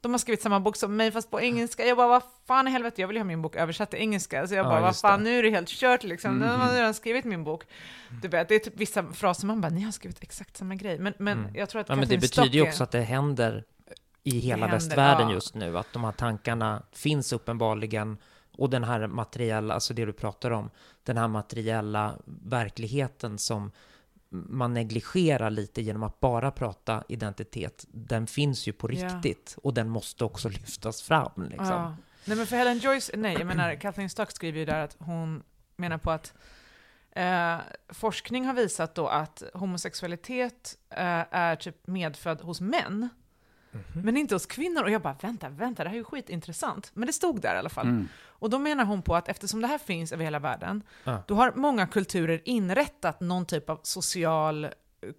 [0.00, 1.84] De har skrivit samma bok som mig fast på engelska.
[1.86, 4.46] Jag bara, vad fan i helvete, jag vill ju ha min bok översatt till engelska.
[4.48, 5.30] Så jag Ja, bara, vad just fan, det.
[5.30, 6.40] nu är det helt kört liksom.
[6.40, 6.74] De har Mhm.
[6.74, 7.64] redan skrivit min bok.
[8.22, 10.98] Du vet, det är typ vissa fraser man bara, ni har skrivit exakt samma grej.
[10.98, 11.54] Men, men Mm.
[11.54, 13.64] jag tror att Ja, men det betyder ju också att det händer
[14.22, 15.34] i hela händer, västvärlden ja.
[15.34, 18.18] just nu, att de här tankarna finns uppenbarligen
[18.52, 20.70] och den här materiella, alltså det du pratar om,
[21.04, 23.72] den här materiella verkligheten som
[24.30, 29.06] man negligerar lite genom att bara prata identitet, den finns ju på Ja.
[29.08, 31.32] riktigt och den måste också lyftas fram.
[31.48, 31.66] Liksom.
[31.66, 31.96] Ja.
[32.24, 35.42] Nej men för Helen Joyce, nej jag menar Kathleen Stock skriver ju där att hon
[35.76, 36.34] menar på att
[37.12, 37.56] eh,
[37.88, 43.08] forskning har visat då att homosexualitet eh, är typ medfödd hos män,
[43.72, 44.02] Mhm.
[44.04, 44.82] men inte hos kvinnor.
[44.82, 46.90] Och jag bara, vänta, vänta, det här är ju skitintressant.
[46.94, 47.86] Men det stod där i alla fall.
[47.86, 48.08] Mm.
[48.40, 51.22] Och då menar hon på att eftersom det här finns över hela världen, Ja.
[51.26, 54.68] då har många kulturer inrättat någon typ av social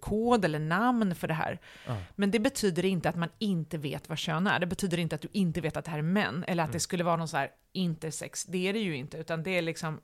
[0.00, 1.60] kod eller namn för det här.
[1.86, 1.96] Ja.
[2.16, 4.58] Men det betyder inte att man inte vet vad kön är.
[4.60, 6.72] Det betyder inte att du inte vet att det här är män, eller att Mm.
[6.72, 8.44] det skulle vara någon så här intersex.
[8.44, 10.00] Det är det ju inte, utan det är liksom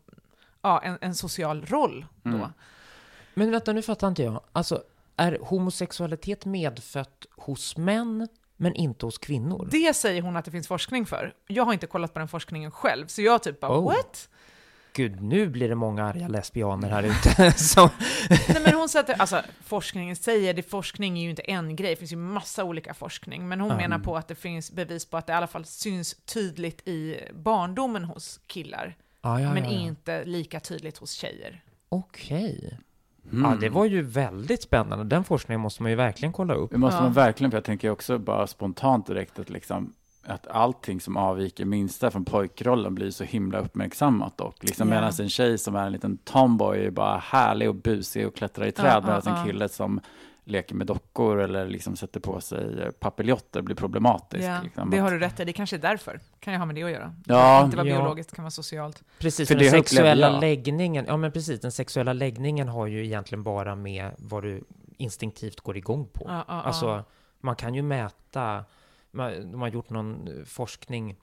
[0.62, 2.30] ja, en, en social roll då.
[2.30, 2.48] Mm.
[3.34, 4.40] Men vänta, nu fattar inte jag.
[4.52, 4.82] Alltså,
[5.16, 8.28] är homosexualitet medfött hos män,
[8.60, 9.68] men inte hos kvinnor?
[9.70, 11.34] Det säger hon att det finns forskning för.
[11.46, 13.84] Jag har inte kollat på den forskningen själv, så jag typ bara Oh.
[13.84, 14.28] what?
[14.92, 17.52] gud, nu blir det många arga lesbianer här ute.
[17.58, 17.90] Så,
[18.30, 21.96] Nej, men hon sätter, alltså forskningen säger, det forskning är ju inte en grej, det
[21.96, 23.76] finns ju massa olika forskning, men hon Ja.
[23.76, 27.20] menar på att det finns bevis på att det i alla fall syns tydligt i
[27.34, 29.76] barndomen hos killar, ja, ja, men ja, ja.
[29.78, 31.62] inte lika tydligt hos tjejer.
[31.88, 32.78] Okej.
[33.32, 33.50] Mm.
[33.50, 35.04] Ja, det var ju väldigt spännande.
[35.04, 36.70] Den forskningen måste man ju verkligen kolla upp.
[36.70, 37.02] Det måste Ja.
[37.02, 39.92] man verkligen, för jag tänker också bara spontant direkt att liksom
[40.26, 44.94] att allting som avviker minsta från pojkrollen blir så himla uppmärksammat och liksom Ja.
[44.94, 48.66] medan en tjej som är en liten tomboy är bara härlig och busig och klättrar
[48.66, 50.00] i träd Ja, medan ja, en kille som
[50.48, 54.44] leker med dockor eller liksom sätter på sig papiljotter blir problematisk.
[54.44, 54.90] Ja, liksom.
[54.90, 56.20] det har du rätt i, det kanske är därför.
[56.40, 57.14] kan ju ha med det att göra.
[57.26, 57.64] Ja.
[57.64, 57.96] inte vara Ja.
[57.96, 59.02] biologiskt, det kan vara socialt.
[59.18, 63.42] Precis, För det den sexuella läggningen, ja men precis, den sexuella läggningen har ju egentligen
[63.42, 64.64] bara med vad du
[64.96, 66.24] instinktivt går igång på.
[66.28, 66.54] Ja, ja.
[66.62, 67.04] Alltså,
[67.40, 68.64] man kan ju mäta,
[69.10, 71.16] man, de har gjort någon forskning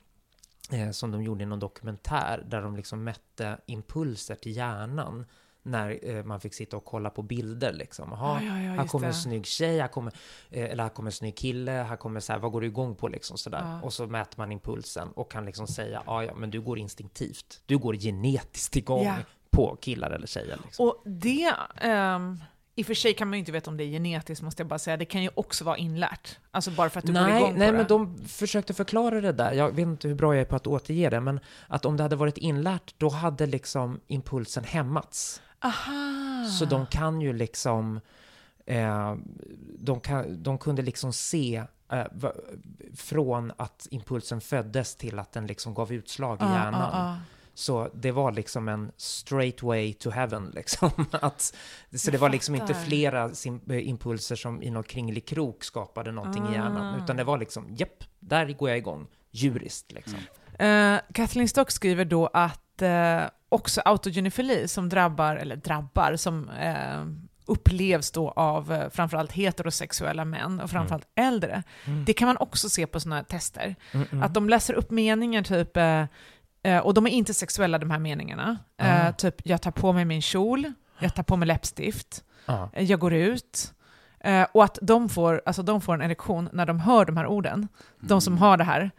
[0.71, 5.25] eh, som de gjorde i någon dokumentär, där de liksom mätte impulser till hjärnan
[5.65, 8.09] när eh, man fick sitta och kolla på bilder liksom.
[8.11, 10.13] Jaha, Ja, ja, ja, här kommer en snygg tjej, här kommer,
[10.51, 12.95] eh, eller här kommer en snygg kille, här kommer så här, vad går du igång
[12.95, 13.79] på liksom sådär.
[13.83, 17.61] Och så mäter man impulsen och kan liksom säga, ja ja, men du går instinktivt,
[17.65, 19.07] du går genetiskt igång
[19.49, 20.59] på killar eller tjejer.
[20.65, 20.87] Liksom.
[20.87, 22.39] Och det, ehm,
[22.77, 24.67] i och för sig kan man ju inte veta om det är genetiskt, måste jag
[24.67, 24.97] bara säga.
[24.97, 26.39] Det kan ju också vara inlärt.
[26.51, 27.89] Alltså bara för att du går nej, igång nej på men det.
[27.89, 29.53] de försökte förklara det där.
[29.53, 32.03] Jag vet inte hur bra jag är på att återge det, men att om det
[32.03, 35.41] hade varit inlärt, då hade liksom impulsen hämmats.
[35.65, 36.45] Aha!
[36.59, 37.99] Så de kan ju liksom,
[38.65, 39.15] eh,
[39.79, 42.31] de, kan, de kunde liksom se eh, va,
[42.95, 46.81] från att impulsen föddes till att den liksom gav utslag i Ja, hjärnan.
[46.81, 47.17] ja, ja.
[47.57, 50.89] Så det var liksom en straight way to heaven liksom.
[51.11, 51.55] Att,
[51.95, 56.11] så det var liksom inte flera sim, eh, impulser som i någon kringlig krok skapade
[56.11, 56.95] någonting i hjärnan.
[56.95, 57.03] Ah.
[57.03, 59.07] Utan det var liksom, jepp, där går jag igång.
[59.31, 60.19] Djuriskt liksom.
[60.59, 63.23] Eh, Kathleen Stock skriver då att eh,
[63.55, 67.05] också autogenefili som drabbar, eller drabbar, som eh,
[67.45, 71.63] upplevs då av eh, framförallt heterosexuella män och framförallt äldre.
[71.85, 72.05] Mm.
[72.05, 73.75] Det kan man också se på sådana här tester.
[73.91, 74.23] Mm, mm.
[74.23, 76.05] Att de läser upp meningar typ, eh,
[76.63, 78.57] eh, och de är inte sexuella de här meningarna.
[78.81, 79.11] Eh, Ah.
[79.11, 82.23] typ, jag tar på mig min kjol, jag tar på mig läppstift,
[82.73, 83.73] eh, jag går ut.
[84.25, 87.27] Eh, och att de får, alltså de får en erektion när de hör de här
[87.27, 87.67] orden,
[87.99, 88.91] de som har det här.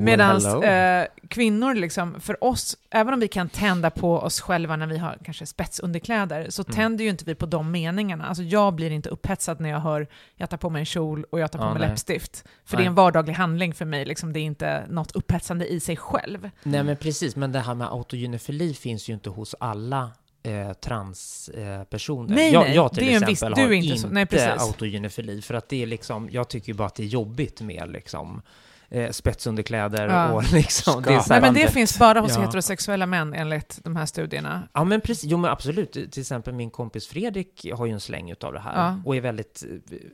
[0.00, 4.86] Medan eh, kvinnor, liksom, för oss, även om vi kan tända på oss själva när
[4.86, 6.74] vi har kanske spetsunderkläder, så Mm.
[6.74, 8.26] tänder ju inte vi på de meningarna.
[8.26, 10.06] Alltså jag blir inte upphetsad när jag hör
[10.36, 11.88] jag tar på mig en kjol och jag tar på Ja, mig nej.
[11.88, 12.44] läppstift.
[12.64, 12.84] För Nej.
[12.84, 15.96] det är en vardaglig handling för mig, liksom, det är inte något upphetsande i sig
[15.96, 16.50] själv.
[16.62, 20.10] Nej men precis, men det här med autogenefili finns ju inte hos alla
[20.42, 22.38] eh, transpersoner.
[22.38, 24.62] Eh, jag, jag till exempel viss- du har är inte inte så- nej, precis.
[24.62, 27.90] autogenefili, för att det är liksom, jag tycker ju bara att det är jobbigt med
[27.92, 28.42] liksom
[28.92, 30.32] eh, spetsunderkläder Ja.
[30.32, 32.40] och liksom, det är Nej, men det finns bara hos Ja.
[32.40, 34.68] heterosexuella män enligt de här studierna.
[34.72, 35.92] Ja men precis, jo men absolut.
[35.92, 38.86] Till exempel min kompis Fredrik har ju en släng utav det här.
[38.86, 39.00] Ja.
[39.04, 39.64] Och är väldigt,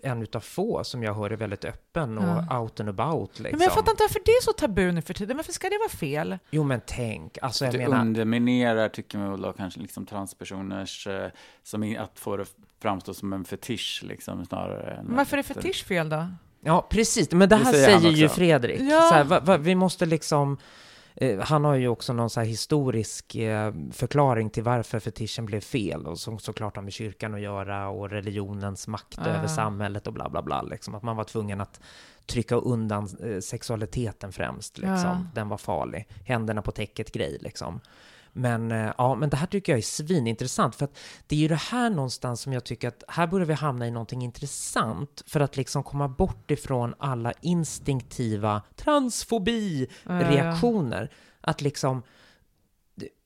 [0.03, 2.61] eh, en utav få som jag hör är väldigt öppen och Ja.
[2.61, 3.59] out and about liksom.
[3.59, 5.37] Men jag fattar inte varför det är så tabu nu för tiden.
[5.37, 6.39] Varför ska det vara fel?
[6.51, 11.07] Jo men tänk, alltså jag det menar, underminerar, tycker man väl då, kanske liksom transpersoners,
[11.07, 11.29] eh,
[11.62, 12.45] som att få det
[12.83, 14.91] framstå som en fetisch liksom snarare.
[14.97, 16.26] Än varför är fetisch fel då?
[16.69, 17.31] Ja, precis.
[17.31, 18.29] Men det Det här säger säger, han ju.
[18.29, 18.81] Fredrik.
[18.81, 19.01] Ja.
[19.09, 20.57] Så här, va, va, vi måste liksom...
[21.16, 25.61] Eh, han har ju också någon så här historisk eh, förklaring till varför fetischen blev
[25.61, 29.27] fel och som såklart har med kyrkan att göra och religionens makt Ah.
[29.29, 30.62] över samhället och bla bla bla.
[30.62, 30.95] Liksom.
[30.95, 31.81] Att man var tvungen att
[32.27, 34.79] trycka undan eh, sexualiteten främst.
[34.79, 34.95] Liksom.
[35.05, 35.21] Ja.
[35.35, 36.07] Den var farlig.
[36.25, 37.81] Händerna på täcket-grej liksom.
[38.39, 41.49] Men, eh, ja, men det här tycker jag är svinintressant för att det är ju
[41.49, 45.41] det här någonstans som jag tycker att här börjar vi hamna i någonting intressant för
[45.41, 51.11] att liksom komma bort ifrån alla instinktiva transfobi-reaktioner.
[51.41, 52.03] Att liksom,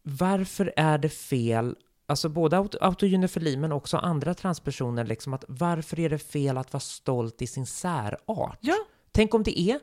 [0.02, 6.00] varför är det fel, alltså både aut- autogenefili men också andra transpersoner, liksom att varför
[6.00, 8.58] är det fel att vara stolt i sin särart?
[8.60, 8.76] Ja.
[9.12, 9.80] Tänk om det är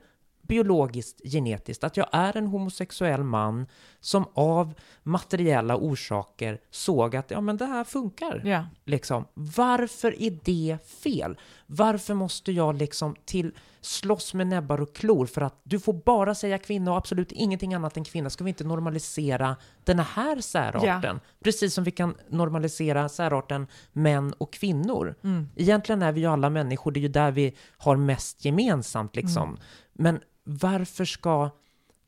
[0.50, 3.68] biologiskt, genetiskt, att jag är en homosexuell man
[4.00, 4.74] som av
[5.04, 8.42] materiella orsaker såg att ja, men det här funkar.
[8.46, 8.66] Ja.
[8.86, 9.26] Liksom.
[9.34, 11.38] Varför är det fel?
[11.66, 16.36] Varför måste jag liksom till slåss med näbbar och klor för att du får bara
[16.36, 18.30] säga kvinna och absolut ingenting annat än kvinna?
[18.30, 21.20] Ska vi inte normalisera den här särarten?
[21.44, 25.16] Precis som vi kan normalisera särarten män och kvinnor.
[25.24, 25.50] Mm.
[25.56, 29.50] Egentligen är vi ju alla människor, det är ju där vi har mest gemensamt liksom.
[29.50, 29.60] Mm.
[29.94, 31.50] Men varför ska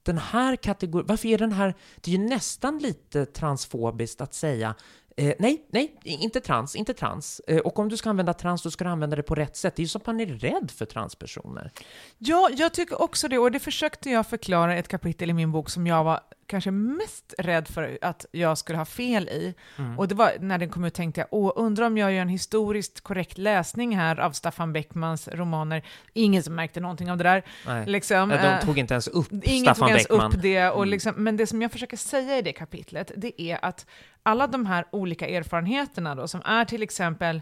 [0.03, 4.75] den här kategorin, varför är den här, det är ju nästan lite transfobiskt att säga
[5.17, 7.41] eh, nej, nej, inte trans, inte trans.
[7.47, 9.75] Eh, och om du ska använda trans, då ska du använda det på rätt sätt.
[9.75, 11.71] Det är ju som att man är rädd för transpersoner.
[12.17, 13.39] Ja, jag tycker också det.
[13.39, 16.19] Och det försökte jag förklara i ett kapitel i min bok som jag var
[16.51, 19.53] kanske mest rädd för att jag skulle ha fel i.
[19.77, 19.99] Mm.
[19.99, 22.29] Och det var när den kom ut tänkte jag, åh, undrar om jag gör en
[22.29, 25.81] historiskt korrekt läsning här av Staffan Beckmans romaner.
[26.13, 27.43] Ingen som märkte någonting av det där.
[27.67, 27.85] Nej.
[27.87, 30.31] Liksom, Nej, eh, de tog inte ens upp Ingen Staffan tog ens Beckman.
[30.33, 30.89] upp det, och Mm.
[30.89, 33.85] liksom, men det som jag försöker säga i det kapitlet, det är att
[34.23, 37.41] alla de här olika erfarenheterna då, som är till exempel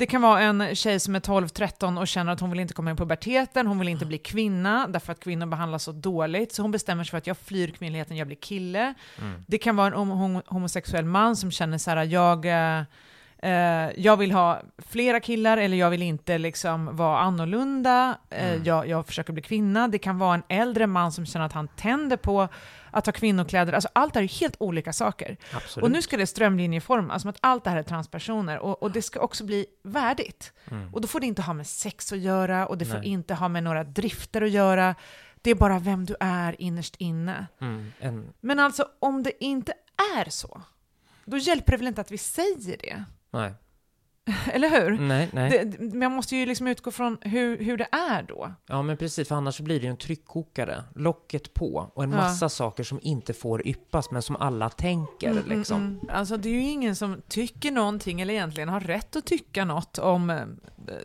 [0.00, 2.90] det kan vara en tjej som är 12-13 och känner att hon vill inte komma
[2.90, 6.62] in på puberteten, hon vill inte bli kvinna därför att kvinnor behandlas så dåligt, så
[6.62, 8.94] hon bestämmer sig för att jag flyr kvinnligheten, jag blir kille.
[9.20, 9.44] Mm.
[9.46, 12.82] Det kan vara en hom- hom- homosexuell man som känner så här, jag, eh,
[13.52, 18.64] eh, jag vill ha flera killar eller jag vill inte liksom vara annorlunda, eh, Mm.
[18.64, 19.88] jag, jag försöker bli kvinna.
[19.88, 22.48] Det kan vara en äldre man som känner att han tänder på
[22.92, 23.72] att ha kvinnokläder.
[23.72, 25.36] Alltså allt det här är helt olika saker.
[25.54, 25.84] Absolut.
[25.84, 28.58] Och nu ska det strömlinjeformas, som att allt det här är transpersoner.
[28.58, 30.52] Och, och det ska också bli värdigt.
[30.70, 30.94] Mm.
[30.94, 33.08] Och då får det inte ha med sex att göra och det får Nej.
[33.08, 34.94] inte ha med några drifter att göra.
[35.42, 37.46] Det är bara vem du är innerst inne.
[37.60, 37.92] Mm.
[38.00, 39.72] En, Men alltså om det inte
[40.16, 40.62] är så,
[41.24, 43.04] då hjälper det väl inte att vi säger det?
[43.30, 43.54] nej.
[44.52, 44.98] Eller hur?
[44.98, 45.50] Nej, nej.
[45.64, 48.52] Det, men jag måste ju liksom utgå från hur, hur det är då.
[48.66, 50.84] Ja, men precis, för annars blir det ju en tryckkokare.
[50.94, 52.16] Locket på och en Ja.
[52.16, 55.76] massa saker som inte får yppas, men som alla tänker Mm, liksom.
[55.80, 56.16] mm, mm.
[56.16, 59.98] Alltså det är ju ingen som tycker någonting eller egentligen har rätt att tycka något
[59.98, 60.38] om eh,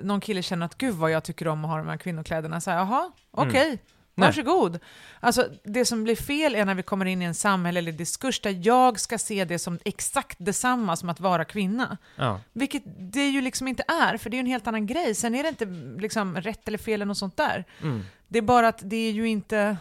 [0.02, 2.62] någon kille känner att gud vad jag tycker om att ha de här kvinnokläderna.
[2.62, 3.66] Så här, jaha, okej.
[3.68, 3.78] Mm.
[4.16, 4.28] Nej.
[4.28, 4.80] Varsågod.
[5.20, 8.60] Alltså, det som blir fel är när vi kommer in i en samhällelig diskurs där
[8.64, 11.98] jag ska se det som exakt detsamma som att vara kvinna.
[12.16, 12.40] Ja.
[12.54, 15.16] Vilket det ju liksom inte är, för det är ju en helt annan grej.
[15.16, 15.66] Sen är det inte
[16.02, 17.66] liksom rätt eller fel eller något sånt där.
[17.82, 18.04] Mm.
[18.28, 19.78] Det är bara att det är ju inte...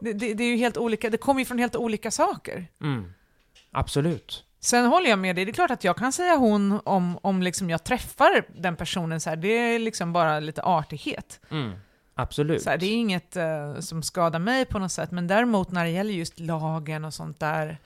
[0.00, 2.66] Det, det, det är ju helt olika, det kommer ju från helt olika saker.
[2.80, 3.12] Mm.
[3.70, 4.44] Absolut.
[4.60, 7.42] Sen håller jag med dig, det är klart att jag kan säga hon om, om
[7.42, 11.40] liksom jag träffar den personen så här, det är liksom bara lite artighet.
[11.50, 11.72] Mm.
[12.20, 12.62] Absolut.
[12.62, 15.84] Så här, det är inget uh, som skadar mig på något sätt, men däremot när
[15.84, 17.78] det gäller just lagen och sånt där,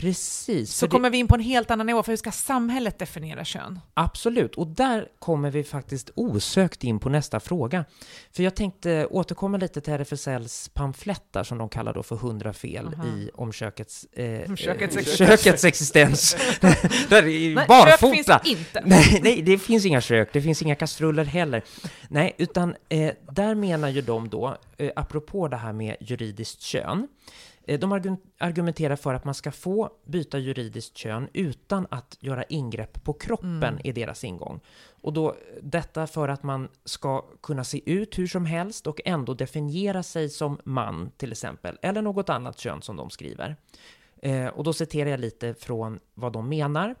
[0.00, 0.74] Precis.
[0.74, 3.44] så det- kommer vi in på en helt annan nivå, för hur ska samhället definiera
[3.44, 3.80] kön?
[3.94, 7.84] Absolut, och där kommer vi faktiskt osökt in på nästa fråga.
[8.32, 12.86] För jag tänkte återkomma lite till RFSLs pamflettar som de kallar då för 100 fel
[12.94, 13.04] Aha.
[13.06, 15.28] i om kökets, eh, Om kökets eh, existens.
[15.42, 16.36] kökets existens.
[17.08, 18.22] där är Nej, barfota.
[18.22, 18.82] kök finns inte.
[18.86, 21.62] Nej, nej, det finns inga kök, det finns inga kastruller heller.
[22.08, 27.08] Nej, utan eh, där menar ju de då, eh, apropå det här med juridiskt kön,
[27.66, 33.04] de argu- argumenterar för att man ska få byta juridiskt kön utan att göra ingrepp
[33.04, 33.80] på kroppen Mm.
[33.84, 34.60] i deras ingång.
[35.02, 39.34] Och då detta för att man ska kunna se ut hur som helst och ändå
[39.34, 43.56] definiera sig som man till exempel, eller något annat kön som de skriver.
[44.22, 46.94] Eh, och då citerar jag lite från vad de menar.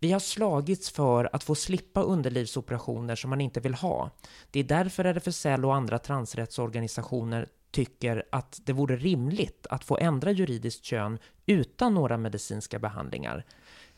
[0.00, 4.10] Vi har slagits för att få slippa underlivsoperationer som man inte vill ha.
[4.50, 10.30] Det är därför RFSL och andra transrättsorganisationer tycker att det vore rimligt att få ändra
[10.30, 13.44] juridiskt kön utan några medicinska behandlingar.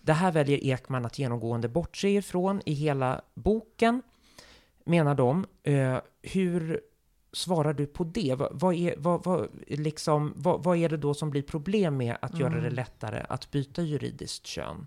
[0.00, 4.02] Det här väljer Ekman att genomgående bortse ifrån i hela boken,
[4.84, 5.46] menar de.
[5.62, 6.80] Eh, hur
[7.32, 8.34] svarar du på det?
[8.50, 12.38] Vad, är, vad, vad, liksom, vad, vad är det då som blir problem med att
[12.38, 12.74] göra det Mm.
[12.74, 14.86] lättare att byta juridiskt kön?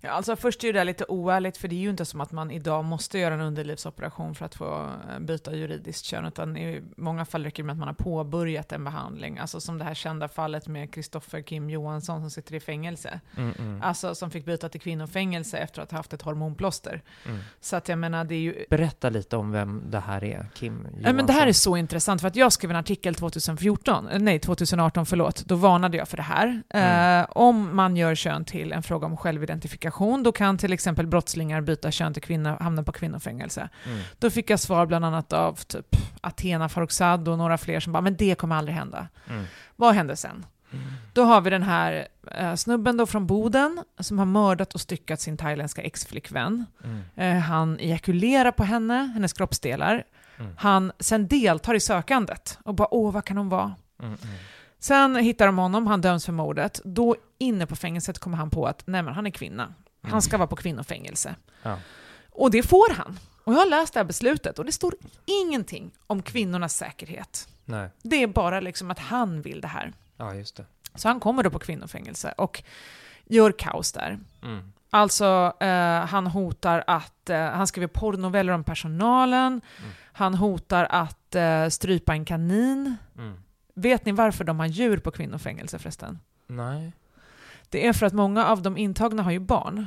[0.00, 2.50] Ja, alltså först är det lite oärligt, för det är ju inte som att man
[2.50, 7.24] idag måste göra en underlivsoperation för att få eh, byta juridiskt kön, utan i många
[7.24, 9.38] fall räcker det med att man har påbörjat en behandling.
[9.38, 13.20] Alltså som det här kända fallet med Kristoffer Kim Johansson som sitter i fängelse.
[13.36, 17.02] Mm, mm, Alltså som fick byta till kvinnofängelse efter att ha haft ett hormonplåster.
[17.26, 17.38] mm.
[17.60, 18.64] Så att jag menar, det är ju...
[18.70, 21.02] Berätta lite om vem det här är, Kim Johansson.
[21.04, 24.18] Ja, men det här är så intressant, för att jag skrev en artikel 2014, eh,
[24.18, 26.62] nej 2018 förlåt, då varnade jag för det här.
[26.68, 27.20] Mm.
[27.20, 29.85] Eh, om man gör kön till en fråga om självidentifikation,
[30.22, 33.68] då kan till exempel brottslingar byta kön till kvinna, hamna på kvinnofängelse.
[33.86, 34.00] Mm.
[34.18, 38.00] Då fick jag svar bland annat av typ Athena Farrokhzad och några fler som bara
[38.00, 39.08] “men det kommer aldrig hända”.
[39.28, 39.44] Mm.
[39.76, 40.46] Vad hände sen?
[40.72, 40.84] Mm.
[41.12, 45.20] Då har vi den här eh, snubben då från Boden som har mördat och styckat
[45.20, 46.64] sin thailändska exflickvän.
[46.84, 47.02] Mm.
[47.16, 50.04] Eh, han ejakulerar på henne, hennes kroppsdelar.
[50.38, 50.52] Mm.
[50.58, 53.74] Han sen deltar i sökandet och bara “åh, vad kan hon vara?”
[54.86, 56.80] Sen hittar de honom, han döms för mordet.
[56.84, 59.74] Då inne på fängelset kommer han på att nej men han är kvinna.
[60.02, 61.34] Han ska vara på kvinnofängelse.
[61.62, 61.78] Ja.
[62.30, 63.18] Och det får han.
[63.44, 67.48] Och jag har läst det här beslutet och det står ingenting om kvinnornas säkerhet.
[67.64, 69.92] Nej, Det är bara liksom att han vill det här.
[70.16, 70.64] ja just det.
[70.94, 72.62] Så han kommer då på kvinnofängelse och
[73.24, 74.18] gör kaos där.
[74.42, 74.72] Mm.
[74.90, 77.30] Alltså, eh, han hotar att...
[77.30, 79.52] Eh, han skriver porrnoveller om personalen.
[79.78, 79.90] Mm.
[80.12, 82.96] Han hotar att eh, strypa en kanin.
[83.18, 83.42] Mm.
[83.78, 86.18] Vet ni varför de har djur på kvinnofängelse förresten?
[86.46, 86.92] Nej.
[87.68, 89.86] Det är för att många av de intagna har ju barn.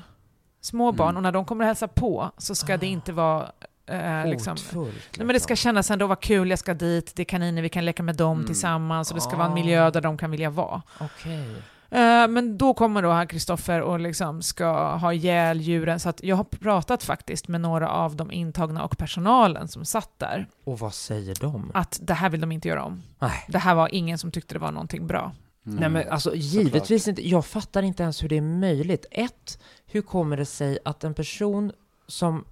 [0.61, 1.17] Små barn, Mm.
[1.17, 2.89] och när de kommer och hälsa på så ska det Ah.
[2.89, 3.51] inte vara
[3.91, 4.51] Eh, liksom.
[4.51, 5.55] Hotfullt, Nej, men det ska liksom.
[5.55, 8.33] kännas ändå vara kul, jag ska dit, det är kaniner, vi kan leka med dem
[8.37, 8.45] Mm.
[8.47, 9.55] tillsammans och det ska vara en Ah.
[9.55, 10.81] miljö där de kan vilja vara.
[10.99, 11.55] Okej.
[11.91, 16.23] Eh, men då kommer då här Kristoffer och liksom ska ha ihjäl djuren, så att
[16.23, 20.79] jag har pratat faktiskt med några av de intagna och personalen som satt där, Och
[20.79, 21.71] vad säger de?
[21.73, 23.01] att det här vill de inte göra om.
[23.19, 23.45] Nej.
[23.47, 25.31] Det här var ingen som tyckte det var någonting bra.
[25.65, 25.79] Mm.
[25.79, 27.29] Nej men alltså givetvis inte.
[27.29, 29.05] Jag fattar inte ens hur det är möjligt.
[29.11, 31.71] Ett, hur kommer det sig att en person
[32.07, 32.45] som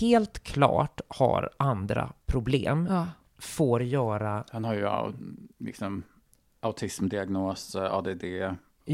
[0.00, 3.06] helt klart har andra problem Ja.
[3.38, 4.88] får göra, Han har ju
[5.58, 6.02] liksom,
[6.60, 8.24] autismdiagnos, ADD.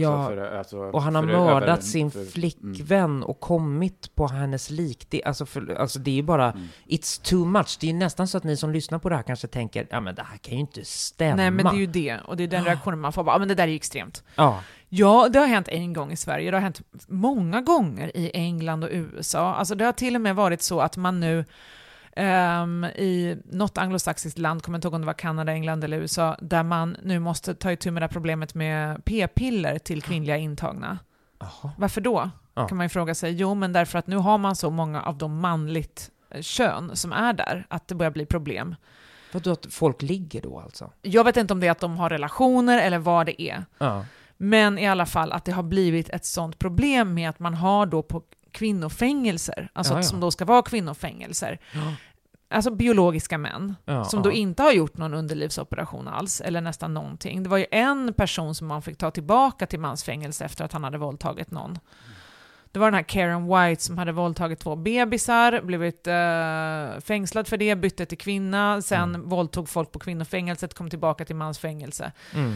[0.01, 2.31] Ja, för, alltså, och han har mördat över- sin för- mm.
[2.33, 5.07] flickvän och kommit på hennes lik.
[5.11, 6.69] Det, alltså, för, alltså det är ju bara, Mm.
[6.87, 7.77] it's too much.
[7.81, 10.01] Det är ju nästan så att ni som lyssnar på det här kanske tänker, ja
[10.01, 11.37] men det här kan ju inte stämma.
[11.37, 13.39] Nej men det är ju det, och det är den reaktionen man får, bara, "Ja,
[13.39, 14.23] men det där är ju extremt.
[14.35, 18.31] Ja, Ja, det har hänt en gång i Sverige, det har hänt många gånger i
[18.35, 19.55] England och USA.
[19.55, 21.45] Alltså det har till och med varit så att man nu
[22.19, 26.37] ehm, i något anglosaxiskt land, kommer inte ihåg om det var Kanada, England eller USA,
[26.41, 30.99] där man nu måste ta itu med det här problemet med p-piller till kvinnliga intagna.
[31.41, 31.73] Jaha.
[31.79, 32.31] Varför då?
[32.55, 32.69] Ja.
[32.69, 33.33] Kan man ju fråga sig.
[33.33, 37.13] Jo, men därför att nu har man så många av de manligt eh, kön som
[37.13, 38.75] är där, att det börjar bli problem.
[39.33, 40.91] Vadå att folk ligger då alltså?
[41.03, 43.65] Jag vet inte om det är att de har relationer eller vad det är.
[43.79, 44.05] Ja.
[44.37, 47.87] Men i alla fall att det har blivit ett sånt problem med att man har
[47.87, 50.03] då på kvinnofängelser, alltså Ja, ja.
[50.03, 51.59] som då ska vara kvinnofängelser,
[52.51, 57.43] alltså biologiska män, Ja, som då inte har gjort någon underlivsoperation alls, eller nästan någonting.
[57.43, 60.85] Det var ju en person som man fick ta tillbaka till mansfängelse efter att han
[60.85, 61.79] hade våldtagit någon.
[62.73, 67.57] Det var den här Karen White som hade våldtagit två bebisar, blivit eh, fängslad för
[67.57, 69.29] det, bytte till kvinna, sen Mm.
[69.29, 72.13] våldtog folk på kvinnofängelset, kom tillbaka till mansfängelse.
[72.35, 72.55] Mm.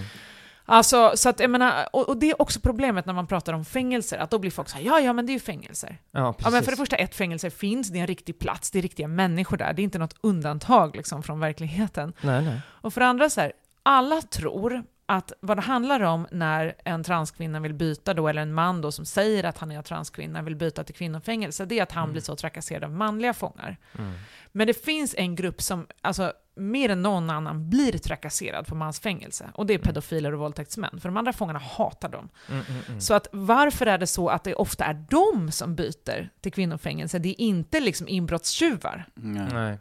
[0.65, 3.65] Alltså, så att jag menar, och, och det är också problemet när man pratar om
[3.65, 5.99] fängelser, att då blir folk så här, ja, ja, men det är ju fängelser.
[6.11, 6.35] Ja.
[6.39, 8.83] Ja, men för det första, ett fängelse finns, det är en riktig plats, det är
[8.83, 12.13] riktiga människor där, det är inte något undantag liksom från verkligheten.
[12.21, 12.61] Nej, nej.
[12.69, 13.53] Och för det andra så här,
[13.83, 14.83] alla tror
[15.13, 18.93] att vad det handlar om när en transkvinna vill byta då, eller en man då
[18.93, 22.13] som säger att han är transkvinna vill byta till kvinnofängelse, det är att han Mm.
[22.13, 23.77] blir så trakasserad av manliga fångar.
[23.99, 24.13] Mm.
[24.53, 29.51] Men det finns en grupp som, alltså mer än någon annan, blir trakasserad på mansfängelse.
[29.55, 32.29] Och det är pedofiler och våldtäktsmän, för de andra fångarna hatar dem.
[32.49, 33.01] Mm, mm, mm.
[33.01, 37.19] Så att varför är det så att det ofta är de som byter till kvinnofängelse?
[37.19, 39.05] Det är inte liksom inbrottstjuvar.
[39.15, 39.49] Nej.
[39.53, 39.79] Nej.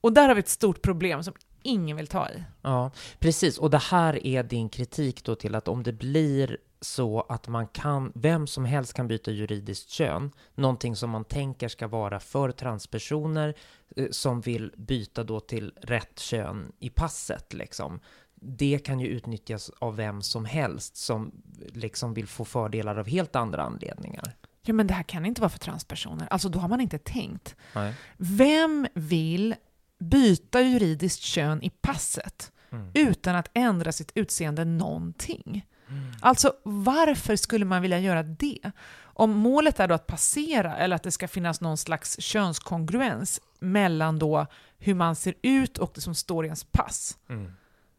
[0.00, 1.34] Och där har vi ett stort problem som
[1.64, 2.42] ingen vill ta i.
[2.62, 3.58] Ja, precis.
[3.58, 7.66] Och det här är din kritik då till att om det blir så att man
[7.66, 12.50] kan, vem som helst kan byta juridiskt kön, någonting som man tänker ska vara för
[12.50, 13.54] transpersoner
[13.96, 18.00] eh, som vill byta då till rätt kön i passet liksom.
[18.34, 21.32] Det kan ju utnyttjas av vem som helst som
[21.72, 24.34] liksom vill få fördelar av helt andra anledningar.
[24.62, 26.28] Ja, men det här kan inte vara för transpersoner.
[26.30, 27.56] Alltså, då har man inte tänkt.
[27.74, 27.94] Nej.
[28.16, 29.54] Vem vill
[30.02, 32.90] byta juridiskt kön i passet Mm.
[32.94, 35.66] utan att ändra sitt utseende någonting?
[36.20, 38.72] Alltså, varför skulle man vilja göra det?
[39.02, 44.18] Om målet är då att passera eller att det ska finnas någon slags könskongruens mellan
[44.18, 44.46] då
[44.78, 47.18] hur man ser ut och det som står i ens pass.
[47.28, 47.52] Mm.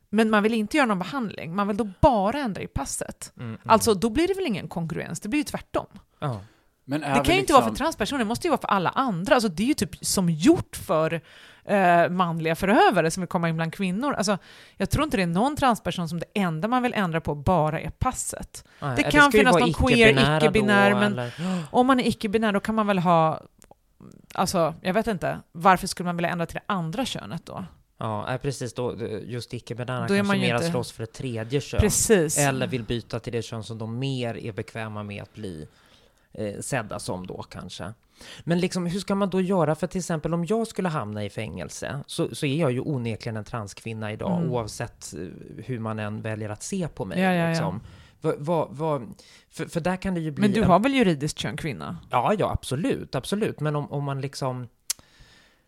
[0.09, 3.33] Men man vill inte göra någon behandling, man vill då bara ändra i passet.
[3.37, 3.59] Mm, mm.
[3.65, 5.87] Alltså, då blir det väl ingen kongruens, det blir ju tvärtom.
[7.03, 8.89] Är Det kan ju inte liksom, vara för transpersoner, det måste ju vara för alla
[8.89, 9.35] andra.
[9.35, 11.21] Alltså, det är ju typ som gjort för
[11.65, 14.13] eh, manliga förövare som vill komma in bland kvinnor.
[14.13, 14.37] Alltså,
[14.77, 17.79] jag tror inte det är någon transperson som det enda man vill ändra på bara
[17.81, 18.65] är passet.
[18.79, 22.59] Nej, Det kan ju finnas någon queer, icke-binär, men- eller- Om man är icke-binär, då
[22.59, 23.41] kan man väl ha...
[24.33, 25.39] Alltså, jag vet inte.
[25.51, 27.65] Varför skulle man vilja ändra till det andra könet då?
[27.97, 28.73] Ja, precis.
[28.73, 28.95] Då,
[29.25, 31.79] just icke-binära kanske mera inte- slåss för ett tredje kön.
[31.79, 32.37] Precis.
[32.37, 35.67] Eller vill byta till det kön som de mer är bekväma med att bli
[36.33, 37.93] eh, sedda som då kanske.
[38.43, 39.75] Men liksom, hur ska man då göra?
[39.75, 43.37] För till exempel om jag skulle hamna i fängelse så, så är jag ju onekligen
[43.37, 44.51] en transkvinna idag Mm.
[44.51, 45.19] oavsett eh,
[45.65, 47.19] hur man än väljer att se på mig.
[47.21, 47.49] Ja, ja, ja.
[47.49, 47.81] liksom.
[48.21, 49.13] Vad- vad- vad-
[49.49, 50.41] för, för där kan det ju bli...
[50.41, 51.97] Men du en- har väl juridiskt kön kvinna?
[52.09, 53.59] Ja, ja, absolut, absolut.
[53.59, 54.67] Men om, om man liksom...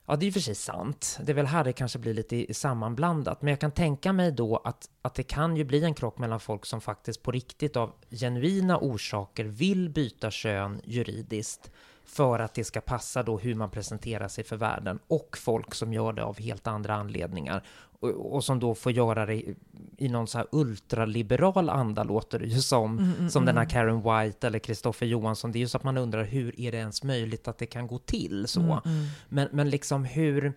[0.07, 1.19] Ja, det är ju för sig sant.
[1.23, 3.41] Det är väl här det kanske blir lite sammanblandat.
[3.41, 6.39] Men jag kan tänka mig då att, att det kan ju bli en krock mellan
[6.39, 11.71] folk som faktiskt på riktigt av genuina orsaker vill byta kön juridiskt
[12.05, 15.93] för att det ska passa då hur man presenterar sig för världen och folk som
[15.93, 17.63] gör det av helt andra anledningar
[17.99, 19.55] och, och som då får göra det i,
[19.97, 23.63] i någon så här ultraliberal anda låter det ju som Mm, mm, som den här
[23.63, 23.69] mm.
[23.69, 25.51] Karen White eller Kristoffer Johansson.
[25.51, 27.87] Det är ju så att man undrar hur är det ens möjligt att det kan
[27.87, 28.59] gå till så?
[28.59, 29.05] Mm, mm.
[29.29, 30.53] Men, men liksom hur,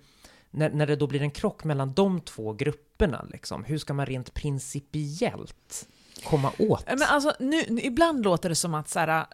[0.51, 4.07] när, när det då blir en krock mellan de två grupperna, liksom, hur ska man
[4.07, 5.89] rent principiellt
[6.25, 6.85] komma åt?
[6.87, 9.27] Men alltså, nu, nu, ibland låter det som att så här,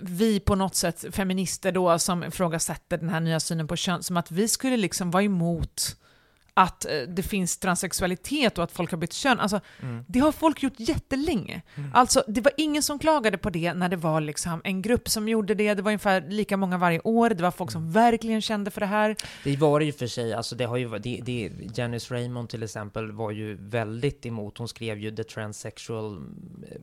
[0.00, 4.16] vi på något sätt, feminister då, som ifrågasätter den här nya synen på kön, som
[4.16, 5.96] att vi skulle liksom vara emot
[6.58, 9.40] att eh, det finns transsexualitet och att folk har bytt kön.
[9.40, 10.04] Alltså, Mm.
[10.08, 11.62] det har folk gjort jättelänge.
[11.74, 11.90] Mm.
[11.94, 15.28] Alltså, det var ingen som klagade på det när det var liksom en grupp som
[15.28, 15.74] gjorde det.
[15.74, 17.30] Det var ungefär lika många varje år.
[17.30, 19.16] Det var folk som verkligen kände för det här.
[19.44, 22.62] Det var det ju för sig, alltså det har ju, det, det, Janice Raymond till
[22.62, 26.20] exempel var ju väldigt emot, hon skrev ju The Transsexual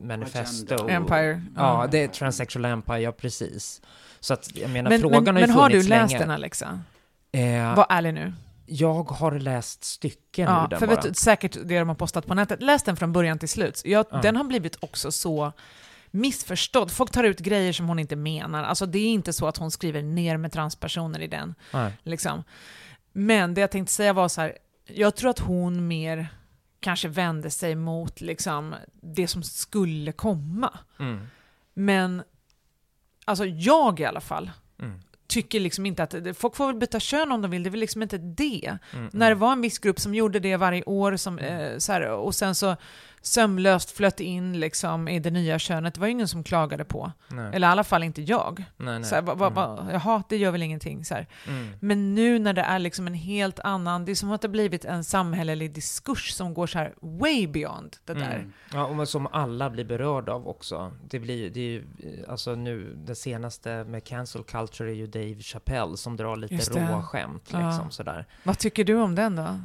[0.00, 0.74] Manifesto.
[0.74, 0.92] Agenda.
[0.92, 1.42] Empire.
[1.56, 3.82] Ja, det är Transsexual Empire, ja precis.
[4.20, 6.24] Så att jag menar, Men, frågan men, har ju men har du funnits läst länge.
[6.24, 6.80] den Alexa?
[7.32, 8.32] Eh, Var ärlig nu.
[8.66, 10.96] Jag har läst stycken ur Ja, den för bara.
[10.96, 12.62] vet du, säkert det de har postat på nätet.
[12.62, 13.82] Läs den från början till slut.
[13.84, 14.20] Jag, Ja.
[14.20, 15.52] Den har blivit också så
[16.10, 16.90] missförstådd.
[16.90, 18.64] Folk tar ut grejer som hon inte menar.
[18.64, 21.54] Alltså det är inte så att hon skriver ner med transpersoner i den.
[21.72, 21.92] Nej.
[22.02, 22.44] Liksom.
[23.12, 26.28] Men det jag tänkte säga var så här, jag tror att hon mer
[26.80, 30.78] kanske vände sig mot liksom, det som skulle komma.
[30.98, 31.26] Mm.
[31.74, 32.22] Men
[33.24, 35.00] alltså jag i alla fall Mm.
[35.26, 37.80] Tycker liksom inte att, folk får väl byta kön om de vill, det är väl
[37.80, 38.78] liksom inte det.
[38.92, 39.10] Mm.
[39.12, 42.10] När det var en viss grupp som gjorde det varje år som, eh, så här,
[42.10, 42.76] och sen så
[43.26, 47.12] sömlöst flöt in liksom i det nya könet, det var ju ingen som klagade på.
[47.28, 47.50] Nej.
[47.54, 48.64] Eller i alla fall inte jag.
[48.76, 49.04] nej, nej.
[49.08, 51.04] Så här, va, va, va, jaha, det gör väl ingenting.
[51.04, 51.14] Så.
[51.14, 51.68] Mm.
[51.80, 54.84] Men nu när det är liksom en helt annan, det är som att det blivit
[54.84, 58.34] en samhällelig diskurs som går så här way beyond det där.
[58.36, 58.52] Mm.
[58.72, 60.92] Ja, och som alla blir berörda av också.
[61.08, 65.06] Det blir det är ju, eh, alltså nu, det senaste med cancel culture är ju
[65.06, 66.88] Dave Chappelle som drar lite Just det.
[66.92, 67.68] råa skämt Ja.
[67.68, 68.26] liksom sådär.
[68.42, 69.60] Vad tycker du om den då?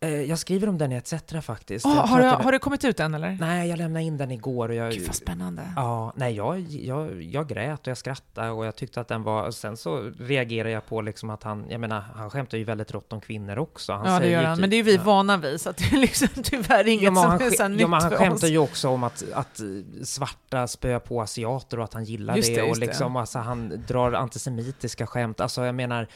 [0.00, 1.86] Eh, jag skriver om den i ETC faktiskt.
[1.86, 3.36] Oh, Jag har, den- har det kommit ut än eller?
[3.40, 4.92] Nej, jag lämnade in den igår och jag...
[4.92, 5.62] Gud vad spännande.
[5.76, 9.50] Ja, nej, jag, jag, jag grät och jag skrattade och jag tyckte att den var...
[9.50, 13.12] Sen så reagerade jag på liksom att han, jag menar, han skämtar ju väldigt rått
[13.12, 13.92] om kvinnor också.
[13.92, 14.56] Han ja, det gör han.
[14.56, 15.02] typ- Men det är ju vi ja.
[15.02, 17.80] vana vid, så att det är liksom tyvärr inget Ja, som han, är så nytt
[17.80, 19.60] ja, men han skämtar ju också om att, att
[20.04, 22.54] svarta spöar på asiater och att han gillar Just det.
[22.54, 22.86] det, och just det.
[22.86, 25.40] liksom, Alltså, han drar antisemitiska skämt.
[25.40, 26.06] Alltså, jag menar,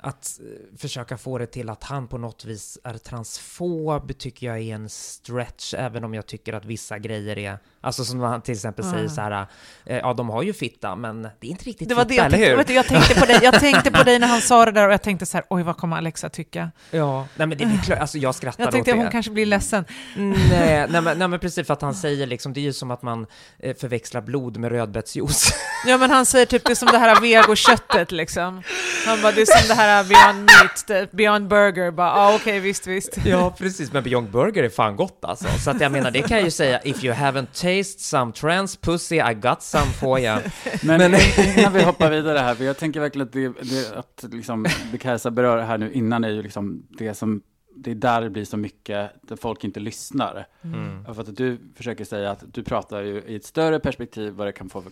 [0.00, 4.58] att eh, försöka få det till att han på något vis är transfob tycker jag
[4.58, 8.54] är en stretch, även om jag tycker att vissa grejer är, alltså som han till
[8.54, 9.08] exempel säger Mm.
[9.10, 9.46] så här,
[9.86, 12.36] eh, ja de har ju fitta, men det är inte riktigt Det var fitta, det
[12.36, 12.64] eller tänkte, hur?
[12.64, 13.38] du, jag tänkte på dig.
[13.42, 15.62] Jag tänkte på dig när han sa det där och jag tänkte så här, oj
[15.62, 16.70] vad kommer Alexa tycka?
[16.90, 19.04] Ja, nej men det är klart, alltså jag skrattar Jag tänkte åt att det.
[19.04, 19.84] hon kanske blir ledsen.
[20.16, 22.90] Nej, nej, men, nej men precis för att han säger liksom, det är ju som
[22.90, 23.26] att man
[23.58, 25.52] eh, förväxlar blod med rödbetsjuice.
[25.86, 28.62] Ja men han säger typ det är som det här vegoköttet liksom.
[29.06, 32.34] Han bara, det är som det här Beyond Meat, det- Beyond Burger, bara, ja ah,
[32.36, 33.18] okej visst visst.
[33.24, 33.92] Ja, precis.
[33.92, 35.48] Men Beyond Burger är fan gott alltså.
[35.64, 36.80] Så att jag menar, det kan jag ju säga.
[36.82, 40.40] If you haven't tasted some trans pussy, I got some for you.
[40.82, 41.20] Men, Men-
[41.58, 44.98] innan vi hoppar vidare här, för jag tänker verkligen att det, det, att liksom, det
[44.98, 47.42] Kajsa berör här nu innan är ju liksom det som,
[47.76, 50.46] det är där det blir så mycket, där folk inte lyssnar.
[50.64, 51.14] Mm.
[51.14, 54.52] För att du försöker säga att du pratar ju i ett större perspektiv vad det
[54.52, 54.82] kan få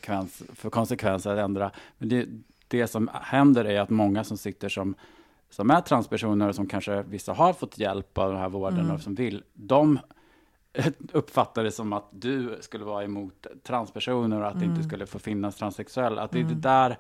[0.55, 1.71] för konsekvenser att ändra.
[1.99, 2.27] Men det,
[2.69, 4.95] det som händer är att många som sitter som,
[5.51, 8.91] som är transpersoner och som kanske vissa har fått hjälp av den här vården Mm.
[8.95, 9.99] och som vill, de
[11.13, 14.71] uppfattar det som att du skulle vara emot transpersoner och att det Mm.
[14.77, 16.23] inte skulle få finnas transsexuella.
[16.23, 16.55] Att det är Mm.
[16.55, 16.99] det där,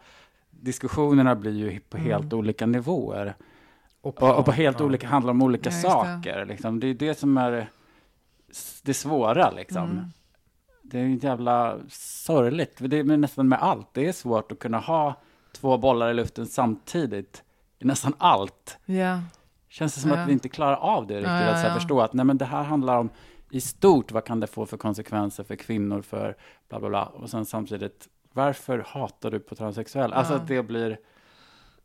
[0.50, 2.38] diskussionerna blir ju på helt Mm.
[2.38, 3.34] olika nivåer.
[4.00, 4.86] Och, och på helt ja.
[4.86, 5.90] olika, handlar om olika Ja, just det.
[5.90, 6.46] saker.
[6.46, 6.80] Liksom.
[6.80, 7.68] Det är det som är
[8.82, 9.90] det svåra liksom.
[9.90, 10.04] Mm.
[10.82, 12.76] Det är ju jävla sorgligt.
[12.80, 13.88] Det är nästan med allt.
[13.94, 15.14] Det är svårt att kunna ha
[15.64, 17.42] två bollar i luften samtidigt
[17.78, 18.78] i nästan allt.
[18.84, 19.20] Ja.
[19.68, 20.16] Känns det som Ja.
[20.16, 21.30] att vi inte klarar av det riktigt.
[21.30, 23.10] Ja, Att så här, förstå att nej, men det här handlar om
[23.50, 26.36] i stort, vad kan det få för konsekvenser för kvinnor, för
[26.68, 27.04] bla bla bla.
[27.04, 30.16] Och sen samtidigt, varför hatar du på transsexuella?
[30.16, 30.38] Alltså Ja.
[30.40, 30.98] att det blir,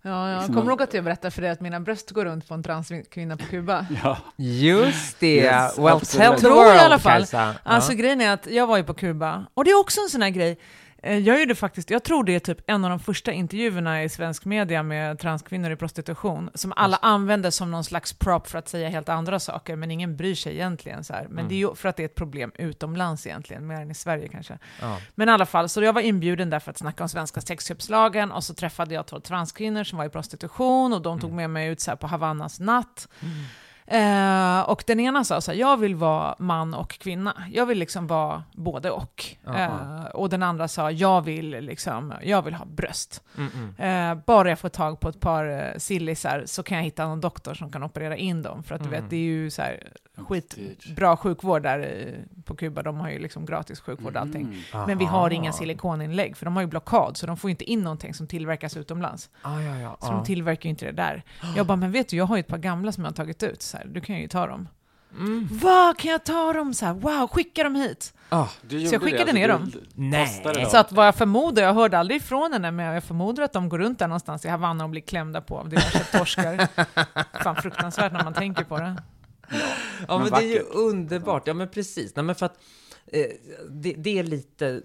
[0.02, 2.48] Ja, jag Liksom kommer ihåg att jag berättade för dig att mina bröst går runt
[2.48, 3.86] på en transkvinna på Kuba.
[4.04, 4.18] ja.
[4.36, 5.36] Just det!
[5.36, 6.28] Yes, well, absolut.
[6.28, 7.20] tell the Tror jag world, i alla fall.
[7.22, 7.56] Kajsa.
[7.64, 7.98] Alltså ja.
[7.98, 10.30] grejen är att jag var ju på Kuba, och det är också en sån här
[10.30, 10.60] grej.
[11.04, 14.10] Eh, Jag gjorde faktiskt, jag tror det är typ en av de första intervjuerna i
[14.10, 18.68] svensk media med transkvinnor i prostitution, som alla använder som någon slags prop för att
[18.70, 21.04] säga helt andra saker, men ingen bryr sig egentligen.
[21.04, 21.24] Så här.
[21.24, 21.48] Men Mm.
[21.48, 24.28] det är ju för att det är ett problem utomlands egentligen, mer än i Sverige
[24.28, 24.58] kanske.
[24.82, 24.98] Ja.
[25.16, 28.32] Men i alla fall, så jag var inbjuden där för att snacka om svenska sexköpslagen,
[28.32, 31.70] och så träffade jag två transkvinnor som var i prostitution, och de tog med mig
[31.70, 33.08] ut så på Havannas natt.
[33.92, 37.44] Eh, och den ena sa så här, jag vill vara man och kvinna.
[37.52, 39.26] Jag vill liksom vara både och.
[39.56, 43.24] Eh, och den andra sa, jag vill, liksom, jag vill ha bröst.
[43.38, 44.18] Mm, mm.
[44.20, 47.22] Eh, bara jag får tag på ett par eh, sillisar så kan jag hitta någon
[47.22, 48.64] doktor som kan operera in dem.
[48.64, 49.02] För att du Mm.
[49.02, 49.92] vet, det är ju så här
[50.28, 52.84] skitbra sjukvård där eh, på Kuba.
[52.84, 54.42] De har ju liksom gratis sjukvård och allting.
[54.74, 54.88] Mm.
[54.88, 57.82] Men vi har inga silikoninlägg, för de har ju blockad, så de får inte in
[57.84, 59.30] någonting som tillverkas utomlands.
[59.42, 61.24] Ah, ja, ja, Så de tillverkar ju inte det där.
[61.56, 63.44] Jag bara, men vet du, jag har ju ett par gamla som jag har tagit
[63.44, 64.68] ut, så här, du kan ju ta dem.
[65.18, 65.48] Mm.
[65.52, 66.94] Vad kan jag ta dem så här?
[66.94, 68.14] Wow, skicka dem hit.
[68.30, 69.72] Ah, Du Så jag skickade ner dem.
[69.94, 70.44] Nej.
[70.72, 73.70] Så att vad jag förmodar, jag hörde aldrig ifrån henne, men jag förmodar att de
[73.70, 76.68] går runt där någonstans i Havanna och blir klämda på av diverse torskar.
[77.44, 78.96] Fan fruktansvärt när man tänker på det.
[80.08, 81.48] Ja, men, Men det är ju underbart.
[81.48, 82.16] Ja, men precis.
[82.16, 82.60] Nej, men för att
[83.08, 83.26] eh,
[83.70, 84.82] det, det är lite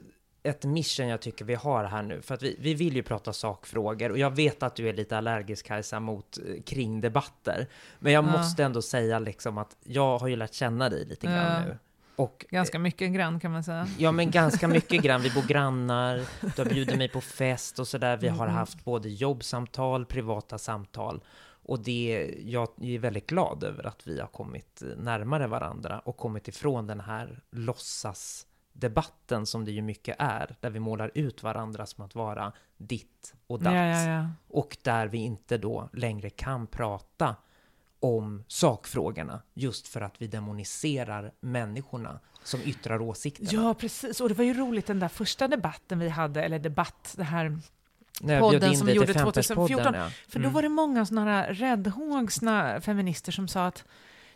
[0.46, 2.22] ett mission jag tycker vi har här nu.
[2.22, 5.18] För att vi, vi vill ju prata sakfrågor och jag vet att du är lite
[5.18, 7.66] allergisk Kajsa mot eh, kring debatter.
[7.98, 8.32] Men jag Ja.
[8.38, 11.60] måste ändå säga liksom att jag har ju lärt känna dig lite grann Ja.
[11.60, 11.78] nu.
[12.16, 13.88] Och Ganska mycket grann kan man säga.
[13.98, 15.22] Ja, men ganska mycket grann.
[15.22, 16.22] Vi bor grannar,
[16.56, 18.16] du har bjudit mig på fest och sådär.
[18.16, 18.56] Vi har Mm.
[18.56, 21.22] haft både jobbsamtal, privata samtal.
[21.66, 26.48] Och det, jag är väldigt glad över att vi har kommit närmare varandra och kommit
[26.48, 27.40] ifrån den här
[28.74, 33.34] låtsasdebatten som det ju mycket är, där vi målar ut varandra som att vara ditt
[33.46, 33.74] och datt.
[33.74, 34.28] Ja, ja, ja.
[34.48, 37.36] Och där vi inte då längre kan prata
[38.00, 43.50] om sakfrågorna just för att vi demoniserar människorna som yttrar åsikterna.
[43.52, 44.20] Ja, precis.
[44.20, 47.58] Och det var ju roligt den där första debatten vi hade, eller debatt, det här
[48.20, 49.94] jag podden som vi gjorde Femperspodden, 2014.
[49.94, 50.10] Ja.
[50.28, 50.52] För då Mm.
[50.52, 53.84] var det många sådana här räddhågsna feminister som sa att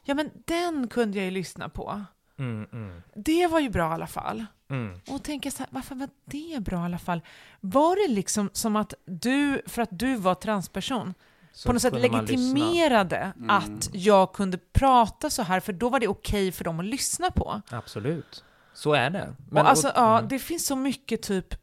[0.03, 2.05] ja, men den kunde jag ju lyssna på.
[2.39, 4.47] Mm, mm, Det var ju bra i alla fall.
[4.71, 5.01] mm.
[5.09, 7.21] Och tänka så här, varför var det bra i alla fall?
[7.61, 11.15] Var det liksom som att du, för att du var transperson,
[11.53, 13.51] Så på något sätt legitimerade Mm.
[13.51, 17.31] att jag kunde prata så här, för då var det okej för dem att lyssna
[17.31, 17.63] på.
[17.71, 18.45] Absolut.
[18.75, 19.35] Så är det.
[19.53, 20.29] och alltså, ja, mm.
[20.29, 21.55] det finns så mycket typ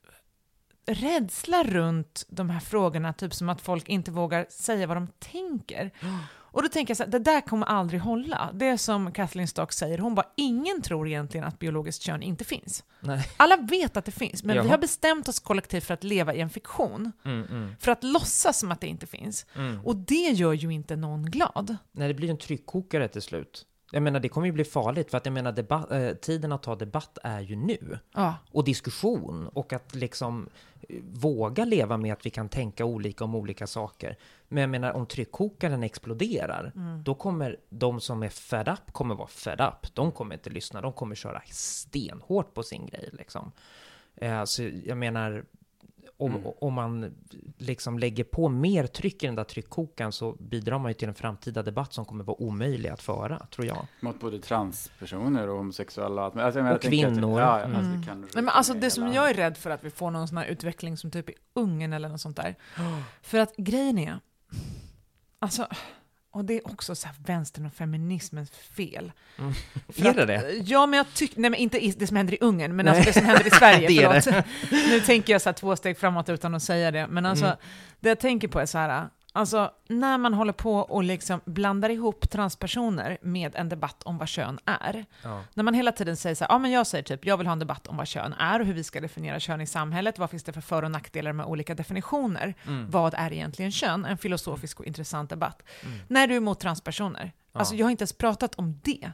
[0.87, 5.91] rädsla runt de här frågorna, typ som att folk inte vågar säga vad de tänker.
[6.55, 8.49] Och då tänker jag så här, det där kommer aldrig hålla.
[8.53, 12.43] Det är som Kathleen Stock säger, hon bara, ingen tror egentligen att biologiskt kön inte
[12.43, 12.83] finns.
[12.99, 13.27] Nej.
[13.37, 14.67] Alla vet att det finns, men vi Jaha.
[14.67, 17.11] har bestämt oss kollektivt för att leva i en fiktion.
[17.25, 19.45] Mm, mm, För att låtsas som att det inte finns.
[19.55, 19.85] mm.
[19.85, 21.77] Och det gör ju inte någon glad.
[21.91, 23.65] Nej, det blir en tryckkokare till slut.
[23.95, 26.63] Jag menar, det kommer ju bli farligt, för att jag menar, debatt, eh, tiden att
[26.63, 27.99] ta debatt är ju nu.
[28.13, 30.49] Ja, Och diskussion, och att liksom
[30.89, 34.17] eh, våga leva med att vi kan tänka olika om olika saker.
[34.47, 37.03] Men jag menar, om tryckkokaren exploderar, Mm.
[37.03, 39.95] då kommer de som är fed up, kommer vara fed up.
[39.95, 43.51] De kommer inte lyssna, de kommer köra stenhårt på sin grej liksom.
[44.15, 45.45] Eh, så jag menar,
[46.17, 46.51] om, Mm.
[46.61, 47.13] om man
[47.57, 51.13] liksom lägger på mer tryck i den där tryckkokaren så bidrar man ju till en
[51.13, 53.87] framtida debatt som kommer vara omöjlig att föra, tror jag.
[54.01, 56.21] Mot både transpersoner och homosexuella.
[56.25, 57.39] Alltså, Och tänker att- kvinnor.
[57.41, 57.75] Ja, Mm.
[57.77, 59.89] alltså, det kan Nej, men alltså det som hela- jag är rädd för att vi
[59.89, 62.55] får någon sån här utveckling som typ i Ungern eller något sånt där.
[63.21, 64.19] För att grejen är,
[65.39, 65.67] alltså,
[66.35, 69.11] och det är också så här vänstern och feminismens fel.
[69.89, 70.53] För Är det det?
[70.65, 72.95] Ja, men jag tycker, nej men inte det som händer i Ungern, men Nej.
[72.97, 74.45] alltså det som händer i Sverige, Det är förlåt.
[74.71, 77.57] Nu tänker jag så här två steg framåt utan att säga det, men alltså Mm.
[77.99, 81.89] det jag tänker på är så här, alltså när man håller på och liksom blandar
[81.89, 85.43] ihop transpersoner med en debatt om vad kön är, Ja.
[85.53, 87.51] när man hela tiden säger så här, ja men jag säger typ, jag vill ha
[87.53, 90.29] en debatt om vad kön är och hur vi ska definiera kön i samhället, vad
[90.29, 92.89] finns det för för och nackdelar med olika definitioner, Mm.
[92.91, 94.05] vad är egentligen kön?
[94.05, 95.63] En filosofisk och intressant debatt.
[95.85, 95.99] Mm.
[96.07, 97.59] När du är emot transpersoner, Ja.
[97.59, 99.11] alltså jag har inte ens pratat om det.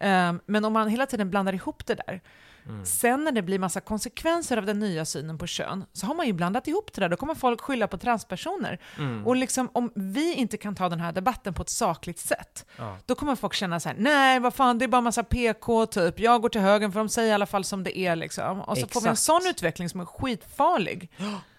[0.00, 2.20] Ehm, men om man hela tiden blandar ihop det där,
[2.68, 2.84] Mm.
[2.84, 6.26] sen när det blir massa konsekvenser av den nya synen på kön, så har man
[6.26, 8.78] ju blandat ihop det där, då kommer folk skylla på transpersoner.
[8.98, 9.26] Mm.
[9.26, 12.96] Och liksom, om vi inte kan ta den här debatten på ett sakligt sätt, Ja.
[13.06, 16.20] då kommer folk känna så här: nej vad fan det är bara massa PK typ,
[16.20, 18.60] jag går till höger för de säger i alla fall som det är liksom.
[18.60, 19.24] Och så får vi en Exakt.
[19.42, 21.10] sån utveckling som är skitfarlig.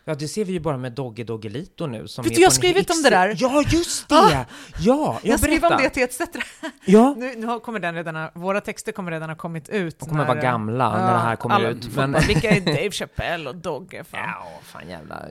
[0.05, 2.07] Ja, det ser vi ju bara med Dogge Doggelito nu.
[2.07, 3.35] Som Vet du, jag har skrivit om det där.
[3.37, 4.15] Ja, just det!
[4.15, 4.29] Ah!
[4.31, 4.45] Ja,
[4.79, 5.75] jag, Jag skrev berätta.
[5.75, 6.21] om det till ETC.
[6.85, 9.99] Ja, Nu, nu kommer den redan, ha- våra texter kommer redan ha kommit ut.
[9.99, 11.95] de kommer när, vara gamla när det här kommer alla ut.
[11.95, 12.15] Men...
[12.27, 14.03] Vilka är Dave Chappelle och Dogge?
[14.03, 14.19] Fan.
[14.23, 15.21] Ja, fan jävla...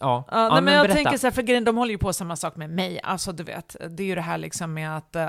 [0.00, 0.94] Ja, Ja, nej, men jag berätta.
[1.02, 3.00] tänker så här, för grejen, de håller ju på samma sak med mig.
[3.02, 5.26] Alltså du vet, det är ju det här liksom med att uh,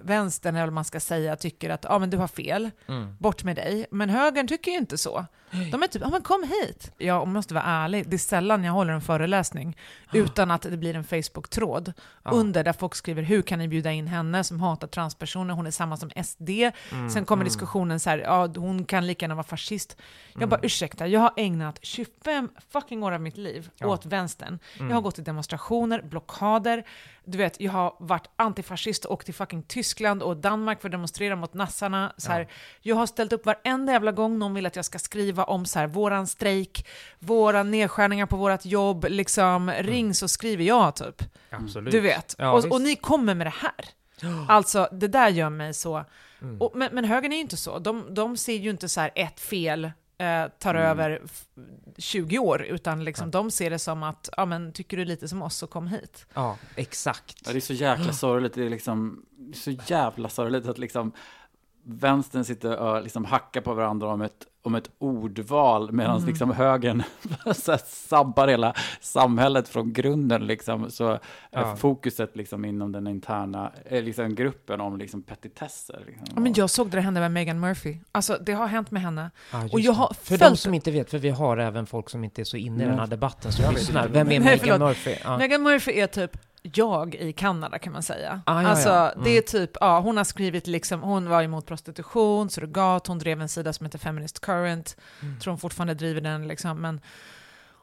[0.00, 3.16] vänstern, eller vad man ska säga, tycker att ja men du har fel, Mm.
[3.20, 3.86] bort med dig.
[3.90, 5.26] Men högern tycker ju inte så.
[5.72, 6.92] De är typ, ja men kom hit.
[6.98, 9.76] Jag måste vara ärlig, det är sällan jag håller en föreläsning
[10.12, 11.92] utan att det blir en Facebook-tråd
[12.24, 12.30] Ja.
[12.30, 15.70] under där folk skriver hur kan ni bjuda in henne som hatar transpersoner, hon är
[15.70, 16.50] samma som SD.
[16.50, 17.44] Mm, Sen kommer mm.
[17.44, 19.96] diskussionen så här, ja hon kan lika gärna vara fascist.
[20.32, 20.48] Jag Mm.
[20.48, 23.86] bara ursäkta, jag har ägnat 25 fucking år av mitt liv Ja.
[23.86, 24.58] åt vänstern.
[24.76, 24.88] Mm.
[24.88, 26.84] Jag har gått i demonstrationer, blockader,
[27.24, 30.92] du vet, jag har varit antifascist och åkt till fucking Tyskland och Danmark för att
[30.92, 32.12] demonstrera mot nassarna.
[32.16, 32.46] Så här, Ja.
[32.82, 35.78] Jag har ställt upp varenda jävla gång någon vill att jag ska skriva om så
[35.78, 36.86] här, våran strejk,
[37.18, 41.22] våra nedskärningar på vårt jobb, liksom ring så skriver jag typ.
[41.50, 41.92] Absolut.
[41.92, 42.34] Du vet.
[42.38, 43.84] Ja, och, och ni kommer med det här.
[44.48, 46.04] Alltså, det där gör mig så...
[46.42, 46.60] Mm.
[46.60, 47.78] Och, men, men högern är ju inte så.
[47.78, 49.90] De, de ser ju inte så här ett fel
[50.22, 50.86] eh, tar Mm.
[50.90, 51.44] över f-
[51.98, 55.42] 20 år, utan liksom de ser det som att, ja men tycker du lite som
[55.42, 56.26] oss så kom hit.
[56.34, 57.38] Ja, exakt.
[57.46, 58.54] Ja, det är så jäkla sorgligt.
[58.54, 61.12] Det är liksom, så jävla sorgligt att liksom
[61.84, 66.28] vänstern sitter och liksom hackar på varandra om ett, om ett ordval medan Mm.
[66.28, 67.02] liksom högern
[67.86, 70.46] sabbar hela samhället från grunden.
[70.46, 70.90] Liksom.
[70.90, 71.18] Så
[71.50, 71.60] Ja.
[71.72, 76.02] är fokuset liksom inom den interna eh, liksom gruppen om liksom petitesser.
[76.06, 76.26] Liksom.
[76.34, 77.96] Ja, men jag såg det hända med Meghan Murphy.
[78.12, 79.30] Alltså, det har hänt med henne.
[79.52, 82.24] Ja, Och jag har för de som inte vet, för vi har även folk som
[82.24, 82.86] inte är så inne i Nej.
[82.86, 84.08] den här debatten som Jag vet lyssnar.
[84.08, 84.80] Vem är Nej, Meghan.
[84.80, 85.14] Murphy?
[85.24, 85.38] Ja.
[85.38, 88.42] Meghan Murphy är typ jag i Kanada kan man säga.
[88.46, 89.10] Ah, ja, alltså, ja.
[89.12, 89.24] Mm.
[89.24, 93.40] det är typ, ja, hon har skrivit liksom, hon var emot prostitution, surrogat, hon drev
[93.40, 95.40] en sida som heter Feminist Current, Mm.
[95.40, 97.00] tror hon fortfarande driver den liksom, men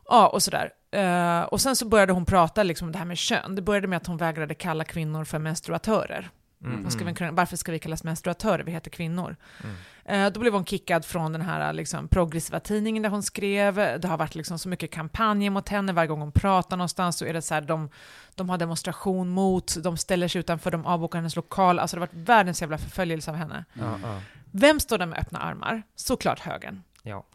[0.06, 0.72] ja, och sådär.
[0.92, 3.56] Eh, och sen så började hon prata liksom om det här med kön.
[3.56, 6.30] Det började med att hon vägrade kalla kvinnor för menstruatörer.
[6.64, 6.92] Mm.
[6.92, 8.64] Ska vi, kunna- varför ska vi kallas menstruatörer?
[8.64, 9.36] Vi heter kvinnor.
[9.64, 9.76] Mm.
[10.06, 13.76] Eh, då blev hon kickad från den här liksom, progressiva tidningen där hon skrev.
[13.76, 15.94] Det har varit liksom, så mycket kampanjer mot henne.
[15.94, 17.90] Varje gång hon pratar någonstans så är det så här, de,
[18.36, 21.80] de har demonstration mot, de ställer sig utanför, de avbokar hennes lokal.
[21.80, 23.66] Alltså det har varit världens jävla förföljelse av henne.
[23.74, 24.22] Ja.
[24.52, 25.84] Vem står där med öppna armar?
[25.96, 26.84] Såklart högern.
[27.04, 27.26] Ja.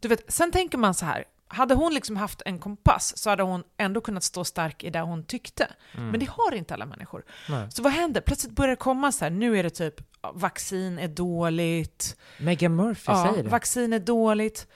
[0.00, 3.42] Du vet, sen tänker man så här, hade hon liksom haft en kompass så hade
[3.42, 5.66] hon ändå kunnat stå stark i det hon tyckte.
[5.96, 6.08] Mm.
[6.10, 7.24] Men det har inte alla människor.
[7.48, 7.66] Nej.
[7.70, 8.20] Så vad händer?
[8.20, 12.76] Plötsligt börjar det komma så här, nu är det typ ja, vaccin är dåligt, Meghan
[12.76, 13.48] Murphy ja, säger det.
[13.48, 14.66] vaccin är dåligt,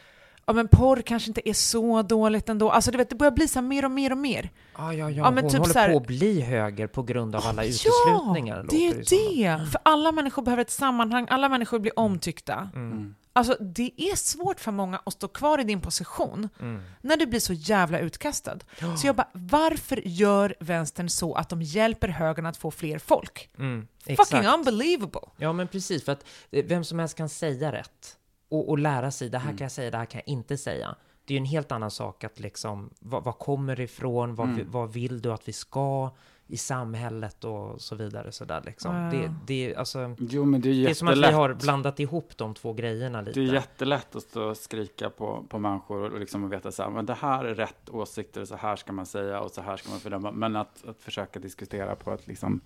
[0.46, 2.70] ja men porr kanske inte är så dåligt ändå.
[2.70, 4.50] Alltså du vet, det börjar bli så här mer och mer och mer.
[4.78, 5.16] Ja, ja, ja.
[5.24, 7.64] Ja, men hon typ håller så här- på att bli höger på grund av alla
[7.64, 8.66] Ja, uteslutningar.
[8.70, 9.02] det är som.
[9.34, 9.70] det!
[9.72, 12.70] För alla människor behöver ett sammanhang, alla människor blir omtyckta.
[12.74, 13.14] Mm.
[13.36, 16.82] Alltså det är svårt för många att stå kvar i din position Mm.
[17.00, 18.58] när du blir så jävla utkastad.
[18.98, 23.50] Så jag bara, varför gör vänstern så att de hjälper högern att få fler folk?
[23.58, 23.86] Mm.
[23.98, 24.46] Fucking Exakt.
[24.58, 25.20] unbelievable!
[25.36, 26.04] Ja, men precis.
[26.04, 28.16] För att eh, vem som helst kan säga rätt
[28.48, 29.28] och, och lära sig.
[29.30, 29.56] Det här Mm.
[29.58, 30.94] kan jag säga, det här kan jag inte säga.
[31.24, 34.34] Det är ju en helt annan sak att liksom, vad, vad kommer ifrån?
[34.34, 34.70] Vad, Mm.
[34.70, 36.10] vad vill du att vi ska
[36.48, 38.32] i samhället och så vidare.
[38.32, 38.94] Så där, liksom.
[38.94, 39.10] Ja.
[39.10, 41.34] det, det, är, alltså, Jo, men det är det är som att vi jättelätt.
[41.36, 43.40] har blandat ihop de två grejerna lite.
[43.40, 46.90] Det är jättelätt att stå och skrika på, på människor och liksom veta så här,
[46.90, 49.90] men det här är rätt åsikter, så här ska man säga och så här ska
[49.90, 50.32] man fördöma.
[50.32, 52.60] Men att, att försöka diskutera på ett liksom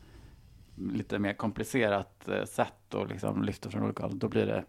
[0.77, 4.65] lite mer komplicerat eh, sätt och liksom lyfta från olika håll, då blir det...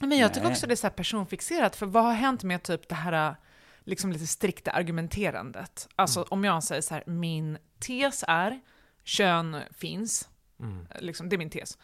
[0.00, 0.52] Men jag tycker Nej.
[0.52, 3.36] också det är så här personfixerat, för vad har hänt med typ det här
[3.84, 5.88] liksom lite strikta argumenterandet?
[5.96, 8.60] Alltså om jag säger så här, min tes är
[9.04, 10.28] kön finns,
[10.60, 10.86] Mm.
[11.00, 11.78] liksom, det är min tes.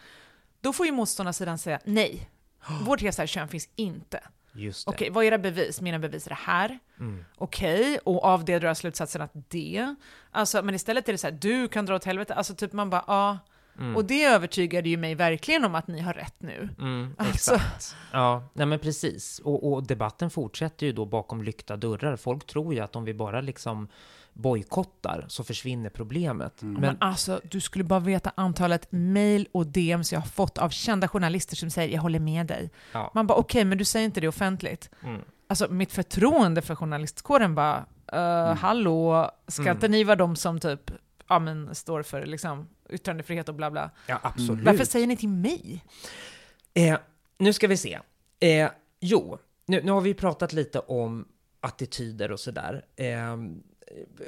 [0.60, 2.30] Då får ju motståndarsidan säga nej.
[2.82, 4.20] Vår tes är kön finns inte.
[4.52, 4.90] Just det.
[4.90, 5.80] Okej, vad är era bevis?
[5.80, 6.78] Mina bevis är det här.
[7.00, 7.24] Mm.
[7.36, 9.94] Okej, och av det drar jag slutsatsen att det.
[10.30, 12.34] Alltså, men istället är det så här, du kan dra åt helvete.
[12.34, 13.38] Alltså typ man bara, ja.
[13.78, 13.96] Mm.
[13.96, 16.68] Och det övertygade ju mig verkligen om att ni har rätt nu.
[16.78, 17.54] Mm, Alltså.
[17.54, 17.96] exakt.
[18.12, 19.38] Ja, nej men precis.
[19.38, 22.16] Och, och debatten fortsätter ju då bakom lyckta dörrar.
[22.16, 23.88] Folk tror ju att om vi bara liksom
[24.32, 26.62] bojkottar så försvinner problemet.
[26.62, 26.72] Mm.
[26.74, 30.68] Men, Men alltså, du skulle bara veta antalet mail och DMs jag har fått av
[30.70, 32.70] kända journalister som säger jag håller med dig.
[32.92, 33.10] ja.
[33.14, 34.90] Man bara okej, men du säger inte det offentligt.
[35.02, 35.20] Mm.
[35.48, 37.84] Alltså mitt förtroende för journalistkåren bara,
[38.14, 39.76] uh, hallå, ska Mm.
[39.76, 40.90] inte ni vara de som typ,
[41.28, 43.90] ja men står för liksom yttrandefrihet och bla bla.
[44.06, 44.64] ja, absolut.
[44.64, 45.84] Varför säger ni till mig?
[46.74, 46.98] Eh,
[47.38, 48.00] nu ska vi se.
[48.40, 51.28] Eh, jo, nu, nu har vi pratat lite om
[51.60, 52.84] attityder och sådär.
[52.96, 53.36] Eh,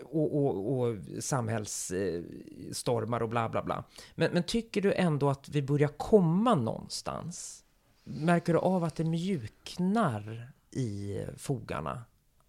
[0.04, 3.84] och, och, och samhällsstormar och bla bla bla.
[4.14, 7.64] Men, men tycker du ändå att vi börjar komma någonstans?
[8.04, 12.02] Märker du av att det mjuknar i fogarna?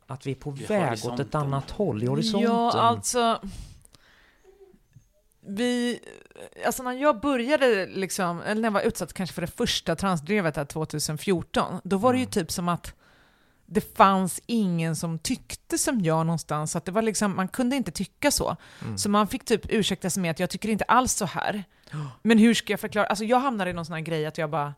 [0.08, 2.52] Att vi är på I väg åt ett annat håll, i horisonten?
[2.52, 3.42] Ja, alltså...
[5.42, 6.00] Vi,
[6.66, 10.56] alltså när jag började, liksom, eller när jag var utsatt kanske för det första transdrevet
[10.56, 12.32] här 2014, då var det ju Mm.
[12.32, 12.94] typ som att
[13.66, 17.92] det fanns ingen som tyckte som jag någonstans, att det var liksom, man kunde inte
[17.92, 18.56] tycka så.
[18.82, 18.98] Mm.
[18.98, 21.64] Så man fick typ ursäkta sig med att jag tycker inte alls så här.
[22.22, 23.06] Men hur ska jag förklara?
[23.06, 24.74] Alltså jag hamnade i någon sån här grej att jag bara,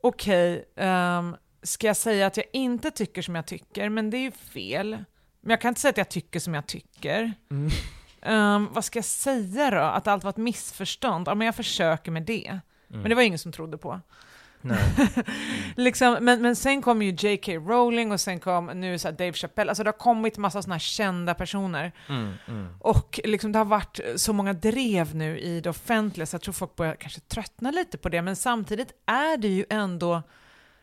[0.00, 4.22] okej, ehm, ska jag säga att jag inte tycker som jag tycker, men det är
[4.22, 4.90] ju fel.
[5.40, 7.32] Men jag kan inte säga att jag tycker som jag tycker.
[7.50, 7.70] Mm.
[8.28, 9.80] Ehm, vad ska jag säga då?
[9.80, 11.28] Att allt var ett missförstånd?
[11.28, 12.48] Ja, men jag försöker med det.
[12.48, 12.62] Mm.
[13.02, 14.00] Men det var ingen som trodde på.
[14.60, 14.78] Nej.
[15.76, 17.52] Liksom, men, men sen kom ju J.K.
[17.52, 19.70] Rowling och sen kom nu så Dave Chappelle.
[19.70, 21.92] Alltså det har kommit massa sådana här kända personer.
[22.08, 22.68] Mm, mm.
[22.80, 26.52] Och liksom det har varit så många drev nu i det offentliga så jag tror
[26.52, 28.22] folk börjar kanske tröttna lite på det.
[28.22, 30.22] Men samtidigt är det ju ändå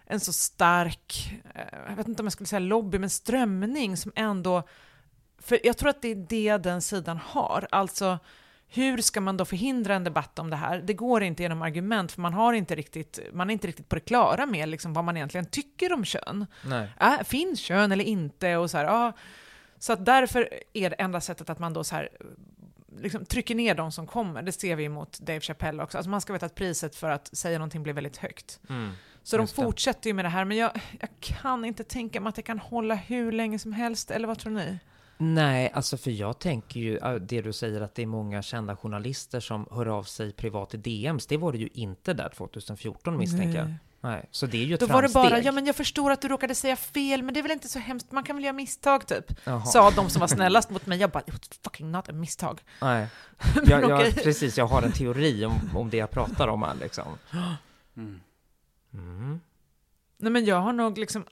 [0.06, 4.12] en så stark, eh, jag vet inte om jag skulle säga lobby, men strömning som
[4.16, 4.64] ändå...
[5.46, 7.68] För jag tror att det är det den sidan har.
[7.72, 8.20] Alltså,
[8.68, 10.82] hur ska man då förhindra en debatt om det här?
[10.86, 13.96] Det går inte genom argument, för man, har inte riktigt, man är inte riktigt på
[13.96, 16.46] det klara med liksom vad man egentligen tycker om kön.
[16.66, 16.90] Nej.
[17.00, 18.58] Äh, finns kön eller inte?
[18.58, 19.14] Och så, här, ja.
[19.80, 22.10] så därför är det enda sättet att man då så här,
[23.00, 24.42] liksom trycker ner de som kommer.
[24.42, 25.98] Det ser vi mot Dave Chappelle också.
[25.98, 28.60] Alltså man ska veta att priset för att säga någonting blir väldigt högt.
[28.70, 28.92] Mm.
[29.24, 29.62] Så de Just det.
[29.62, 32.60] fortsätter ju med det här, men jag, jag kan inte tänka mig att det kan
[32.60, 34.80] hålla hur länge som helst, eller vad tror ni?
[35.18, 39.40] Nej, alltså för jag tänker ju, det du säger att det är många kända journalister
[39.40, 43.60] som hör av sig privat i DMs, det var det ju inte där 2014 misstänker
[43.60, 43.74] jag.
[44.02, 44.26] Nej.
[44.32, 45.32] Så det är ju ett Då var det framsteg.
[45.32, 47.68] bara, ja men jag förstår att du råkade säga fel, men det är väl inte
[47.68, 49.26] så hemskt, man kan väl göra misstag typ.
[49.44, 49.66] Jaha.
[49.66, 52.62] Sa de som var snällast mot mig, jag bara, it was fucking not a misstag.
[52.82, 53.08] Nej.
[53.66, 54.14] Jag, jag, okej.
[54.14, 57.18] precis, jag har en teori om, om det jag pratar om här liksom.
[57.98, 58.20] Mm.
[58.94, 59.42] Mm.
[60.18, 61.26] Nej men jag har nog liksom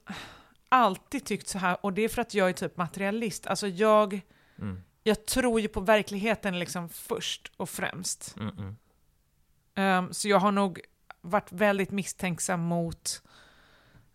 [0.74, 3.46] alltid tyckt så här, och det är för att jag är typ materialist.
[3.46, 4.20] Alltså jag,
[4.58, 4.82] Mm.
[5.02, 8.36] jag tror ju på verkligheten liksom först och främst.
[8.36, 8.76] Mm, mm.
[9.74, 10.80] Ehm, så jag har nog
[11.20, 13.22] varit väldigt misstänksam mot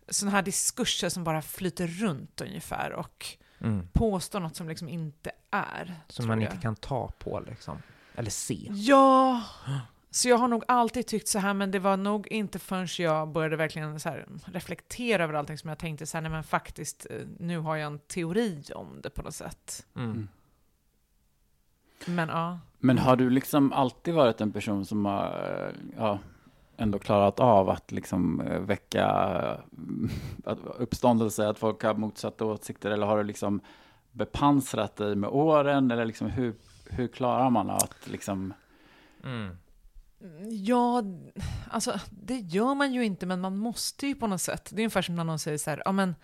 [0.08, 3.26] sådana här diskurser som bara flyter runt ungefär och
[3.62, 3.88] Mm.
[3.92, 5.94] påstår något som liksom inte är.
[6.08, 6.52] Som man jag.
[6.52, 7.82] inte kan ta på liksom.
[8.14, 8.66] Eller se.
[8.70, 9.42] Ja,
[10.10, 13.28] så jag har nog alltid tyckt så här, men det var nog inte förrän jag
[13.28, 17.06] började verkligen så här reflektera över allting som jag tänkte så här, nej men faktiskt,
[17.10, 19.86] eh, nu har jag en teori om det på något sätt.
[19.96, 20.28] Mm.
[22.06, 22.58] Men ja.
[22.78, 26.18] Men har du liksom alltid varit en person som har eh, ja,
[26.76, 29.06] ändå klarat av att liksom eh, väcka
[30.44, 33.60] att uppståndelse, att folk har motsatta åsikter, eller har du liksom
[34.12, 36.54] bepansrat dig med åren, eller liksom hur,
[36.84, 38.54] hur klarar man att liksom...
[39.24, 39.56] Mm.
[40.50, 41.02] Ja,
[41.70, 44.64] alltså det gör man ju inte, men man måste ju på något sätt.
[44.70, 46.14] Det är ungefär som när någon säger så här, ja men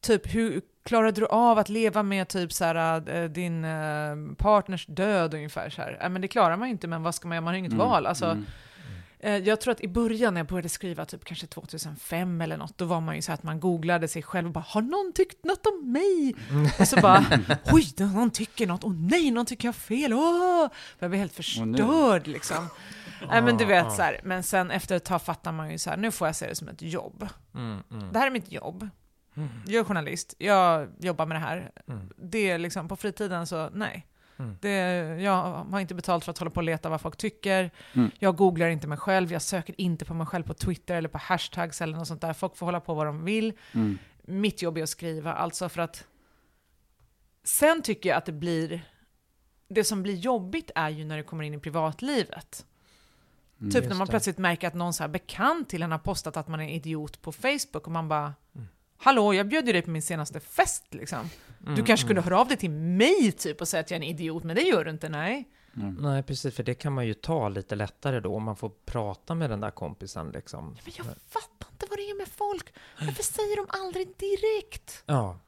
[0.00, 4.86] typ hur klarade du av att leva med typ så här, eh, din eh, partners
[4.86, 5.98] död ungefär så här?
[6.00, 7.44] Ja, men det klarar man ju inte, men vad ska man göra?
[7.44, 8.06] Man har inget Mm, val.
[8.06, 8.44] Alltså, mm.
[9.20, 12.78] Eh, Jag tror att i början när jag började skriva, typ kanske 2005 eller något,
[12.78, 15.44] då var man ju så att man googlade sig själv och bara “Har någon tyckt
[15.44, 16.34] något om mig?”
[16.80, 17.24] Och så bara
[17.72, 20.68] “Oj, någon tycker något, åh nej, någon tycker jag fel, åh!”
[20.98, 22.68] För Jag blev helt förstörd liksom.
[23.28, 25.90] Nej men du vet så här, men sen efter ett tag fattar man ju så
[25.90, 27.28] här, nu får jag se det som ett jobb.
[27.54, 27.82] Mm.
[27.90, 28.12] Mm.
[28.12, 28.88] Det här är mitt jobb.
[29.36, 29.48] Mm.
[29.66, 31.70] Jag är journalist, jag jobbar med det här.
[31.88, 32.10] Mm.
[32.16, 34.06] Det är liksom, på fritiden så nej.
[34.38, 34.56] Mm.
[34.60, 34.74] Det,
[35.22, 37.70] jag har inte betalt för att hålla på och leta vad folk tycker.
[37.92, 38.10] Mm.
[38.18, 41.18] Jag googlar inte mig själv, jag söker inte på mig själv på Twitter eller på
[41.18, 42.32] hashtags eller något sånt där.
[42.32, 43.52] Folk får hålla på vad de vill.
[43.72, 43.98] Mm.
[44.22, 46.04] Mitt jobb är att skriva, alltså för att...
[47.44, 48.82] Sen tycker jag att det blir...
[49.68, 52.66] Det som blir jobbigt är ju när det kommer in i privatlivet.
[53.60, 53.72] Mm.
[53.72, 54.10] Typ när man det.
[54.10, 57.22] plötsligt märker att någon så här bekant till en har postat att man är idiot
[57.22, 58.68] på Facebook och man bara Mm.
[59.00, 61.30] Hallå, jag bjöd ju dig på min senaste fest liksom.
[61.58, 62.24] Du Mm, kanske skulle mm.
[62.24, 64.62] höra av dig till mig typ och säga att jag är en idiot, men det
[64.62, 65.48] gör du inte, nej.
[65.76, 65.94] Mm.
[65.94, 69.34] Nej, precis, för det kan man ju ta lite lättare då om man får prata
[69.34, 70.64] med den där kompisen liksom.
[70.84, 72.74] Men jag fattar inte vad det är med folk.
[73.00, 75.02] Varför säger de aldrig direkt?
[75.06, 75.38] Ja.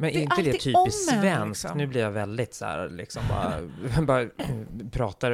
[0.00, 1.64] Men Det är är inte det typiskt om en, svenskt?
[1.64, 1.78] liksom.
[1.78, 4.26] Nu blir jag väldigt så här, liksom bara, bara
[4.92, 5.30] pratar,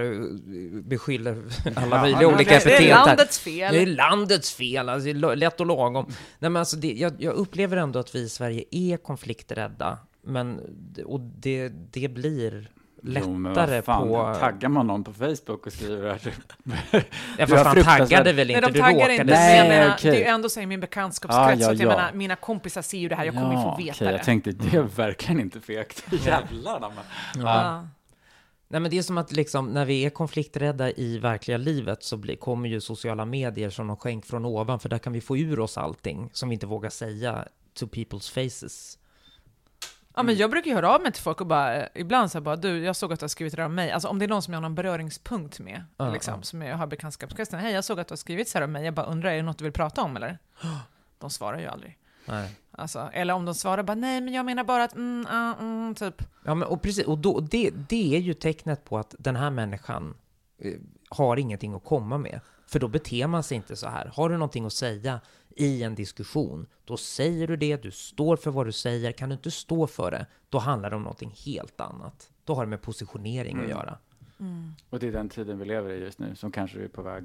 [0.83, 1.43] beskyller
[1.77, 3.07] alla Ja, möjliga det- olika det epitet är här.
[3.07, 3.75] landets fel.
[3.75, 6.07] Det är landets fel, alltså, det är lätt och lagom.
[6.39, 10.61] Nej, men alltså, det, jag, jag upplever ändå att vi i Sverige är konflikträdda, men
[11.05, 12.71] och det, det blir
[13.07, 14.35] lättare vad fan, på...
[14.41, 16.27] Taggar man någon på Facebook och skriver att
[16.93, 17.01] Ja,
[17.39, 19.81] Du fast han taggade väl Nej, inte, de du taggar råkade inte, Nej, men jag
[19.81, 20.11] menar, okej.
[20.11, 21.97] det är ju ändå så i min bekantskapskrets, Ah, ja, att jag ja.
[21.97, 24.13] menar, mina kompisar ser ju det här, jag kommer ju få veta okej, det.
[24.13, 26.05] Jag tänkte, det är verkligen inte fegt.
[26.27, 26.93] Jävlar.
[27.37, 27.87] Ja.
[28.69, 32.17] Nej men det är som att liksom, när vi är konflikträdda i verkliga livet så
[32.17, 35.37] blir, kommer ju sociala medier som någon skänk från ovan, för där kan vi få
[35.37, 38.99] ur oss allting som vi inte vågar säga to people's faces.
[40.17, 42.39] Ja, men jag brukar ju höra av mig till folk och bara, eh, ibland så
[42.39, 43.91] här bara, du, jag såg att du har skrivit det där om mig.
[43.91, 46.43] Alltså om det är någon som jag har någon beröringspunkt med, Ja, liksom, ja.
[46.43, 47.61] som jag har bekantskapskretsen.
[47.61, 48.85] Hej, jag såg att du har skrivit så här om mig.
[48.85, 50.39] Jag bara undrar, är det något du vill prata om eller?
[51.19, 51.99] De svarar ju aldrig.
[52.25, 52.51] Nej.
[52.71, 55.95] Alltså, eller om de svarar bara, nej, men jag menar bara att, mm, ah, mm,
[55.95, 56.23] typ.
[56.45, 59.51] Ja, men och precis, och då, det, det är ju tecknet på att den här
[59.51, 60.15] människan
[60.59, 60.73] eh,
[61.09, 62.41] har ingenting att komma med.
[62.67, 64.11] För då beter man sig inte så här.
[64.15, 65.21] Har du någonting att säga
[65.57, 69.13] i en diskussion, då säger du det, du står för vad du säger.
[69.13, 72.31] Kan du inte stå för det, då handlar det om någonting helt annat.
[72.45, 73.71] Då har det med positionering att Mm.
[73.71, 73.99] göra.
[74.91, 77.25] Och det är den tiden vi lever i just nu som kanske är på väg.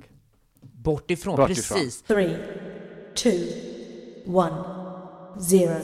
[0.62, 1.78] Bort ifrån, Bort ifrån.
[1.78, 2.02] precis.
[2.02, 2.38] Three,
[3.16, 3.46] two,
[4.26, 4.64] one,
[5.50, 5.82] zero.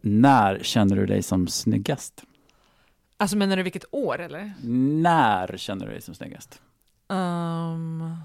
[0.00, 2.22] När känner du dig som snyggast?
[3.16, 4.52] Alltså menar du vilket år eller?
[5.02, 6.60] När känner du dig som snyggast?
[7.08, 8.16] Um,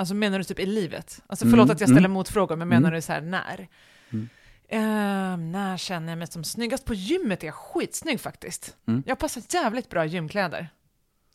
[0.00, 1.20] alltså menar du typ i livet?
[1.26, 2.10] Alltså Mm, förlåt att jag ställer mm.
[2.12, 2.92] motfrågor, men menar Mm.
[2.94, 3.68] du så här när?
[4.12, 4.28] Mm.
[4.68, 6.84] Ehm, när känner jag mig som snyggast?
[6.84, 8.76] På gymmet är jag skitsnygg faktiskt.
[8.88, 9.02] Mm.
[9.06, 10.68] Jag passar jävligt bra gymkläder.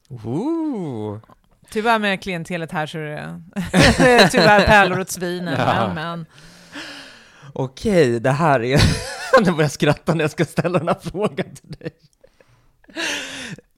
[0.10, 1.20] Ooh.
[1.70, 5.88] Tyvärr med klientelet här så är det tyvärr pärlor åt svinen, Ja.
[5.88, 6.26] men, men
[7.54, 8.82] Okej, det här är...
[9.40, 11.90] nu börjar jag skratta när jag ska ställa den här frågan till dig.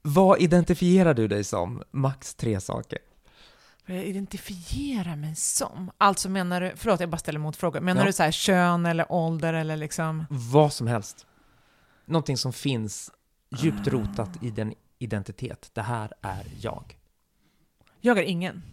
[0.01, 1.83] Vad identifierar du dig som?
[1.91, 2.99] Max tre saker.
[3.89, 5.91] Jag identifierar mig som?
[5.97, 8.05] Alltså menar du, förlåt jag bara ställer motfrågor, menar Ja.
[8.07, 10.25] du så här kön eller ålder eller liksom?
[10.29, 11.25] Vad som helst.
[12.05, 13.11] Någonting som finns
[13.57, 15.69] djupt rotat i den identitet.
[15.73, 16.97] Det här är jag.
[18.01, 18.63] Jag är ingen.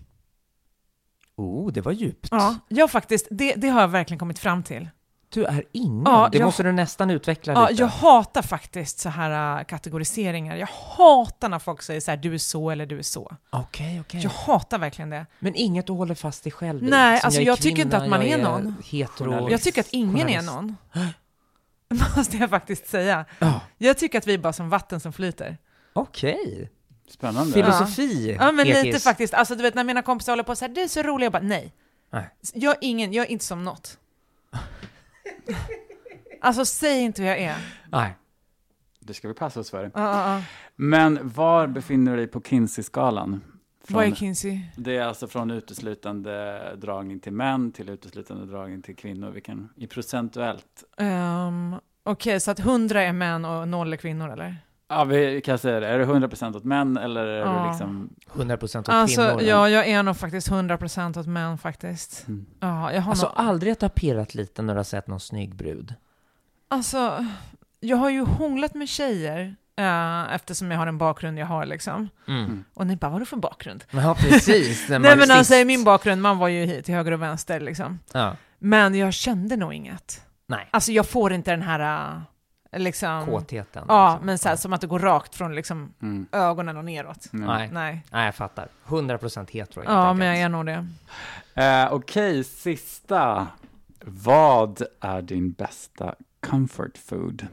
[1.37, 2.29] Oh, det var djupt.
[2.31, 4.89] Ja, jag faktiskt, det, det har jag verkligen kommit fram till.
[5.35, 6.03] Du är ingen.
[6.07, 7.83] Ja, det jag- måste du nästan utveckla Ja, lite.
[7.83, 10.57] jag hatar faktiskt så här äh, kategoriseringar.
[10.57, 10.67] Jag
[10.97, 13.37] hatar när folk säger så här, du är så eller du är så.
[13.51, 14.21] Okej, okej.
[14.23, 15.27] Jag hatar verkligen det.
[15.39, 16.83] Men inget du håller fast dig själv?
[16.83, 18.75] Nej, alltså är jag tycker inte kvinna, att man jag är någon.
[18.91, 19.51] Hetero.
[19.51, 20.53] Jag tycker att ingen är Journalist.
[20.53, 20.77] någon.
[22.17, 23.25] Måste jag faktiskt säga.
[23.39, 25.59] Ja, Jag tycker att vi är bara som vatten som flyter.
[25.93, 26.71] okej.
[27.11, 27.53] Spännande.
[27.53, 28.85] Filosofi, Ja, men Ekis.
[28.85, 29.35] lite faktiskt.
[29.35, 31.33] Alltså du vet när mina kompisar håller på så här, du är så rolig, jag
[31.33, 31.73] bara nej.
[32.13, 32.29] Nej.
[32.55, 33.99] Jag är ingen, jag är inte som något.
[36.41, 37.57] Alltså säg inte hur jag är.
[37.93, 38.17] Nej.
[39.01, 39.85] Det ska vi passa oss för.
[39.85, 40.43] Ja, ja, ja.
[40.77, 43.41] Men var befinner du dig på Kinsey-skalan?
[43.89, 44.61] Vad är Kinsey?
[44.77, 49.31] Det är alltså från uteslutande dragning till män till uteslutande dragning till kvinnor.
[49.31, 50.85] Vilken, I procentuellt.
[50.99, 54.57] Um, Okej, så att 100 är män och 0 är kvinnor eller?
[54.89, 55.87] Ja, vi kan säga det.
[55.89, 57.63] Är det 100% åt män eller är Ja.
[57.65, 58.09] du liksom...
[58.33, 59.43] 100% åt Alltså, kvinnor.
[59.43, 62.29] ja, jag är nog faktiskt 100% åt män faktiskt.
[62.29, 62.47] Mm.
[62.61, 65.07] Ja, jag har Alltså nog, aldrig att du har pirrat lite när du har sett
[65.07, 65.95] någon snygg brud?
[66.69, 67.27] alltså,
[67.81, 72.09] jag har ju hånglat med tjejer eh, eftersom jag har den bakgrund jag har liksom.
[72.29, 72.65] Mm.
[72.75, 73.85] Och ni bara, vad har du för bakgrund?
[73.91, 74.89] Ja, precis.
[74.89, 77.61] Nej men alltså i sist- min bakgrund, man var ju hit till höger och vänster
[77.61, 77.99] liksom.
[78.13, 78.37] Ja.
[78.59, 80.21] Men jag kände nog inget.
[80.47, 82.21] Nej, Alltså jag får inte den här, äh,
[82.79, 83.27] liksom...
[83.27, 83.85] kåtheten.
[83.89, 84.27] Ja, liksom.
[84.27, 86.27] men så här, som att det går rakt från liksom Mm.
[86.33, 87.33] ögonen och neråt.
[87.33, 87.47] Mm.
[87.47, 87.71] Nej.
[87.73, 88.03] Nej.
[88.13, 88.69] Nej, jag fattar.
[88.87, 90.87] 100% hetero helt Ja, men jag är nog det.
[91.55, 93.47] Eh, Okej, sista.
[94.07, 96.15] Vad är din bästa
[96.47, 97.47] comfort food?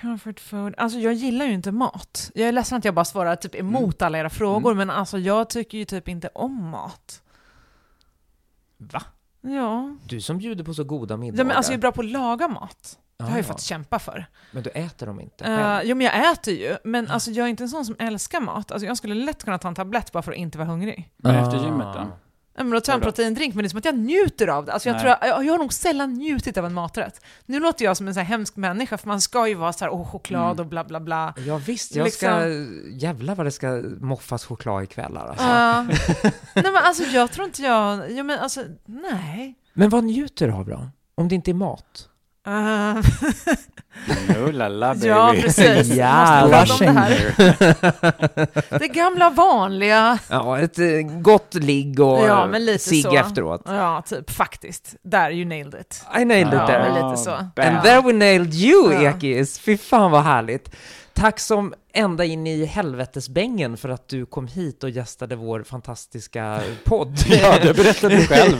[0.00, 0.74] Comfort food.
[0.78, 2.30] Alltså jag gillar ju inte mat.
[2.34, 5.50] Jag är ledsen att jag bara svarar typ emot alla era frågor, men alltså jag
[5.50, 7.22] tycker ju typ inte om mat.
[8.76, 9.02] Va?
[9.40, 9.96] Ja.
[10.08, 11.40] Du som bjuder på så goda middagar.
[11.40, 12.98] ja men alltså jag är bra på att laga mat.
[13.16, 14.26] Det har jag ju Ja, fått kämpa för.
[14.52, 17.50] Men du äter dem inte Uh, jo men jag äter ju, men alltså jag är
[17.50, 18.70] inte en sån som älskar mat.
[18.72, 21.10] Alltså jag skulle lätt kunna ta en tablett bara för att inte vara hungrig.
[21.16, 21.38] Men Ah.
[21.46, 22.06] efter gymmet då?
[22.56, 24.64] Ja, men då tar jag en proteindrink, men det är som att jag njuter av
[24.64, 24.72] det.
[24.72, 25.02] Alltså jag, Nej.
[25.02, 27.20] tror jag, jag, har nog sällan njutit av en maträtt.
[27.46, 29.84] Nu låter jag som en så här hemsk människa, för man ska ju vara så
[29.84, 30.58] här, åh, choklad Mm.
[30.60, 31.34] och bla bla bla.
[31.46, 32.38] Ja visst, jag ska...
[32.38, 35.44] Liksom- Jävlar vad det ska moffas choklad ikväll här, alltså.
[35.44, 35.82] Ja.
[36.54, 39.54] nej men alltså jag tror inte jag, ja men alltså, nej.
[39.72, 40.88] Men vad njuter du av då?
[41.14, 42.08] Om det inte är mat?
[42.46, 43.02] Uh,
[44.52, 45.06] la la baby.
[45.06, 48.78] ja precis, Ja, om det här.
[48.78, 50.18] Det gamla vanliga.
[50.28, 50.86] Ja, ett eh,
[51.20, 52.48] gott ligg och Ja,
[52.78, 53.62] cigg efteråt.
[53.66, 54.94] Ja, typ faktiskt.
[55.02, 56.04] Där, you nailed it.
[56.20, 56.88] I nailed Ja, it there.
[57.10, 57.30] lite så.
[57.30, 59.10] And there we nailed you, Ja.
[59.10, 59.58] Ekis!
[59.58, 60.70] Fy fan vad härligt!
[61.14, 66.60] Tack som ända in i helvetesbängen för att du kom hit och gästade vår fantastiska
[66.84, 67.18] podd.
[67.28, 68.56] Ja, det berättade du själv.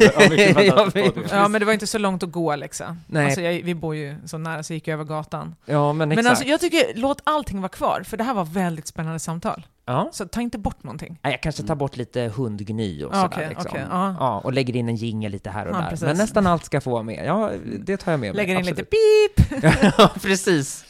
[1.31, 2.97] Ja, men det var inte så långt att gå Alexa.
[3.07, 3.25] Nej.
[3.25, 5.55] Alltså, jag, vi bor ju så nära så jag gick över gatan.
[5.65, 6.25] Ja, men exakt.
[6.25, 9.67] Men alltså, jag tycker, låt allting vara kvar, för det här var väldigt spännande samtal.
[9.87, 10.09] ja.
[10.13, 11.19] Så ta inte bort någonting.
[11.23, 13.67] Nej, Jag kanske tar bort lite hundgny och sådär okej, liksom.
[13.71, 14.17] okej, ja.
[14.21, 15.91] ja, och lägger in en jingel lite här och Ja, där.
[15.91, 16.07] precis.
[16.07, 17.25] Men nästan allt ska få vara med.
[17.27, 17.51] Ja,
[17.81, 18.37] det tar jag med mig.
[18.37, 19.63] Lägger in lite absolut.
[19.63, 19.95] pip!
[19.99, 20.85] ja, precis.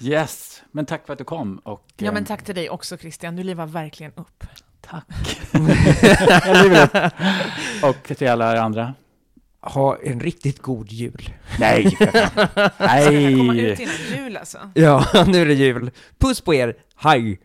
[0.00, 1.58] Yes, men tack för att du kom.
[1.58, 4.44] Och, Ja, men eh, tack till dig också Christian, du livar verkligen upp.
[4.80, 5.40] Tack.
[6.46, 7.12] Jag lever upp.
[7.84, 8.94] Och till alla er andra.
[9.60, 11.30] Ha en riktigt god jul.
[11.58, 11.96] Nej.
[12.00, 12.30] Jag kan
[13.38, 13.70] komma Nej.
[13.70, 14.58] ut innan jul alltså.
[14.74, 15.90] Ja, nu är det jul.
[16.18, 16.76] Puss på er.
[16.96, 17.40] Hej!